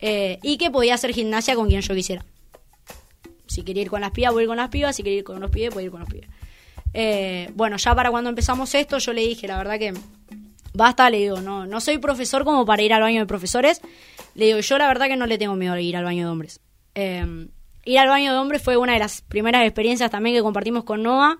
eh, 0.00 0.38
y 0.42 0.58
que 0.58 0.70
podía 0.70 0.94
hacer 0.94 1.12
gimnasia 1.12 1.54
con 1.54 1.68
quien 1.68 1.80
yo 1.82 1.94
quisiera. 1.94 2.24
Si 3.46 3.62
quería 3.62 3.82
ir 3.82 3.90
con 3.90 4.00
las 4.00 4.10
pibas, 4.10 4.32
voy 4.32 4.42
ir 4.42 4.48
con 4.48 4.56
las 4.56 4.70
pibas, 4.70 4.96
si 4.96 5.02
quería 5.02 5.20
ir 5.20 5.24
con 5.24 5.40
los 5.40 5.50
pibes, 5.50 5.72
voy 5.72 5.84
ir 5.84 5.90
con 5.90 6.00
los 6.00 6.08
pibes. 6.08 6.28
Eh, 6.92 7.50
bueno, 7.54 7.76
ya 7.76 7.94
para 7.94 8.10
cuando 8.10 8.30
empezamos 8.30 8.74
esto, 8.74 8.98
yo 8.98 9.12
le 9.12 9.20
dije, 9.22 9.46
la 9.46 9.58
verdad 9.58 9.78
que 9.78 9.94
basta, 10.74 11.08
le 11.10 11.18
digo, 11.18 11.40
no, 11.40 11.64
no 11.66 11.80
soy 11.80 11.98
profesor 11.98 12.44
como 12.44 12.66
para 12.66 12.82
ir 12.82 12.92
al 12.92 13.02
baño 13.02 13.20
de 13.20 13.26
profesores. 13.26 13.80
Le 14.34 14.46
digo, 14.46 14.58
yo 14.58 14.78
la 14.78 14.88
verdad 14.88 15.06
que 15.06 15.16
no 15.16 15.26
le 15.26 15.38
tengo 15.38 15.54
miedo 15.54 15.74
a 15.74 15.80
ir 15.80 15.96
al 15.96 16.04
baño 16.04 16.26
de 16.26 16.32
hombres. 16.32 16.60
Eh, 16.96 17.48
ir 17.84 17.98
al 17.98 18.08
baño 18.08 18.32
de 18.32 18.38
hombres 18.38 18.62
fue 18.62 18.76
una 18.76 18.94
de 18.94 18.98
las 18.98 19.22
primeras 19.22 19.64
experiencias 19.64 20.10
también 20.10 20.34
que 20.34 20.42
compartimos 20.42 20.82
con 20.82 21.04
Noah 21.04 21.38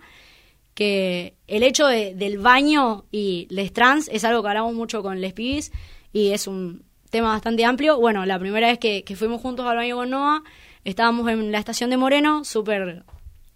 que 0.77 1.35
el 1.47 1.63
hecho 1.63 1.87
del 1.87 2.37
baño 2.37 3.07
y 3.11 3.47
les 3.49 3.73
trans 3.73 4.11
es 4.13 4.25
algo 4.25 4.43
que 4.43 4.49
hablamos 4.51 4.75
mucho 4.75 5.03
con 5.03 5.23
les 5.23 5.33
pibis 5.33 5.73
y 6.13 6.33
es 6.33 6.47
un 6.47 6.85
tema 7.09 7.31
bastante 7.31 7.65
amplio. 7.65 7.99
Bueno, 7.99 8.27
la 8.27 8.39
primera 8.39 8.69
vez 8.69 8.79
que, 8.79 9.03
fuimos 9.17 9.41
juntos 9.41 9.65
al 9.67 9.77
baño 9.77 9.97
con 9.97 10.11
Noah, 10.11 10.45
estábamos 10.85 11.31
en 11.31 11.51
la 11.51 11.59
estación 11.59 11.89
de 11.89 11.97
Moreno, 11.97 12.45
súper 12.45 13.07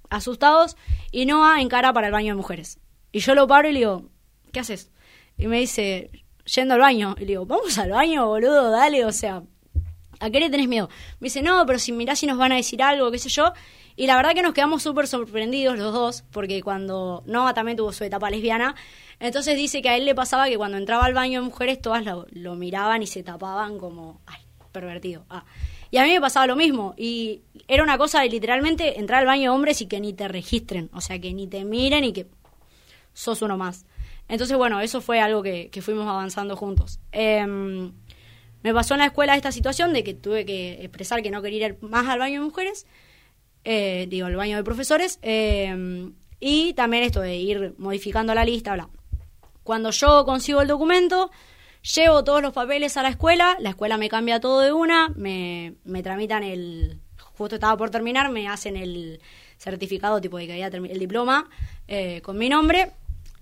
asustados, 0.08 0.78
y 1.12 1.26
Noah 1.26 1.60
encara 1.60 1.92
para 1.92 2.06
el 2.06 2.12
baño 2.14 2.28
de 2.28 2.36
mujeres. 2.36 2.78
Y 3.12 3.18
yo 3.18 3.34
lo 3.34 3.46
paro 3.46 3.68
y 3.68 3.72
le 3.74 3.80
digo, 3.80 4.08
¿qué 4.50 4.60
haces? 4.60 4.90
Y 5.36 5.46
me 5.46 5.60
dice, 5.60 6.10
yendo 6.46 6.72
al 6.72 6.80
baño. 6.80 7.16
Y 7.18 7.20
le 7.20 7.26
digo, 7.26 7.44
vamos 7.44 7.76
al 7.76 7.90
baño, 7.90 8.28
boludo, 8.28 8.70
dale, 8.70 9.04
o 9.04 9.12
sea, 9.12 9.42
¿a 10.20 10.30
qué 10.30 10.40
le 10.40 10.48
tenés 10.48 10.68
miedo? 10.68 10.88
Me 11.18 11.26
dice, 11.26 11.42
no, 11.42 11.66
pero 11.66 11.78
si 11.78 11.92
mirás 11.92 12.18
si 12.18 12.26
nos 12.26 12.38
van 12.38 12.52
a 12.52 12.56
decir 12.56 12.82
algo, 12.82 13.10
qué 13.10 13.18
sé 13.18 13.28
yo. 13.28 13.52
Y 13.96 14.06
la 14.06 14.16
verdad 14.16 14.34
que 14.34 14.42
nos 14.42 14.54
quedamos 14.54 14.82
súper 14.82 15.06
sorprendidos 15.06 15.78
los 15.78 15.92
dos, 15.92 16.24
porque 16.30 16.62
cuando 16.62 17.22
Noah 17.26 17.54
también 17.54 17.76
tuvo 17.76 17.92
su 17.92 18.04
etapa 18.04 18.30
lesbiana, 18.30 18.74
entonces 19.18 19.56
dice 19.56 19.82
que 19.82 19.88
a 19.88 19.96
él 19.96 20.04
le 20.04 20.14
pasaba 20.14 20.48
que 20.48 20.56
cuando 20.56 20.78
entraba 20.78 21.04
al 21.04 21.14
baño 21.14 21.40
de 21.40 21.46
mujeres 21.46 21.80
todas 21.80 22.04
lo, 22.04 22.54
miraban 22.54 23.02
y 23.02 23.06
se 23.06 23.22
tapaban 23.22 23.78
como, 23.78 24.20
ay, 24.26 24.40
pervertido. 24.72 25.24
Ah. 25.28 25.44
Y 25.90 25.98
a 25.98 26.04
mí 26.04 26.12
me 26.12 26.20
pasaba 26.20 26.46
lo 26.46 26.56
mismo, 26.56 26.94
y 26.96 27.42
era 27.68 27.82
una 27.82 27.98
cosa 27.98 28.20
de 28.22 28.28
literalmente 28.28 29.00
entrar 29.00 29.20
al 29.20 29.26
baño 29.26 29.42
de 29.42 29.48
hombres 29.50 29.80
y 29.82 29.86
que 29.86 30.00
ni 30.00 30.12
te 30.12 30.28
registren, 30.28 30.88
o 30.92 31.00
sea, 31.00 31.20
que 31.20 31.32
ni 31.34 31.46
te 31.46 31.64
miren 31.64 32.04
y 32.04 32.12
que 32.12 32.26
sos 33.12 33.42
uno 33.42 33.56
más. 33.56 33.84
Entonces, 34.28 34.56
bueno, 34.56 34.80
eso 34.80 35.00
fue 35.00 35.20
algo 35.20 35.42
que, 35.42 35.70
fuimos 35.82 36.06
avanzando 36.06 36.56
juntos. 36.56 37.00
Em, 37.10 37.92
me 38.62 38.72
pasó 38.72 38.94
en 38.94 39.00
la 39.00 39.06
escuela 39.06 39.36
esta 39.36 39.50
situación 39.50 39.92
de 39.92 40.04
que 40.04 40.14
tuve 40.14 40.46
que 40.46 40.84
expresar 40.84 41.22
que 41.22 41.30
no 41.30 41.42
quería 41.42 41.66
ir 41.66 41.78
más 41.80 42.06
al 42.06 42.20
baño 42.20 42.40
de 42.40 42.46
mujeres 42.46 42.86
eh, 43.64 44.06
digo, 44.08 44.26
el 44.26 44.36
baño 44.36 44.56
de 44.56 44.64
profesores, 44.64 45.18
eh, 45.22 46.10
y 46.40 46.72
también 46.72 47.04
esto 47.04 47.20
de 47.20 47.36
ir 47.36 47.74
modificando 47.78 48.34
la 48.34 48.44
lista, 48.44 48.74
bla. 48.74 48.88
Cuando 49.62 49.90
yo 49.90 50.24
consigo 50.24 50.62
el 50.62 50.68
documento, 50.68 51.30
llevo 51.94 52.24
todos 52.24 52.42
los 52.42 52.52
papeles 52.52 52.96
a 52.96 53.02
la 53.02 53.10
escuela, 53.10 53.56
la 53.60 53.70
escuela 53.70 53.98
me 53.98 54.08
cambia 54.08 54.40
todo 54.40 54.60
de 54.60 54.72
una, 54.72 55.10
me, 55.10 55.74
me 55.84 56.02
tramitan 56.02 56.42
el, 56.42 56.98
justo 57.34 57.56
estaba 57.56 57.76
por 57.76 57.90
terminar, 57.90 58.30
me 58.30 58.48
hacen 58.48 58.76
el 58.76 59.20
certificado 59.58 60.20
tipo 60.20 60.38
de 60.38 60.46
que 60.46 60.52
había 60.52 60.66
el 60.68 60.98
diploma 60.98 61.48
eh, 61.86 62.22
con 62.22 62.38
mi 62.38 62.48
nombre 62.48 62.92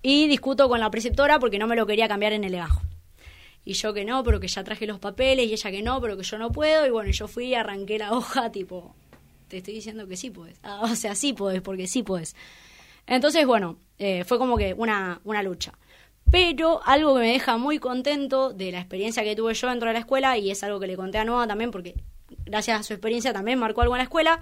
y 0.03 0.27
discuto 0.27 0.69
con 0.69 0.81
la 0.81 0.91
preceptora 0.91 1.39
porque 1.39 1.59
no 1.59 1.69
me 1.69 1.77
lo 1.77 1.87
quería 1.87 2.09
cambiar 2.09 2.33
en 2.33 2.45
el 2.45 2.53
legajo. 2.53 2.83
Y 3.65 3.75
yo 3.75 3.93
que 3.93 4.05
no, 4.05 4.25
pero 4.25 4.41
que 4.41 4.49
ya 4.49 4.65
traje 4.65 4.87
los 4.87 4.99
papeles 4.99 5.47
y 5.47 5.53
ella 5.53 5.71
que 5.71 5.83
no, 5.83 6.01
pero 6.01 6.17
que 6.17 6.23
yo 6.23 6.39
no 6.39 6.51
puedo. 6.51 6.87
Y 6.87 6.91
bueno, 6.91 7.11
yo 7.11 7.29
fui 7.29 7.55
arranqué 7.55 7.99
la 7.99 8.13
hoja 8.13 8.51
tipo 8.51 8.95
te 9.49 9.59
estoy 9.59 9.75
diciendo 9.75 10.07
que 10.07 10.17
sí 10.17 10.31
puedes. 10.31 10.59
Ah, 10.63 10.81
o 10.85 10.95
sea, 10.95 11.15
sí 11.15 11.33
puedes, 11.33 11.63
porque 11.63 11.87
sí 11.87 12.03
puedes. 12.03 12.37
Entonces, 13.07 13.47
bueno, 13.47 13.79
eh, 13.99 14.25
fue 14.25 14.39
como 14.39 14.57
que 14.57 14.75
una, 14.75 15.21
una 15.25 15.43
lucha. 15.43 15.73
Pero 16.31 16.83
algo 16.85 17.15
que 17.15 17.21
me 17.21 17.33
deja 17.33 17.57
muy 17.57 17.79
contento 17.79 18.53
de 18.53 18.71
la 18.71 18.81
experiencia 18.81 19.25
que 19.25 19.35
tuve 19.35 19.55
yo 19.55 19.69
dentro 19.69 19.89
de 19.89 19.95
la 19.95 20.01
escuela, 20.01 20.37
y 20.37 20.51
es 20.51 20.63
algo 20.63 20.79
que 20.79 20.87
le 20.87 20.97
conté 20.97 21.19
a 21.19 21.25
Noah 21.25 21.47
también, 21.47 21.71
porque 21.71 21.95
gracias 22.45 22.81
a 22.81 22.83
su 22.83 22.93
experiencia 22.93 23.33
también 23.33 23.59
marcó 23.59 23.81
algo 23.81 23.95
en 23.95 23.99
la 23.99 24.05
escuela, 24.05 24.41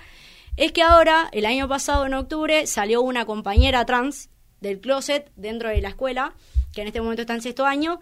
es 0.57 0.73
que 0.73 0.83
ahora, 0.83 1.29
el 1.33 1.47
año 1.47 1.69
pasado, 1.69 2.07
en 2.07 2.15
octubre, 2.15 2.67
salió 2.67 3.03
una 3.03 3.25
compañera 3.25 3.85
trans 3.87 4.31
del 4.61 4.81
closet 4.81 5.31
dentro 5.37 5.69
de 5.69 5.81
la 5.81 5.91
escuela, 5.91 6.35
que 6.73 6.81
en 6.81 6.89
este 6.89 7.01
momento 7.01 7.23
está 7.23 7.35
en 7.35 7.43
sexto 7.43 7.67
año, 7.67 8.01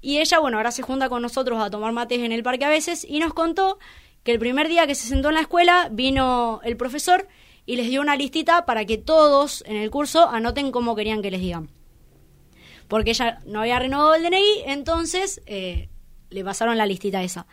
y 0.00 0.18
ella, 0.18 0.40
bueno, 0.40 0.56
ahora 0.56 0.72
se 0.72 0.82
junta 0.82 1.08
con 1.08 1.22
nosotros 1.22 1.62
a 1.62 1.70
tomar 1.70 1.92
mates 1.92 2.18
en 2.20 2.32
el 2.32 2.42
parque 2.42 2.64
a 2.64 2.68
veces, 2.68 3.06
y 3.08 3.20
nos 3.20 3.32
contó 3.32 3.78
que 4.22 4.32
el 4.32 4.38
primer 4.38 4.68
día 4.68 4.86
que 4.86 4.94
se 4.94 5.08
sentó 5.08 5.28
en 5.28 5.34
la 5.34 5.42
escuela 5.42 5.88
vino 5.90 6.60
el 6.64 6.76
profesor 6.76 7.28
y 7.66 7.76
les 7.76 7.88
dio 7.88 8.00
una 8.00 8.16
listita 8.16 8.66
para 8.66 8.84
que 8.84 8.98
todos 8.98 9.62
en 9.66 9.76
el 9.76 9.90
curso 9.90 10.28
anoten 10.28 10.72
cómo 10.72 10.96
querían 10.96 11.22
que 11.22 11.30
les 11.30 11.40
digan. 11.40 11.70
Porque 12.88 13.10
ella 13.10 13.38
no 13.46 13.60
había 13.60 13.78
renovado 13.78 14.14
el 14.14 14.24
DNI, 14.24 14.64
entonces 14.66 15.40
eh, 15.46 15.88
le 16.30 16.44
pasaron 16.44 16.76
la 16.76 16.86
listita 16.86 17.22
esa. 17.22 17.46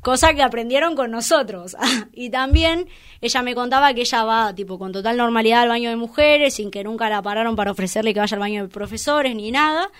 Cosa 0.00 0.34
que 0.34 0.42
aprendieron 0.42 0.94
con 0.96 1.10
nosotros. 1.10 1.76
y 2.12 2.30
también 2.30 2.88
ella 3.20 3.42
me 3.42 3.54
contaba 3.54 3.94
que 3.94 4.02
ella 4.02 4.24
va 4.24 4.54
tipo 4.54 4.78
con 4.78 4.92
total 4.92 5.16
normalidad 5.16 5.62
al 5.62 5.68
baño 5.68 5.90
de 5.90 5.96
mujeres, 5.96 6.54
sin 6.54 6.70
que 6.70 6.84
nunca 6.84 7.08
la 7.08 7.22
pararon 7.22 7.56
para 7.56 7.70
ofrecerle 7.70 8.14
que 8.14 8.20
vaya 8.20 8.34
al 8.34 8.40
baño 8.40 8.62
de 8.62 8.68
profesores 8.68 9.34
ni 9.34 9.50
nada. 9.50 9.90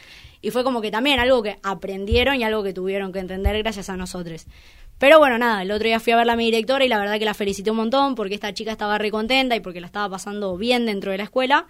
Y 0.40 0.50
fue 0.50 0.62
como 0.62 0.80
que 0.80 0.90
también 0.90 1.18
algo 1.18 1.42
que 1.42 1.58
aprendieron 1.62 2.36
y 2.36 2.44
algo 2.44 2.62
que 2.62 2.72
tuvieron 2.72 3.12
que 3.12 3.18
entender 3.18 3.58
gracias 3.58 3.90
a 3.90 3.96
nosotros. 3.96 4.46
Pero 4.98 5.20
bueno, 5.20 5.38
nada, 5.38 5.62
el 5.62 5.70
otro 5.70 5.86
día 5.86 6.00
fui 6.00 6.12
a 6.12 6.16
verla 6.16 6.32
a 6.32 6.36
mi 6.36 6.46
directora 6.46 6.84
y 6.84 6.88
la 6.88 6.98
verdad 6.98 7.20
que 7.20 7.24
la 7.24 7.34
felicité 7.34 7.70
un 7.70 7.76
montón 7.76 8.16
porque 8.16 8.34
esta 8.34 8.52
chica 8.52 8.72
estaba 8.72 8.98
re 8.98 9.12
contenta 9.12 9.54
y 9.54 9.60
porque 9.60 9.80
la 9.80 9.86
estaba 9.86 10.08
pasando 10.10 10.56
bien 10.56 10.86
dentro 10.86 11.12
de 11.12 11.18
la 11.18 11.24
escuela. 11.24 11.68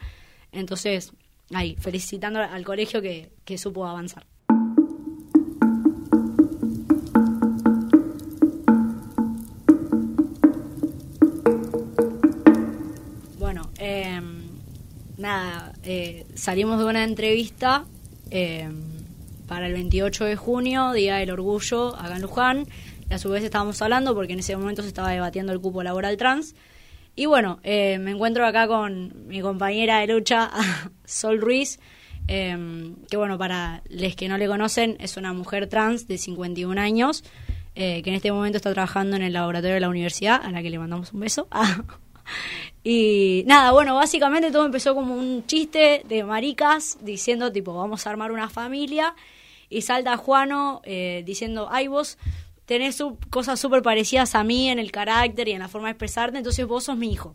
Entonces, 0.50 1.12
ahí, 1.52 1.76
felicitando 1.78 2.40
al 2.40 2.64
colegio 2.64 3.02
que, 3.02 3.28
que 3.44 3.58
supo 3.58 3.86
avanzar. 3.86 4.24
Bueno, 13.38 13.70
em, 13.76 14.40
nada, 15.18 15.74
eh, 15.82 16.24
salimos 16.34 16.78
de 16.78 16.86
una 16.86 17.04
entrevista 17.04 17.84
em, 18.30 18.74
para 19.46 19.66
el 19.66 19.74
28 19.74 20.24
de 20.24 20.36
junio, 20.36 20.92
Día 20.92 21.16
del 21.16 21.30
Orgullo, 21.30 21.94
acá 21.94 22.16
en 22.16 22.22
Luján 22.22 22.66
a 23.10 23.18
su 23.18 23.30
vez 23.30 23.42
estábamos 23.42 23.80
hablando 23.80 24.14
porque 24.14 24.34
en 24.34 24.40
ese 24.40 24.56
momento 24.56 24.82
se 24.82 24.88
estaba 24.88 25.10
debatiendo 25.10 25.52
el 25.52 25.60
cupo 25.60 25.82
laboral 25.82 26.16
trans. 26.16 26.54
Y 27.16 27.26
bueno, 27.26 27.58
eh, 27.64 27.98
me 27.98 28.12
encuentro 28.12 28.46
acá 28.46 28.68
con 28.68 29.26
mi 29.26 29.40
compañera 29.40 29.98
de 30.00 30.06
lucha, 30.06 30.50
Sol 31.04 31.40
Ruiz, 31.40 31.80
em, 32.28 32.94
que 33.10 33.16
bueno, 33.16 33.38
para 33.38 33.82
los 33.88 34.14
que 34.14 34.28
no 34.28 34.38
le 34.38 34.46
conocen, 34.46 34.96
es 35.00 35.16
una 35.16 35.32
mujer 35.32 35.68
trans 35.68 36.06
de 36.06 36.16
51 36.16 36.80
años, 36.80 37.24
eh, 37.74 38.02
que 38.02 38.10
en 38.10 38.16
este 38.16 38.30
momento 38.30 38.58
está 38.58 38.72
trabajando 38.72 39.16
en 39.16 39.22
el 39.22 39.32
laboratorio 39.32 39.74
de 39.74 39.80
la 39.80 39.88
universidad, 39.88 40.40
a 40.44 40.50
la 40.52 40.62
que 40.62 40.70
le 40.70 40.78
mandamos 40.78 41.12
un 41.12 41.20
beso. 41.20 41.48
y 42.84 43.42
nada, 43.46 43.72
bueno, 43.72 43.96
básicamente 43.96 44.52
todo 44.52 44.66
empezó 44.66 44.94
como 44.94 45.16
un 45.16 45.44
chiste 45.46 46.04
de 46.08 46.22
maricas, 46.22 46.98
diciendo 47.00 47.50
tipo, 47.50 47.74
vamos 47.74 48.06
a 48.06 48.10
armar 48.10 48.30
una 48.30 48.48
familia, 48.48 49.16
y 49.70 49.82
salta 49.82 50.16
Juano 50.16 50.82
eh, 50.84 51.22
diciendo, 51.26 51.68
ay 51.70 51.88
vos 51.88 52.16
tenés 52.68 53.02
cosas 53.30 53.58
súper 53.58 53.80
parecidas 53.82 54.34
a 54.34 54.44
mí 54.44 54.68
en 54.68 54.78
el 54.78 54.92
carácter 54.92 55.48
y 55.48 55.52
en 55.52 55.60
la 55.60 55.68
forma 55.68 55.88
de 55.88 55.92
expresarte, 55.92 56.36
entonces 56.36 56.66
vos 56.66 56.84
sos 56.84 56.98
mi 56.98 57.10
hijo. 57.10 57.34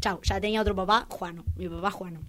Chau, 0.00 0.20
ya 0.22 0.40
tenía 0.40 0.60
otro 0.60 0.76
papá, 0.76 1.06
Juano, 1.10 1.44
mi 1.56 1.68
papá 1.68 1.90
Juano. 1.90 2.20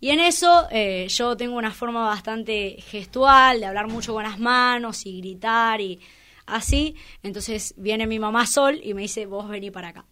Y 0.00 0.10
en 0.10 0.18
eso 0.18 0.66
eh, 0.72 1.06
yo 1.08 1.36
tengo 1.36 1.56
una 1.56 1.70
forma 1.70 2.08
bastante 2.08 2.76
gestual, 2.88 3.60
de 3.60 3.66
hablar 3.66 3.86
mucho 3.86 4.12
con 4.12 4.24
las 4.24 4.40
manos 4.40 5.06
y 5.06 5.20
gritar 5.20 5.80
y 5.80 6.00
así. 6.44 6.96
Entonces 7.22 7.72
viene 7.76 8.08
mi 8.08 8.18
mamá 8.18 8.44
Sol 8.44 8.80
y 8.82 8.92
me 8.92 9.02
dice, 9.02 9.26
vos 9.26 9.48
vení 9.48 9.70
para 9.70 9.90
acá. 9.90 10.04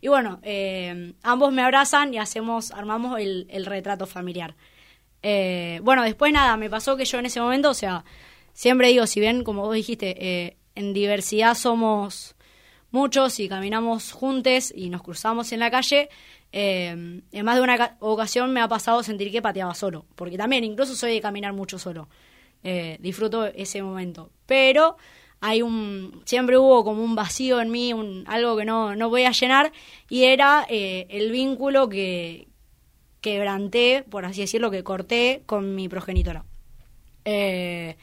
Y 0.00 0.06
bueno, 0.06 0.38
eh, 0.44 1.12
ambos 1.24 1.52
me 1.52 1.62
abrazan 1.62 2.14
y 2.14 2.18
hacemos, 2.18 2.70
armamos 2.70 3.18
el, 3.18 3.66
retrato 3.66 4.06
familiar. 4.06 4.54
Eh, 5.24 5.80
bueno, 5.82 6.04
después 6.04 6.32
nada, 6.32 6.56
me 6.56 6.70
pasó 6.70 6.96
que 6.96 7.04
yo 7.04 7.18
en 7.18 7.26
ese 7.26 7.40
momento, 7.40 7.70
o 7.70 7.74
sea, 7.74 8.04
siempre 8.52 8.88
digo, 8.88 9.06
si 9.06 9.20
bien, 9.20 9.44
como 9.44 9.62
vos 9.62 9.74
dijiste, 9.74 10.14
eh, 10.18 10.56
en 10.74 10.92
diversidad 10.92 11.54
somos 11.54 12.34
muchos 12.90 13.40
y 13.40 13.48
caminamos 13.48 14.12
juntos 14.12 14.72
y 14.74 14.90
nos 14.90 15.02
cruzamos 15.02 15.52
en 15.52 15.60
la 15.60 15.70
calle, 15.70 16.08
eh, 16.52 16.90
en 17.32 17.44
más 17.44 17.56
de 17.56 17.62
una 17.62 17.96
ocasión 18.00 18.52
me 18.52 18.60
ha 18.60 18.68
pasado 18.68 19.02
sentir 19.02 19.30
que 19.32 19.40
pateaba 19.42 19.74
solo, 19.74 20.04
porque 20.14 20.36
también 20.36 20.64
incluso 20.64 20.94
soy 20.94 21.14
de 21.14 21.20
caminar 21.20 21.52
mucho 21.52 21.78
solo. 21.78 22.08
eh, 22.64 22.96
disfruto 23.00 23.46
ese 23.46 23.82
momento. 23.82 24.30
Pero 24.46 24.96
hay 25.40 25.62
un 25.62 26.22
siempre 26.24 26.58
hubo 26.58 26.84
como 26.84 27.02
un 27.02 27.14
vacío 27.14 27.60
en 27.60 27.70
mí, 27.70 27.92
un, 27.92 28.24
algo 28.26 28.56
que 28.56 28.64
no, 28.64 28.94
no 28.96 29.08
voy 29.08 29.24
a 29.24 29.32
llenar, 29.32 29.72
y 30.08 30.24
era 30.24 30.66
eh, 30.68 31.06
el 31.10 31.30
vínculo 31.32 31.88
que 31.88 32.48
quebranté, 33.20 34.04
por 34.08 34.24
así 34.24 34.40
decirlo, 34.40 34.70
que 34.70 34.84
corté 34.84 35.42
con 35.46 35.74
mi 35.74 35.88
progenitora. 35.88 36.44
Eh, 37.24 37.96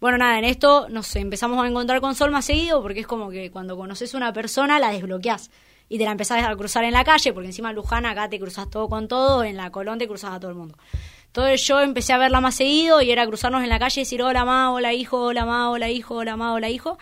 bueno, 0.00 0.16
nada, 0.16 0.38
en 0.38 0.44
esto 0.44 0.88
nos 0.88 1.14
empezamos 1.16 1.62
a 1.62 1.68
encontrar 1.68 2.00
con 2.00 2.14
Sol 2.14 2.30
más 2.30 2.46
seguido, 2.46 2.80
porque 2.82 3.00
es 3.00 3.06
como 3.06 3.30
que 3.30 3.50
cuando 3.50 3.76
conoces 3.76 4.14
a 4.14 4.16
una 4.16 4.32
persona 4.32 4.78
la 4.78 4.90
desbloqueás 4.90 5.50
y 5.90 5.98
te 5.98 6.04
la 6.04 6.12
empezás 6.12 6.42
a 6.42 6.56
cruzar 6.56 6.84
en 6.84 6.92
la 6.92 7.04
calle, 7.04 7.32
porque 7.34 7.48
encima 7.48 7.70
en 7.70 7.76
Luján 7.76 8.06
acá 8.06 8.30
te 8.30 8.40
cruzas 8.40 8.70
todo 8.70 8.88
con 8.88 9.08
todo, 9.08 9.44
en 9.44 9.56
la 9.56 9.70
Colón 9.70 9.98
te 9.98 10.08
cruzas 10.08 10.32
a 10.32 10.40
todo 10.40 10.50
el 10.50 10.56
mundo. 10.56 10.78
Entonces 11.26 11.66
yo 11.66 11.80
empecé 11.80 12.12
a 12.12 12.18
verla 12.18 12.40
más 12.40 12.54
seguido 12.54 13.02
y 13.02 13.10
era 13.10 13.26
cruzarnos 13.26 13.62
en 13.62 13.68
la 13.68 13.78
calle 13.78 14.00
y 14.00 14.04
decir 14.04 14.22
hola 14.22 14.44
ma, 14.44 14.72
hola 14.72 14.94
hijo, 14.94 15.20
hola 15.20 15.44
ma, 15.44 15.70
hola 15.70 15.90
hijo, 15.90 16.14
hola 16.14 16.36
ma, 16.36 16.54
hola 16.54 16.70
hijo. 16.70 16.96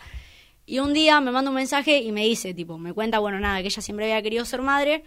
Y 0.67 0.81
un 0.81 0.93
día 0.93 1.21
me 1.21 1.31
manda 1.31 1.51
un 1.51 1.55
mensaje 1.55 2.01
y 2.01 2.13
me 2.13 2.25
dice, 2.25 2.53
tipo, 2.53 2.79
me 2.79 2.93
cuenta, 2.93 3.21
bueno, 3.21 3.39
nada, 3.41 3.61
que 3.61 3.69
ella 3.69 3.81
siempre 3.81 4.07
había 4.07 4.23
querido 4.23 4.45
ser 4.45 4.61
madre 4.61 5.05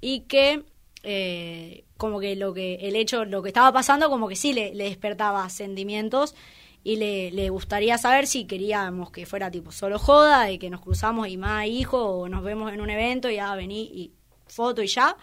y 0.00 0.20
que 0.20 0.64
eh, 1.02 1.84
como 1.96 2.20
que 2.20 2.36
lo 2.36 2.52
que 2.52 2.74
el 2.82 2.96
hecho, 2.96 3.24
lo 3.24 3.42
que 3.42 3.48
estaba 3.48 3.72
pasando, 3.72 4.10
como 4.10 4.28
que 4.28 4.36
sí 4.36 4.52
le, 4.52 4.74
le 4.74 4.84
despertaba 4.84 5.48
sentimientos 5.48 6.34
y 6.82 6.96
le, 6.96 7.30
le, 7.30 7.50
gustaría 7.50 7.98
saber 7.98 8.26
si 8.26 8.46
queríamos 8.46 9.10
que 9.10 9.26
fuera 9.26 9.50
tipo 9.50 9.70
solo 9.70 9.98
joda 9.98 10.50
y 10.50 10.58
que 10.58 10.70
nos 10.70 10.80
cruzamos 10.80 11.28
y 11.28 11.36
más 11.36 11.66
hijo 11.66 12.02
o 12.02 12.28
nos 12.28 12.42
vemos 12.42 12.72
en 12.72 12.80
un 12.80 12.90
evento 12.90 13.28
y 13.28 13.36
ya 13.36 13.54
vení 13.54 13.82
y 13.82 14.12
foto 14.46 14.82
y 14.82 14.86
ya, 14.86 15.16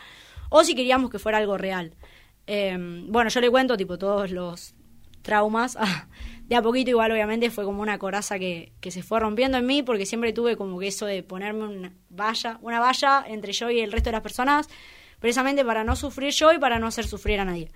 o 0.50 0.64
si 0.64 0.76
queríamos 0.76 1.10
que 1.10 1.20
fuera 1.20 1.38
algo 1.38 1.58
real. 1.58 1.96
Eh, 2.46 2.78
bueno, 3.08 3.30
yo 3.30 3.42
le 3.42 3.50
cuento 3.50 3.76
tipo 3.76 3.98
todos 3.98 4.32
los 4.32 4.74
traumas. 5.22 5.78
de 6.48 6.56
a 6.56 6.62
poquito 6.62 6.92
igual 6.92 7.12
obviamente 7.12 7.50
fue 7.52 7.66
como 7.66 7.82
una 7.82 8.00
coraza 8.00 8.40
que, 8.40 8.72
que 8.80 8.90
se 8.90 9.04
fue 9.04 9.20
rompiendo 9.20 9.58
en 9.58 9.66
mí 9.66 9.84
porque 9.84 10.06
siempre 10.06 10.32
tuve 10.32 10.56
como 10.56 10.80
que 10.80 10.88
eso 10.88 11.06
de 11.06 11.22
ponerme 11.22 11.66
una 11.66 11.94
valla, 12.10 12.58
una 12.62 12.80
valla 12.80 13.26
entre 13.28 13.52
yo 13.52 13.70
y 13.70 13.82
el 13.82 13.92
resto 13.92 14.08
de 14.08 14.14
las 14.14 14.22
personas, 14.22 14.70
precisamente 15.20 15.66
para 15.66 15.84
no 15.84 15.96
sufrir 15.96 16.32
yo 16.32 16.54
y 16.54 16.60
para 16.60 16.80
no 16.80 16.88
hacer 16.88 17.06
sufrir 17.06 17.40
a 17.42 17.46
nadie. 17.46 17.70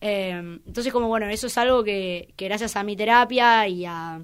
Eh, 0.00 0.30
entonces 0.66 0.92
como 0.92 1.08
bueno, 1.08 1.26
eso 1.26 1.46
es 1.46 1.58
algo 1.58 1.84
que, 1.84 2.34
gracias 2.38 2.76
a 2.76 2.82
mi 2.82 2.96
terapia 2.96 3.68
y 3.68 3.84
a 3.84 4.20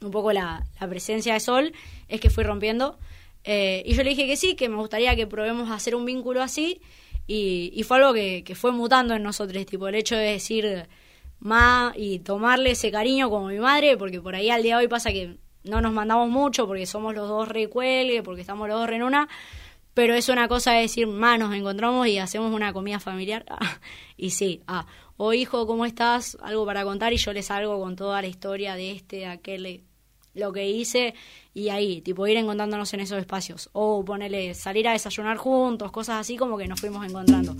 un 0.00 0.10
poco 0.10 0.32
la, 0.32 0.64
presencia 0.88 1.34
de 1.34 1.40
Sol 1.40 1.72
es 2.08 2.20
que 2.20 2.30
fui 2.30 2.44
rompiendo. 2.44 2.98
Eh, 3.44 3.82
y 3.86 3.94
yo 3.94 4.02
le 4.02 4.10
dije 4.10 4.26
que 4.26 4.36
sí, 4.36 4.54
que 4.54 4.68
me 4.68 4.76
gustaría 4.76 5.16
que 5.16 5.26
probemos 5.26 5.70
hacer 5.70 5.94
un 5.94 6.04
vínculo 6.04 6.42
así 6.42 6.80
y, 7.26 7.82
fue 7.86 7.98
algo 7.98 8.12
que, 8.12 8.42
que, 8.44 8.54
fue 8.54 8.72
mutando 8.72 9.14
en 9.14 9.22
nosotros, 9.22 9.64
tipo 9.66 9.88
el 9.88 9.94
hecho 9.94 10.16
de 10.16 10.32
decir 10.32 10.88
ma 11.40 11.92
y 11.96 12.18
tomarle 12.20 12.72
ese 12.72 12.90
cariño 12.90 13.30
como 13.30 13.48
mi 13.48 13.58
madre, 13.58 13.96
porque 13.96 14.20
por 14.20 14.34
ahí 14.34 14.50
al 14.50 14.62
día 14.62 14.76
de 14.76 14.84
hoy 14.84 14.88
pasa 14.88 15.12
que 15.12 15.36
no 15.64 15.80
nos 15.80 15.92
mandamos 15.92 16.28
mucho 16.28 16.66
porque 16.66 16.86
somos 16.86 17.14
los 17.14 17.28
dos 17.28 17.48
recuelgue, 17.48 18.22
porque 18.22 18.40
estamos 18.40 18.68
los 18.68 18.78
dos 18.78 18.88
re 18.88 18.96
en 18.96 19.02
una, 19.02 19.28
pero 19.98 20.14
es 20.14 20.28
una 20.28 20.46
cosa 20.46 20.74
de 20.74 20.82
decir, 20.82 21.08
ma, 21.08 21.38
nos 21.38 21.52
encontramos 21.52 22.06
y 22.06 22.18
hacemos 22.18 22.54
una 22.54 22.72
comida 22.72 23.00
familiar. 23.00 23.44
y 24.16 24.30
sí, 24.30 24.62
ah, 24.68 24.86
o 25.16 25.32
hijo, 25.32 25.66
¿cómo 25.66 25.84
estás? 25.86 26.38
Algo 26.40 26.64
para 26.64 26.84
contar 26.84 27.12
y 27.12 27.16
yo 27.16 27.32
les 27.32 27.46
salgo 27.46 27.80
con 27.80 27.96
toda 27.96 28.22
la 28.22 28.28
historia 28.28 28.76
de 28.76 28.92
este, 28.92 29.26
aquel, 29.26 29.82
lo 30.34 30.52
que 30.52 30.70
hice 30.70 31.14
y 31.52 31.70
ahí, 31.70 32.00
tipo 32.00 32.28
ir 32.28 32.36
encontrándonos 32.36 32.94
en 32.94 33.00
esos 33.00 33.18
espacios. 33.18 33.70
O 33.72 34.04
ponerle, 34.04 34.54
salir 34.54 34.86
a 34.86 34.92
desayunar 34.92 35.36
juntos, 35.36 35.90
cosas 35.90 36.20
así 36.20 36.36
como 36.36 36.56
que 36.56 36.68
nos 36.68 36.80
fuimos 36.80 37.04
encontrando. 37.04 37.56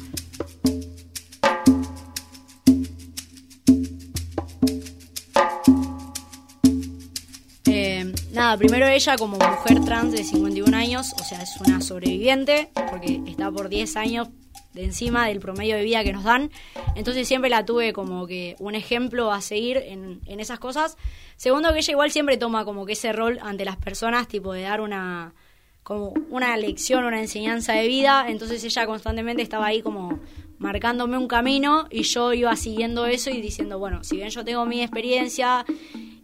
Nada, 8.38 8.56
primero 8.56 8.86
ella 8.86 9.16
como 9.16 9.36
mujer 9.36 9.80
trans 9.84 10.12
de 10.12 10.22
51 10.22 10.76
años, 10.76 11.12
o 11.20 11.24
sea, 11.24 11.42
es 11.42 11.56
una 11.60 11.80
sobreviviente, 11.80 12.70
porque 12.88 13.20
está 13.26 13.50
por 13.50 13.68
10 13.68 13.96
años 13.96 14.28
de 14.74 14.84
encima 14.84 15.26
del 15.26 15.40
promedio 15.40 15.74
de 15.74 15.82
vida 15.82 16.04
que 16.04 16.12
nos 16.12 16.22
dan. 16.22 16.52
Entonces 16.94 17.26
siempre 17.26 17.50
la 17.50 17.64
tuve 17.64 17.92
como 17.92 18.28
que 18.28 18.54
un 18.60 18.76
ejemplo 18.76 19.32
a 19.32 19.40
seguir 19.40 19.78
en, 19.78 20.20
en, 20.24 20.38
esas 20.38 20.60
cosas. 20.60 20.96
Segundo, 21.36 21.72
que 21.72 21.80
ella 21.80 21.90
igual 21.90 22.12
siempre 22.12 22.36
toma 22.36 22.64
como 22.64 22.86
que 22.86 22.92
ese 22.92 23.12
rol 23.12 23.40
ante 23.42 23.64
las 23.64 23.76
personas, 23.76 24.28
tipo 24.28 24.52
de 24.52 24.62
dar 24.62 24.80
una 24.80 25.34
como 25.82 26.12
una 26.30 26.56
lección, 26.56 27.04
una 27.04 27.18
enseñanza 27.18 27.72
de 27.72 27.88
vida. 27.88 28.26
Entonces 28.28 28.62
ella 28.62 28.86
constantemente 28.86 29.42
estaba 29.42 29.66
ahí 29.66 29.82
como 29.82 30.20
marcándome 30.58 31.18
un 31.18 31.26
camino 31.26 31.88
y 31.90 32.02
yo 32.02 32.32
iba 32.34 32.54
siguiendo 32.54 33.06
eso 33.06 33.30
y 33.30 33.40
diciendo, 33.40 33.80
bueno, 33.80 34.04
si 34.04 34.16
bien 34.16 34.28
yo 34.28 34.44
tengo 34.44 34.64
mi 34.64 34.82
experiencia 34.82 35.64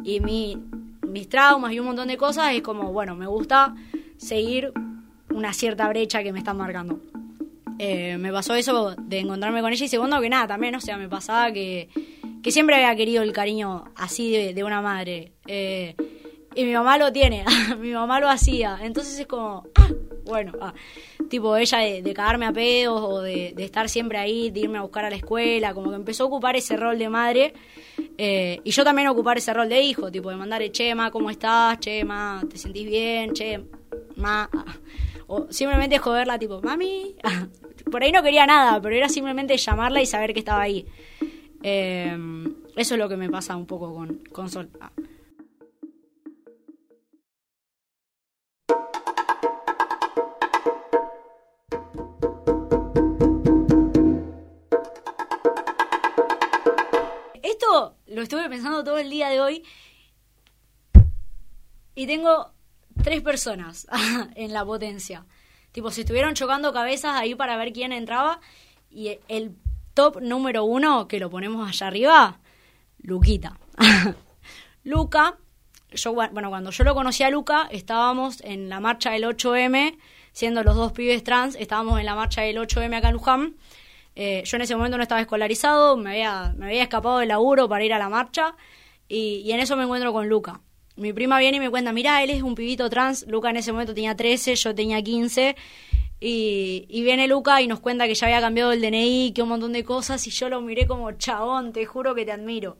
y 0.04 0.20
mi, 0.20 0.58
mis 1.14 1.28
traumas 1.28 1.72
y 1.72 1.78
un 1.78 1.86
montón 1.86 2.08
de 2.08 2.16
cosas, 2.16 2.52
es 2.52 2.60
como, 2.60 2.92
bueno, 2.92 3.14
me 3.14 3.28
gusta 3.28 3.72
seguir 4.16 4.72
una 5.32 5.52
cierta 5.52 5.88
brecha 5.88 6.24
que 6.24 6.32
me 6.32 6.40
están 6.40 6.56
marcando. 6.56 6.98
Eh, 7.78 8.18
me 8.18 8.32
pasó 8.32 8.54
eso 8.56 8.96
de 8.96 9.20
encontrarme 9.20 9.60
con 9.62 9.72
ella 9.72 9.84
y 9.84 9.88
segundo 9.88 10.20
que 10.20 10.28
nada 10.28 10.48
también, 10.48 10.74
o 10.74 10.80
sea, 10.80 10.96
me 10.96 11.08
pasaba 11.08 11.52
que, 11.52 11.88
que 12.42 12.50
siempre 12.50 12.74
había 12.74 12.96
querido 12.96 13.22
el 13.22 13.32
cariño 13.32 13.84
así 13.94 14.32
de, 14.32 14.54
de 14.54 14.64
una 14.64 14.82
madre. 14.82 15.34
Eh, 15.46 15.94
y 16.56 16.64
mi 16.64 16.72
mamá 16.72 16.98
lo 16.98 17.12
tiene, 17.12 17.44
mi 17.78 17.92
mamá 17.92 18.18
lo 18.18 18.28
hacía. 18.28 18.80
Entonces 18.82 19.16
es 19.20 19.26
como, 19.28 19.68
ah, 19.76 19.88
bueno, 20.24 20.52
ah, 20.60 20.74
tipo 21.28 21.56
ella 21.56 21.78
de, 21.78 22.02
de, 22.02 22.14
cagarme 22.14 22.46
a 22.46 22.52
pedos 22.52 23.00
o 23.02 23.20
de, 23.20 23.54
estar 23.58 23.88
siempre 23.88 24.18
ahí, 24.18 24.50
de 24.50 24.60
irme 24.60 24.78
a 24.78 24.82
buscar 24.82 25.04
a 25.04 25.10
la 25.10 25.16
escuela, 25.16 25.74
como 25.74 25.90
que 25.90 25.96
empezó 25.96 26.24
a 26.24 26.26
ocupar 26.26 26.56
ese 26.56 26.76
rol 26.76 26.98
de 26.98 27.08
madre. 27.08 27.54
Eh, 28.16 28.60
y 28.64 28.70
yo 28.70 28.84
también 28.84 29.08
ocupar 29.08 29.38
ese 29.38 29.52
rol 29.52 29.68
de 29.68 29.80
hijo, 29.82 30.10
tipo 30.10 30.30
de 30.30 30.36
mandarle, 30.36 30.72
Chema, 30.72 31.10
¿cómo 31.10 31.30
estás? 31.30 31.78
Chema, 31.80 32.42
¿te 32.48 32.56
sentís 32.56 32.86
bien? 32.86 33.32
Che, 33.32 33.60
ma. 34.16 34.48
Ah. 34.52 34.64
O 35.26 35.46
simplemente 35.50 35.98
joderla, 35.98 36.38
tipo, 36.38 36.60
mami. 36.60 37.16
Por 37.90 38.02
ahí 38.02 38.12
no 38.12 38.22
quería 38.22 38.46
nada, 38.46 38.80
pero 38.80 38.94
era 38.94 39.08
simplemente 39.08 39.56
llamarla 39.56 40.00
y 40.00 40.06
saber 40.06 40.32
que 40.32 40.40
estaba 40.40 40.62
ahí. 40.62 40.86
Eh, 41.62 42.16
eso 42.76 42.94
es 42.94 42.98
lo 42.98 43.08
que 43.08 43.16
me 43.16 43.30
pasa 43.30 43.56
un 43.56 43.66
poco 43.66 43.94
con, 43.94 44.20
con 44.32 44.50
Sol. 44.50 44.68
Lo 58.14 58.22
estuve 58.22 58.48
pensando 58.48 58.84
todo 58.84 58.98
el 58.98 59.10
día 59.10 59.28
de 59.28 59.40
hoy 59.40 59.64
y 61.94 62.06
tengo 62.06 62.52
tres 63.02 63.22
personas 63.22 63.86
en 64.34 64.52
la 64.52 64.64
potencia. 64.64 65.26
Tipo, 65.72 65.90
se 65.90 66.02
estuvieron 66.02 66.34
chocando 66.34 66.72
cabezas 66.72 67.16
ahí 67.16 67.34
para 67.34 67.56
ver 67.56 67.72
quién 67.72 67.92
entraba. 67.92 68.40
Y 68.90 69.18
el 69.28 69.56
top 69.94 70.20
número 70.20 70.64
uno, 70.64 71.08
que 71.08 71.18
lo 71.18 71.30
ponemos 71.30 71.68
allá 71.68 71.88
arriba, 71.88 72.38
Luquita. 72.98 73.58
Luca, 74.84 75.36
yo, 75.90 76.12
bueno, 76.12 76.50
cuando 76.50 76.70
yo 76.70 76.84
lo 76.84 76.94
conocí 76.94 77.22
a 77.22 77.30
Luca, 77.30 77.68
estábamos 77.70 78.40
en 78.42 78.68
la 78.68 78.80
marcha 78.80 79.10
del 79.10 79.24
8M, 79.24 79.96
siendo 80.32 80.62
los 80.62 80.76
dos 80.76 80.92
pibes 80.92 81.24
trans, 81.24 81.56
estábamos 81.56 81.98
en 81.98 82.06
la 82.06 82.14
marcha 82.14 82.42
del 82.42 82.58
8M 82.58 82.96
acá 82.96 83.08
en 83.08 83.14
Luján. 83.14 83.56
Eh, 84.16 84.42
yo 84.44 84.56
en 84.56 84.62
ese 84.62 84.76
momento 84.76 84.96
no 84.96 85.02
estaba 85.02 85.20
escolarizado, 85.20 85.96
me 85.96 86.10
había, 86.10 86.54
me 86.56 86.66
había 86.66 86.82
escapado 86.82 87.18
del 87.18 87.28
laburo 87.28 87.68
para 87.68 87.84
ir 87.84 87.92
a 87.92 87.98
la 87.98 88.08
marcha 88.08 88.54
y, 89.08 89.50
en 89.50 89.60
eso 89.60 89.76
me 89.76 89.84
encuentro 89.84 90.12
con 90.12 90.28
Luca 90.28 90.60
mi 90.96 91.12
prima 91.12 91.38
viene 91.40 91.56
y 91.56 91.60
me 91.60 91.70
cuenta, 91.70 91.92
mira, 91.92 92.22
él 92.22 92.30
es 92.30 92.42
un 92.42 92.54
pibito 92.54 92.88
trans, 92.88 93.26
Luca 93.26 93.50
en 93.50 93.56
ese 93.56 93.72
momento 93.72 93.94
tenía 93.94 94.14
13, 94.14 94.54
yo 94.54 94.74
tenía 94.74 95.02
15, 95.02 95.56
y, 96.20 96.86
viene 96.88 97.26
Luca 97.26 97.60
y 97.60 97.66
nos 97.66 97.80
cuenta 97.80 98.06
que 98.06 98.14
ya 98.14 98.28
había 98.28 98.40
cambiado 98.40 98.72
el 98.72 98.80
DNI, 98.80 99.32
que 99.34 99.42
un 99.42 99.48
montón 99.48 99.72
de 99.72 99.84
cosas, 99.84 100.24
y 100.28 100.30
yo 100.30 100.48
lo 100.48 100.60
miré 100.60 100.86
como, 100.86 101.10
chabón, 101.12 101.72
te 101.72 101.84
juro 101.84 102.14
que 102.14 102.24
te 102.24 102.30
admiro. 102.30 102.78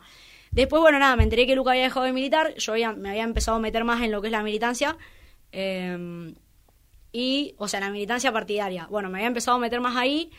Después, 0.53 0.81
bueno, 0.81 1.01
nada, 1.01 1.17
me 1.17 1.25
enteré 1.25 1.45
que 1.47 1.57
Luca 1.57 1.73
había 1.73 1.83
dejado 1.83 2.07
de 2.07 2.13
militar, 2.13 2.55
yo 2.57 2.73
había, 2.73 2.93
me 2.93 3.11
había 3.11 3.25
empezado 3.25 3.57
a 3.57 3.61
meter 3.61 3.83
más 3.83 4.01
en 4.03 4.13
lo 4.13 4.23
que 4.23 4.29
es 4.29 4.33
la 4.33 4.45
militancia, 4.45 4.97
eh, 5.51 6.33
y, 7.13 7.55
o 7.59 7.69
sea, 7.69 7.81
la 7.81 7.91
militancia 7.91 8.33
partidaria. 8.33 8.87
Bueno, 8.89 9.09
me 9.11 9.19
había 9.19 9.29
empezado 9.29 9.57
a 9.57 9.61
meter 9.61 9.81
más 9.81 9.97
ahí, 9.97 10.31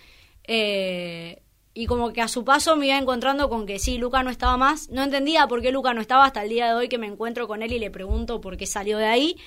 eh, 0.47 1.41
y 1.73 1.87
como 1.87 2.13
que 2.13 2.21
a 2.21 2.27
su 2.27 2.45
paso 2.45 2.75
me 2.75 2.87
iba 2.87 2.97
encontrando 2.97 3.49
con 3.49 3.65
que 3.65 3.79
sí, 3.79 3.97
Luca 3.97 4.23
no 4.23 4.29
estaba 4.29 4.55
más. 4.55 4.89
No 4.89 5.03
entendía 5.03 5.47
por 5.47 5.61
qué 5.61 5.71
Luca 5.71 5.93
no 5.93 6.01
estaba 6.01 6.25
hasta 6.25 6.43
el 6.43 6.49
día 6.49 6.67
de 6.67 6.73
hoy 6.73 6.87
que 6.87 6.97
me 6.97 7.07
encuentro 7.07 7.47
con 7.47 7.61
él 7.61 7.73
y 7.73 7.79
le 7.79 7.91
pregunto 7.91 8.39
por 8.39 8.55
qué 8.55 8.65
salió 8.65 8.97
de 8.97 9.05
ahí. 9.05 9.37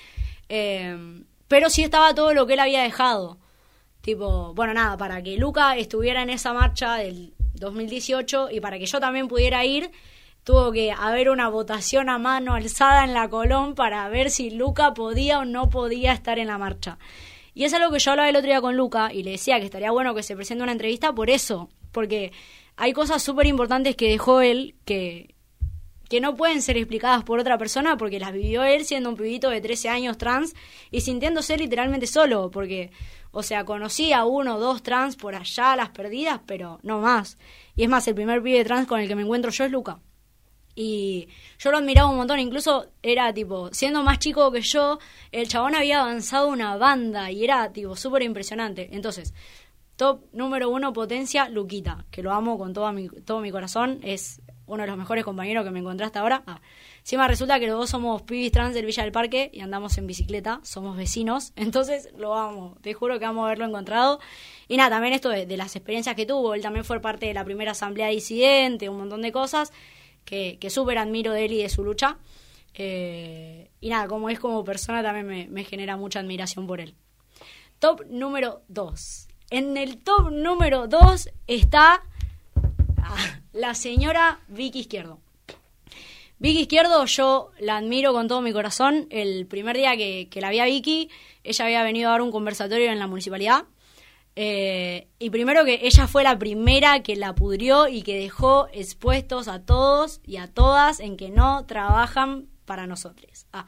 Eh, 0.49 1.24
pero 1.49 1.70
sí 1.70 1.82
estaba 1.82 2.14
todo 2.14 2.34
lo 2.34 2.46
que 2.46 2.53
él 2.53 2.61
había 2.61 2.82
dejado. 2.82 3.38
Tipo, 4.03 4.53
bueno, 4.55 4.74
nada, 4.74 4.96
para 4.96 5.22
que 5.22 5.36
Luca 5.38 5.76
estuviera 5.76 6.22
en 6.22 6.30
esa 6.30 6.53
marcha 6.53 6.96
del 6.96 7.32
2018 7.55 8.51
y 8.51 8.61
para 8.61 8.78
que 8.78 8.86
yo 8.86 9.01
también 9.01 9.28
pudiera 9.28 9.64
ir, 9.64 9.90
tuvo 10.44 10.70
que 10.70 10.92
haber 10.92 11.30
una 11.30 11.49
votación 11.49 12.09
a 12.09 12.18
mano 12.18 12.55
alzada 12.55 13.05
en 13.05 13.14
la 13.14 13.28
Colón 13.28 13.74
para 13.74 14.09
ver 14.09 14.30
si 14.30 14.51
Luca 14.51 14.94
podía 14.94 15.40
o 15.40 15.44
no 15.44 15.68
podía 15.68 16.12
estar 16.12 16.38
en 16.38 16.49
la 16.49 16.59
marcha. 16.59 16.99
Y 17.59 17.64
es 17.64 17.74
algo 17.74 17.90
que 17.90 17.98
yo 17.98 18.12
hablaba 18.12 18.28
el 18.28 18.36
otro 18.36 18.46
día 18.46 18.61
con 18.61 18.76
Luca 18.76 19.12
y 19.12 19.24
le 19.24 19.32
decía 19.32 19.59
que 19.59 19.64
estaría 19.64 19.90
bueno 19.90 20.14
que 20.14 20.22
se 20.22 20.36
presente 20.36 20.62
una 20.62 20.70
entrevista 20.70 21.12
por 21.12 21.28
eso, 21.28 21.68
porque 21.90 22.30
hay 22.76 22.92
cosas 22.92 23.20
súper 23.20 23.46
importantes 23.48 23.96
que 23.96 24.09
dejó 24.09 24.40
él 24.40 24.76
que 24.84 25.34
que 26.09 26.20
no 26.20 26.36
pueden 26.36 26.62
ser 26.62 26.76
explicadas 26.76 27.24
por 27.24 27.40
otra 27.40 27.59
persona 27.59 27.96
porque 27.96 28.20
las 28.20 28.32
vivió 28.32 28.62
él 28.62 28.84
siendo 28.84 29.11
un 29.11 29.16
pibito 29.16 29.50
de 29.50 29.61
13 29.61 29.88
años 29.88 30.18
trans 30.18 30.54
y 30.92 31.00
sintiéndose 31.00 31.56
literalmente 31.56 32.06
solo, 32.06 32.48
porque, 32.52 32.92
o 33.32 33.42
sea, 33.42 33.64
conocí 33.64 34.12
a 34.12 34.24
uno 34.24 34.54
o 34.54 34.61
dos 34.61 34.84
trans 34.84 35.16
por 35.16 35.34
allá, 35.34 35.74
las 35.74 35.88
perdidas, 35.88 36.40
pero 36.46 36.78
no 36.84 37.00
más. 37.00 37.38
Y 37.74 37.82
es 37.82 37.88
más, 37.88 38.06
el 38.06 38.14
primer 38.14 38.40
pibe 38.40 38.64
trans 38.64 38.86
con 38.86 39.00
el 39.00 39.09
que 39.09 39.16
me 39.16 39.22
encuentro 39.22 39.50
yo 39.50 39.64
es 39.64 39.72
Luca. 39.72 39.98
Y 40.81 41.26
yo 41.59 41.72
lo 41.72 41.79
admiraba 41.79 42.09
un 42.09 42.18
montón, 42.18 42.39
incluso 42.39 42.87
era 43.03 43.35
tipo, 43.35 43.68
siendo 43.72 44.05
más 44.05 44.20
chico 44.20 44.53
que 44.53 44.61
yo, 44.61 45.01
el 45.33 45.49
chabón 45.49 45.74
había 45.74 46.03
avanzado 46.03 46.47
una 46.47 46.76
banda 46.76 47.33
y 47.33 47.43
era 47.43 47.72
tipo 47.72 47.97
súper 47.97 48.22
impresionante. 48.22 48.89
Entonces, 48.93 49.35
top 49.97 50.20
número 50.33 50.70
uno, 50.70 50.93
potencia, 50.93 51.49
Luquita, 51.49 52.05
que 52.12 52.22
lo 52.22 52.33
amo 52.33 52.57
con 52.57 52.74
todo 52.74 52.93
mi, 52.93 53.09
todo 53.09 53.41
mi 53.41 53.51
corazón, 53.51 53.99
es 54.05 54.41
uno 54.66 54.85
de 54.85 54.87
los 54.87 54.97
mejores 54.97 55.24
compañeros 55.24 55.64
que 55.64 55.72
me 55.72 55.81
encontré 55.81 56.07
hasta 56.07 56.20
ahora. 56.20 56.45
Ah, 56.47 56.61
encima 57.01 57.26
resulta 57.26 57.59
que 57.59 57.66
los 57.66 57.76
dos 57.76 57.91
somos 57.91 58.22
pibis 58.22 58.53
trans 58.53 58.72
del 58.72 58.87
Villa 58.87 59.03
del 59.03 59.11
Parque 59.11 59.51
y 59.53 59.59
andamos 59.59 59.99
en 59.99 60.07
bicicleta, 60.07 60.61
somos 60.62 60.97
vecinos, 60.97 61.53
entonces 61.57 62.11
lo 62.16 62.37
amo, 62.37 62.79
te 62.83 62.95
juro 62.95 63.18
que 63.18 63.24
amo 63.24 63.45
haberlo 63.45 63.64
encontrado. 63.64 64.20
Y 64.68 64.76
nada, 64.76 64.91
también 64.91 65.12
esto 65.12 65.31
de, 65.31 65.45
de 65.45 65.57
las 65.57 65.74
experiencias 65.74 66.14
que 66.14 66.24
tuvo, 66.24 66.55
él 66.55 66.62
también 66.62 66.85
fue 66.85 67.01
parte 67.01 67.26
de 67.26 67.35
la 67.35 67.45
primera 67.45 67.72
asamblea 67.72 68.07
disidente, 68.07 68.89
un 68.89 68.99
montón 68.99 69.22
de 69.22 69.33
cosas 69.33 69.72
que, 70.29 70.59
que 70.61 70.68
súper 70.68 70.99
admiro 70.99 71.33
de 71.33 71.47
él 71.47 71.53
y 71.53 71.62
de 71.62 71.70
su 71.70 71.83
lucha. 71.83 72.18
Eh, 72.74 73.70
y 73.81 73.89
nada, 73.89 74.07
como 74.09 74.29
es 74.29 74.39
como 74.39 74.62
persona 74.62 75.03
también 75.03 75.51
me, 75.51 75.64
genera 75.64 75.97
mucha 75.97 76.20
admiración 76.20 76.66
por 76.66 76.81
él. 76.81 76.95
Top 77.79 78.03
número 78.09 78.62
2. 78.68 79.29
En 79.51 79.76
el 79.79 79.99
top 79.99 80.31
número 80.31 80.87
2 80.87 81.31
está 81.47 82.03
ah, 82.99 83.41
la 83.53 83.74
señora 83.74 84.41
Vicky 84.49 84.81
Izquierdo. 84.81 85.18
Vicky 86.39 86.61
Izquierdo, 86.61 87.05
yo 87.07 87.51
la 87.59 87.79
admiro 87.79 88.12
con 88.12 88.29
todo 88.29 88.43
mi 88.43 88.53
corazón. 88.53 89.07
El 89.11 89.47
primer 89.47 89.76
día 89.76 89.97
que, 89.97 90.29
que 90.31 90.41
la 90.43 90.51
vi 90.51 90.61
a 90.61 90.66
Vicky, 90.66 91.09
ella 91.43 91.64
había 91.64 91.83
venido 91.83 92.11
a 92.11 92.12
dar 92.12 92.22
un 92.22 92.31
conversatorio 92.31 92.93
en 92.93 92.99
la 92.99 93.07
municipalidad 93.07 93.64
eh, 94.41 95.09
y 95.18 95.30
primero 95.30 95.64
que 95.64 95.80
ella 95.82 96.07
fue 96.07 96.22
la 96.22 96.39
primera 96.39 97.03
que 97.03 97.16
la 97.16 97.34
pudrió 97.34 97.89
y 97.89 98.03
que 98.03 98.16
dejó 98.16 98.68
expuestos 98.72 99.49
a 99.49 99.64
todos 99.64 100.20
y 100.24 100.36
a 100.36 100.47
todas 100.47 101.01
en 101.01 101.16
que 101.16 101.28
no 101.28 101.66
trabajan 101.66 102.47
para 102.64 102.86
nosotros. 102.86 103.47
Ah, 103.53 103.66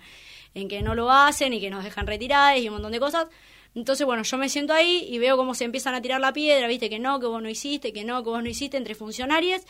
en 0.54 0.68
que 0.68 0.80
no 0.82 0.94
lo 0.94 1.10
hacen 1.10 1.52
y 1.54 1.60
que 1.60 1.70
nos 1.70 1.82
dejan 1.82 2.06
retiradas 2.06 2.60
y 2.60 2.68
un 2.68 2.74
montón 2.74 2.92
de 2.92 3.00
cosas. 3.00 3.26
Entonces, 3.74 4.06
bueno, 4.06 4.22
yo 4.22 4.38
me 4.38 4.48
siento 4.48 4.72
ahí 4.72 5.08
y 5.10 5.18
veo 5.18 5.36
cómo 5.36 5.56
se 5.56 5.64
empiezan 5.64 5.96
a 5.96 6.02
tirar 6.02 6.20
la 6.20 6.32
piedra, 6.32 6.68
viste, 6.68 6.88
que 6.88 7.00
no, 7.00 7.18
que 7.18 7.26
vos 7.26 7.42
no 7.42 7.48
hiciste, 7.48 7.92
que 7.92 8.04
no, 8.04 8.22
que 8.22 8.30
vos 8.30 8.40
no 8.40 8.48
hiciste 8.48 8.76
entre 8.76 8.94
funcionarios. 8.94 9.62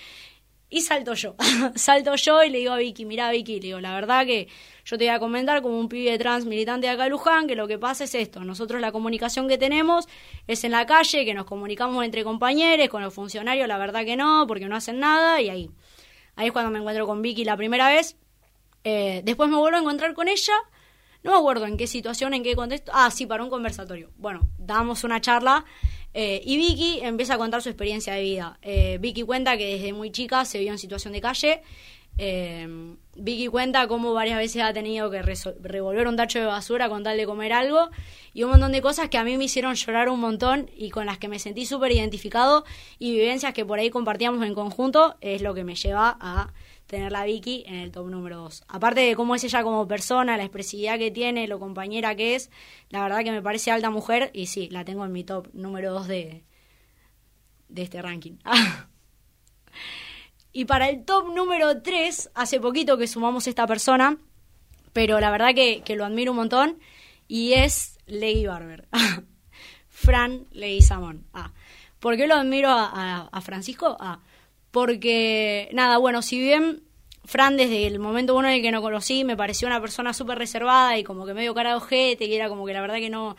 Y 0.72 0.82
salto 0.82 1.14
yo, 1.14 1.34
salto 1.74 2.14
yo 2.14 2.44
y 2.44 2.50
le 2.50 2.58
digo 2.58 2.72
a 2.72 2.76
Vicky, 2.76 3.04
mira 3.04 3.28
Vicky, 3.32 3.54
le 3.54 3.60
digo, 3.60 3.80
la 3.80 3.92
verdad 3.92 4.24
que 4.24 4.46
yo 4.84 4.96
te 4.96 5.04
voy 5.04 5.12
a 5.12 5.18
comentar 5.18 5.62
como 5.62 5.80
un 5.80 5.88
pibe 5.88 6.16
trans 6.16 6.46
militante 6.46 6.86
de 6.86 6.92
acá 6.92 7.08
Luján, 7.08 7.48
que 7.48 7.56
lo 7.56 7.66
que 7.66 7.76
pasa 7.76 8.04
es 8.04 8.14
esto, 8.14 8.44
nosotros 8.44 8.80
la 8.80 8.92
comunicación 8.92 9.48
que 9.48 9.58
tenemos 9.58 10.06
es 10.46 10.62
en 10.62 10.70
la 10.70 10.86
calle, 10.86 11.24
que 11.24 11.34
nos 11.34 11.44
comunicamos 11.44 12.04
entre 12.04 12.22
compañeros, 12.22 12.88
con 12.88 13.02
los 13.02 13.12
funcionarios, 13.12 13.66
la 13.66 13.78
verdad 13.78 14.04
que 14.04 14.16
no, 14.16 14.46
porque 14.46 14.68
no 14.68 14.76
hacen 14.76 15.00
nada, 15.00 15.40
y 15.40 15.48
ahí, 15.48 15.70
ahí 16.36 16.46
es 16.46 16.52
cuando 16.52 16.70
me 16.70 16.78
encuentro 16.78 17.04
con 17.04 17.20
Vicky 17.20 17.44
la 17.44 17.56
primera 17.56 17.88
vez. 17.88 18.16
Eh, 18.84 19.22
después 19.24 19.50
me 19.50 19.56
vuelvo 19.56 19.76
a 19.76 19.80
encontrar 19.80 20.14
con 20.14 20.28
ella, 20.28 20.54
no 21.24 21.32
me 21.32 21.36
acuerdo 21.36 21.66
en 21.66 21.76
qué 21.76 21.88
situación, 21.88 22.32
en 22.32 22.44
qué 22.44 22.54
contexto, 22.54 22.92
ah, 22.94 23.10
sí, 23.10 23.26
para 23.26 23.42
un 23.42 23.50
conversatorio. 23.50 24.10
Bueno, 24.16 24.48
damos 24.56 25.02
una 25.02 25.20
charla 25.20 25.64
eh, 26.12 26.42
y 26.44 26.56
Vicky 26.56 27.00
empieza 27.02 27.34
a 27.34 27.38
contar 27.38 27.62
su 27.62 27.68
experiencia 27.68 28.14
de 28.14 28.22
vida. 28.22 28.58
Eh, 28.62 28.98
Vicky 29.00 29.22
cuenta 29.22 29.56
que 29.56 29.76
desde 29.76 29.92
muy 29.92 30.10
chica 30.10 30.44
se 30.44 30.58
vio 30.58 30.72
en 30.72 30.78
situación 30.78 31.12
de 31.12 31.20
calle. 31.20 31.62
Eh, 32.18 32.96
Vicky 33.14 33.46
cuenta 33.46 33.86
cómo 33.86 34.12
varias 34.12 34.38
veces 34.38 34.62
ha 34.62 34.72
tenido 34.72 35.10
que 35.10 35.22
revolver 35.22 36.06
un 36.06 36.16
tacho 36.16 36.38
de 36.38 36.46
basura 36.46 36.88
con 36.88 37.02
tal 37.02 37.16
de 37.16 37.24
comer 37.24 37.52
algo 37.52 37.90
y 38.34 38.42
un 38.42 38.50
montón 38.50 38.72
de 38.72 38.82
cosas 38.82 39.08
que 39.08 39.18
a 39.18 39.24
mí 39.24 39.38
me 39.38 39.44
hicieron 39.44 39.74
llorar 39.74 40.08
un 40.08 40.20
montón 40.20 40.68
y 40.76 40.90
con 40.90 41.06
las 41.06 41.18
que 41.18 41.28
me 41.28 41.38
sentí 41.38 41.64
súper 41.64 41.92
identificado 41.92 42.64
y 42.98 43.12
vivencias 43.12 43.54
que 43.54 43.64
por 43.64 43.78
ahí 43.78 43.90
compartíamos 43.90 44.44
en 44.44 44.54
conjunto 44.54 45.16
es 45.20 45.40
lo 45.40 45.54
que 45.54 45.64
me 45.64 45.76
lleva 45.76 46.16
a 46.20 46.52
tener 46.90 47.12
la 47.12 47.24
Vicky 47.24 47.62
en 47.68 47.76
el 47.76 47.92
top 47.92 48.08
número 48.08 48.38
2. 48.38 48.64
Aparte 48.66 49.02
de 49.02 49.14
cómo 49.14 49.36
es 49.36 49.44
ella 49.44 49.62
como 49.62 49.86
persona, 49.86 50.36
la 50.36 50.42
expresividad 50.42 50.98
que 50.98 51.12
tiene, 51.12 51.46
lo 51.46 51.60
compañera 51.60 52.16
que 52.16 52.34
es, 52.34 52.50
la 52.88 53.04
verdad 53.04 53.22
que 53.22 53.30
me 53.30 53.40
parece 53.40 53.70
alta 53.70 53.90
mujer 53.90 54.32
y 54.34 54.46
sí, 54.46 54.68
la 54.70 54.84
tengo 54.84 55.04
en 55.04 55.12
mi 55.12 55.22
top 55.22 55.48
número 55.52 55.92
2 55.92 56.08
de, 56.08 56.44
de 57.68 57.82
este 57.82 58.02
ranking. 58.02 58.38
y 60.52 60.64
para 60.64 60.88
el 60.88 61.04
top 61.04 61.32
número 61.32 61.80
3, 61.80 62.30
hace 62.34 62.58
poquito 62.58 62.98
que 62.98 63.06
sumamos 63.06 63.46
esta 63.46 63.68
persona, 63.68 64.18
pero 64.92 65.20
la 65.20 65.30
verdad 65.30 65.54
que, 65.54 65.82
que 65.84 65.94
lo 65.94 66.04
admiro 66.04 66.32
un 66.32 66.38
montón 66.38 66.80
y 67.28 67.52
es 67.52 68.00
Leggy 68.06 68.46
Barber. 68.46 68.88
Fran 69.88 70.48
Leguizamón. 70.50 71.24
Ah. 71.32 71.52
¿Por 72.00 72.16
qué 72.16 72.26
lo 72.26 72.34
admiro 72.34 72.70
a, 72.70 73.28
a 73.30 73.40
Francisco? 73.42 73.96
Ah 74.00 74.18
porque, 74.70 75.68
nada, 75.72 75.98
bueno, 75.98 76.22
si 76.22 76.38
bien 76.38 76.82
Fran 77.24 77.56
desde 77.56 77.86
el 77.86 77.98
momento 77.98 78.36
uno 78.36 78.48
en 78.48 78.54
el 78.54 78.62
que 78.62 78.72
no 78.72 78.82
conocí 78.82 79.24
me 79.24 79.36
pareció 79.36 79.68
una 79.68 79.80
persona 79.80 80.12
súper 80.12 80.38
reservada 80.38 80.98
y 80.98 81.04
como 81.04 81.26
que 81.26 81.34
medio 81.34 81.54
cara 81.54 81.70
de 81.70 81.76
ojete, 81.76 82.24
y 82.24 82.34
era 82.34 82.48
como 82.48 82.66
que 82.66 82.72
la 82.72 82.80
verdad 82.80 82.96
que 82.96 83.10
no, 83.10 83.36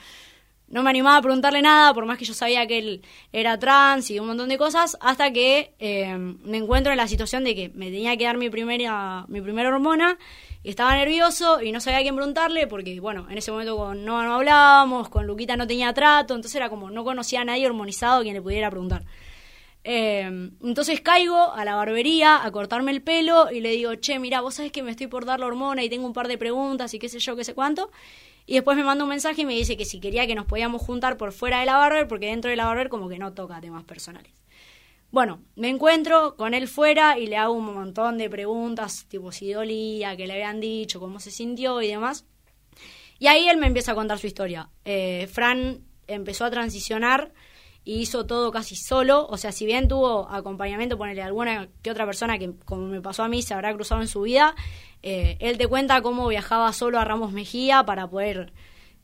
no 0.71 0.83
me 0.83 0.89
animaba 0.89 1.17
a 1.17 1.21
preguntarle 1.21 1.61
nada, 1.61 1.93
por 1.93 2.05
más 2.05 2.17
que 2.17 2.25
yo 2.25 2.33
sabía 2.33 2.65
que 2.65 2.77
él 2.77 3.01
era 3.33 3.59
trans 3.59 4.09
y 4.09 4.19
un 4.19 4.27
montón 4.27 4.49
de 4.49 4.57
cosas, 4.57 4.97
hasta 5.01 5.31
que 5.33 5.73
eh, 5.79 6.15
me 6.17 6.57
encuentro 6.57 6.91
en 6.91 6.97
la 6.97 7.07
situación 7.07 7.43
de 7.43 7.55
que 7.55 7.69
me 7.69 7.87
tenía 7.87 8.15
que 8.15 8.23
dar 8.23 8.37
mi 8.37 8.49
primera, 8.49 9.25
mi 9.27 9.41
primera 9.41 9.69
hormona, 9.69 10.17
y 10.63 10.69
estaba 10.69 10.95
nervioso 10.95 11.61
y 11.61 11.71
no 11.71 11.81
sabía 11.81 11.99
a 11.99 12.01
quién 12.01 12.15
preguntarle, 12.15 12.67
porque 12.67 12.99
bueno, 12.99 13.27
en 13.29 13.37
ese 13.37 13.51
momento 13.51 13.75
con 13.75 14.05
no, 14.05 14.23
no 14.23 14.35
hablábamos, 14.35 15.09
con 15.09 15.27
Luquita 15.27 15.57
no 15.57 15.67
tenía 15.67 15.91
trato, 15.93 16.35
entonces 16.35 16.55
era 16.55 16.69
como 16.69 16.89
no 16.89 17.03
conocía 17.03 17.41
a 17.41 17.45
nadie 17.45 17.65
hormonizado 17.65 18.19
a 18.19 18.23
quien 18.23 18.35
le 18.35 18.41
pudiera 18.41 18.69
preguntar. 18.69 19.03
Eh, 19.83 20.51
entonces 20.61 21.01
caigo 21.01 21.53
a 21.53 21.65
la 21.65 21.75
barbería 21.75 22.45
a 22.45 22.51
cortarme 22.51 22.91
el 22.91 23.01
pelo 23.01 23.51
y 23.51 23.61
le 23.61 23.71
digo, 23.71 23.95
che, 23.95 24.19
mira, 24.19 24.41
vos 24.41 24.55
sabés 24.55 24.71
que 24.71 24.83
me 24.83 24.91
estoy 24.91 25.07
por 25.07 25.25
dar 25.25 25.39
la 25.39 25.47
hormona 25.47 25.83
y 25.83 25.89
tengo 25.89 26.05
un 26.05 26.13
par 26.13 26.27
de 26.27 26.37
preguntas 26.37 26.93
y 26.93 26.99
qué 26.99 27.09
sé 27.09 27.19
yo, 27.19 27.35
qué 27.35 27.43
sé 27.43 27.53
cuánto. 27.53 27.91
Y 28.45 28.55
después 28.55 28.77
me 28.77 28.83
manda 28.83 29.03
un 29.03 29.09
mensaje 29.09 29.41
y 29.41 29.45
me 29.45 29.53
dice 29.53 29.77
que 29.77 29.85
si 29.85 29.99
quería 29.99 30.27
que 30.27 30.35
nos 30.35 30.45
podíamos 30.45 30.81
juntar 30.81 31.17
por 31.17 31.31
fuera 31.31 31.59
de 31.59 31.65
la 31.65 31.77
barber, 31.77 32.07
porque 32.07 32.27
dentro 32.27 32.49
de 32.49 32.57
la 32.57 32.65
barber 32.65 32.89
como 32.89 33.09
que 33.09 33.17
no 33.17 33.33
toca 33.33 33.61
temas 33.61 33.83
personales. 33.83 34.33
Bueno, 35.11 35.41
me 35.55 35.67
encuentro 35.67 36.35
con 36.37 36.53
él 36.53 36.67
fuera 36.67 37.19
y 37.19 37.27
le 37.27 37.35
hago 37.35 37.53
un 37.53 37.73
montón 37.73 38.17
de 38.17 38.29
preguntas, 38.29 39.05
tipo 39.09 39.31
si 39.31 39.51
dolía, 39.51 40.15
qué 40.15 40.25
le 40.25 40.33
habían 40.33 40.61
dicho, 40.61 40.99
cómo 40.99 41.19
se 41.19 41.31
sintió 41.31 41.81
y 41.81 41.87
demás. 41.87 42.25
Y 43.19 43.27
ahí 43.27 43.49
él 43.49 43.57
me 43.57 43.67
empieza 43.67 43.91
a 43.91 43.95
contar 43.95 44.19
su 44.19 44.27
historia. 44.27 44.69
Eh, 44.85 45.27
Fran 45.31 45.81
empezó 46.07 46.45
a 46.45 46.51
transicionar 46.51 47.33
y 47.83 47.95
hizo 48.01 48.25
todo 48.25 48.51
casi 48.51 48.75
solo. 48.75 49.27
O 49.27 49.37
sea, 49.37 49.51
si 49.51 49.65
bien 49.65 49.87
tuvo 49.87 50.29
acompañamiento, 50.29 50.97
ponerle 50.97 51.23
alguna 51.23 51.69
que 51.81 51.91
otra 51.91 52.05
persona 52.05 52.37
que, 52.37 52.53
como 52.65 52.87
me 52.87 53.01
pasó 53.01 53.23
a 53.23 53.27
mí, 53.27 53.41
se 53.41 53.53
habrá 53.53 53.73
cruzado 53.73 54.01
en 54.01 54.07
su 54.07 54.21
vida, 54.21 54.55
eh, 55.03 55.37
él 55.39 55.57
te 55.57 55.67
cuenta 55.67 56.01
cómo 56.01 56.27
viajaba 56.27 56.71
solo 56.73 56.99
a 56.99 57.05
Ramos 57.05 57.31
Mejía 57.31 57.83
para 57.83 58.07
poder 58.07 58.53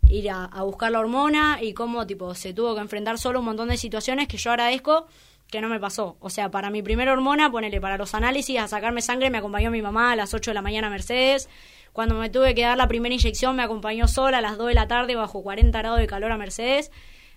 ir 0.10 0.30
a, 0.30 0.48
buscar 0.64 0.92
la 0.92 1.00
hormona 1.00 1.60
y 1.62 1.74
cómo 1.74 2.08
tipo 2.08 2.34
se 2.34 2.54
tuvo 2.54 2.76
que 2.76 2.82
enfrentar 2.82 3.18
solo 3.18 3.40
un 3.40 3.46
montón 3.46 3.70
de 3.70 3.78
situaciones 3.78 4.28
que 4.28 4.38
yo 4.38 4.52
agradezco 4.52 5.08
que 5.50 5.62
no 5.62 5.70
me 5.70 5.80
pasó. 5.80 6.18
O 6.20 6.30
sea, 6.30 6.52
para 6.52 6.70
mi 6.70 6.82
primera 6.82 7.14
hormona, 7.14 7.50
ponele 7.50 7.80
para 7.80 7.98
los 7.98 8.14
análisis, 8.14 8.60
a 8.60 8.68
sacarme 8.68 9.02
sangre, 9.02 9.30
me 9.30 9.38
acompañó 9.38 9.72
mi 9.72 9.82
mamá 9.82 10.12
a 10.12 10.16
las 10.16 10.34
8 10.34 10.52
de 10.52 10.56
la 10.56 10.62
mañana 10.62 10.88
a 10.88 10.90
Mercedes. 10.90 11.50
Cuando 11.94 12.16
me 12.16 12.30
tuve 12.30 12.54
que 12.54 12.64
dar 12.64 12.78
la 12.78 12.88
primera 12.88 13.16
inyección, 13.16 13.56
me 13.56 13.64
acompañó 13.64 14.08
sola 14.08 14.40
a 14.40 14.42
las 14.42 14.58
2 14.58 14.68
de 14.68 14.74
la 14.74 14.88
tarde 14.88 15.16
bajo 15.16 15.42
40 15.42 15.78
grados 15.78 16.00
de 16.00 16.08
calor 16.08 16.32
a 16.32 16.38
Mercedes. 16.38 16.92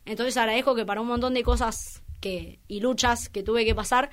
Entonces 0.05 0.37
agradezco 0.37 0.75
que 0.75 0.87
para 0.87 1.01
un 1.01 1.07
montón 1.07 1.35
de 1.35 1.43
cosas 1.43 2.03
que 2.21 2.61
y 2.69 2.81
luchas 2.81 3.29
que 3.29 3.43
tuve 3.43 3.65
que 3.65 3.75
pasar, 3.75 4.11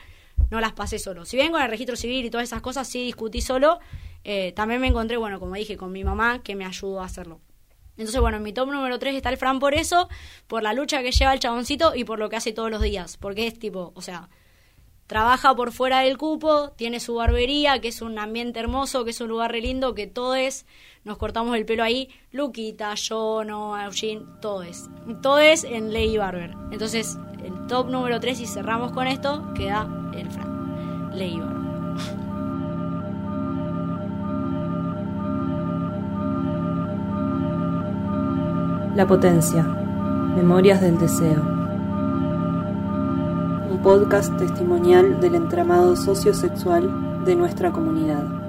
no 0.50 0.60
las 0.60 0.74
pasé 0.74 1.00
solo. 1.00 1.26
Si 1.26 1.38
bien 1.38 1.52
con 1.52 1.62
el 1.62 1.70
registro 1.70 1.96
civil 1.96 2.26
y 2.26 2.30
todas 2.30 2.48
esas 2.48 2.62
cosas 2.62 2.88
sí 2.88 3.04
discutí 3.04 3.42
solo, 3.42 3.80
eh, 4.24 4.52
también 4.54 4.82
me 4.82 4.88
encontré, 4.88 5.18
bueno, 5.18 5.40
como 5.40 5.56
dije, 5.56 5.78
con 5.78 5.92
mi 5.92 6.04
mamá 6.04 6.42
que 6.44 6.56
me 6.56 6.66
ayudó 6.66 7.02
a 7.02 7.06
hacerlo. 7.06 7.42
Entonces, 7.98 8.22
bueno, 8.22 8.38
en 8.38 8.44
mi 8.44 8.54
top 8.54 8.72
número 8.72 9.00
3 9.00 9.16
está 9.16 9.30
el 9.30 9.38
Fran 9.38 9.60
por 9.60 9.74
eso, 9.74 10.08
por 10.46 10.62
la 10.62 10.74
lucha 10.74 11.02
que 11.02 11.12
lleva 11.12 11.34
el 11.34 11.40
chaboncito 11.40 11.96
y 11.96 12.04
por 12.04 12.20
lo 12.20 12.30
que 12.30 12.36
hace 12.36 12.54
todos 12.54 12.70
los 12.70 12.82
días. 12.82 13.18
Porque 13.18 13.48
es 13.48 13.58
tipo, 13.58 13.92
o 13.96 14.02
sea, 14.02 14.30
trabaja 15.08 15.56
por 15.56 15.72
fuera 15.72 16.02
del 16.02 16.18
cupo, 16.18 16.72
tiene 16.76 17.00
su 17.00 17.16
barbería, 17.16 17.80
que 17.80 17.88
es 17.88 18.02
un 18.02 18.20
ambiente 18.20 18.60
hermoso, 18.60 19.04
que 19.04 19.12
es 19.12 19.22
un 19.22 19.30
lugar 19.30 19.52
re 19.52 19.62
lindo, 19.62 19.96
que 19.96 20.06
todo 20.08 20.36
es 20.36 20.66
nos 21.08 21.18
cortamos 21.18 21.56
el 21.56 21.66
pelo 21.66 21.84
ahí, 21.84 22.10
Luquita, 22.34 22.94
yo, 22.96 23.46
no, 23.46 23.82
Eugene, 23.82 24.26
todo 24.42 24.62
es. 24.62 24.90
Todo 25.22 25.40
es 25.40 25.64
en 25.64 25.94
Lady 25.94 26.18
Barber. 26.18 26.54
Entonces, 26.70 27.18
el 27.42 27.66
top 27.68 27.90
número 27.90 28.20
3, 28.20 28.42
y 28.42 28.46
cerramos 28.46 28.92
con 28.92 29.08
esto, 29.08 29.54
queda 29.54 29.88
el 30.14 30.30
Fran. 30.30 31.12
Lady 31.14 31.40
Barber. 31.40 31.58
La 38.98 39.08
potencia. 39.08 39.64
Memorias 39.64 40.82
del 40.82 40.98
deseo. 40.98 41.57
Podcast 43.88 44.38
testimonial 44.38 45.22
del 45.22 45.36
entramado 45.36 45.96
sociosexual 45.96 47.24
de 47.24 47.38
nuestra 47.38 47.72
comunidad. 47.72 48.47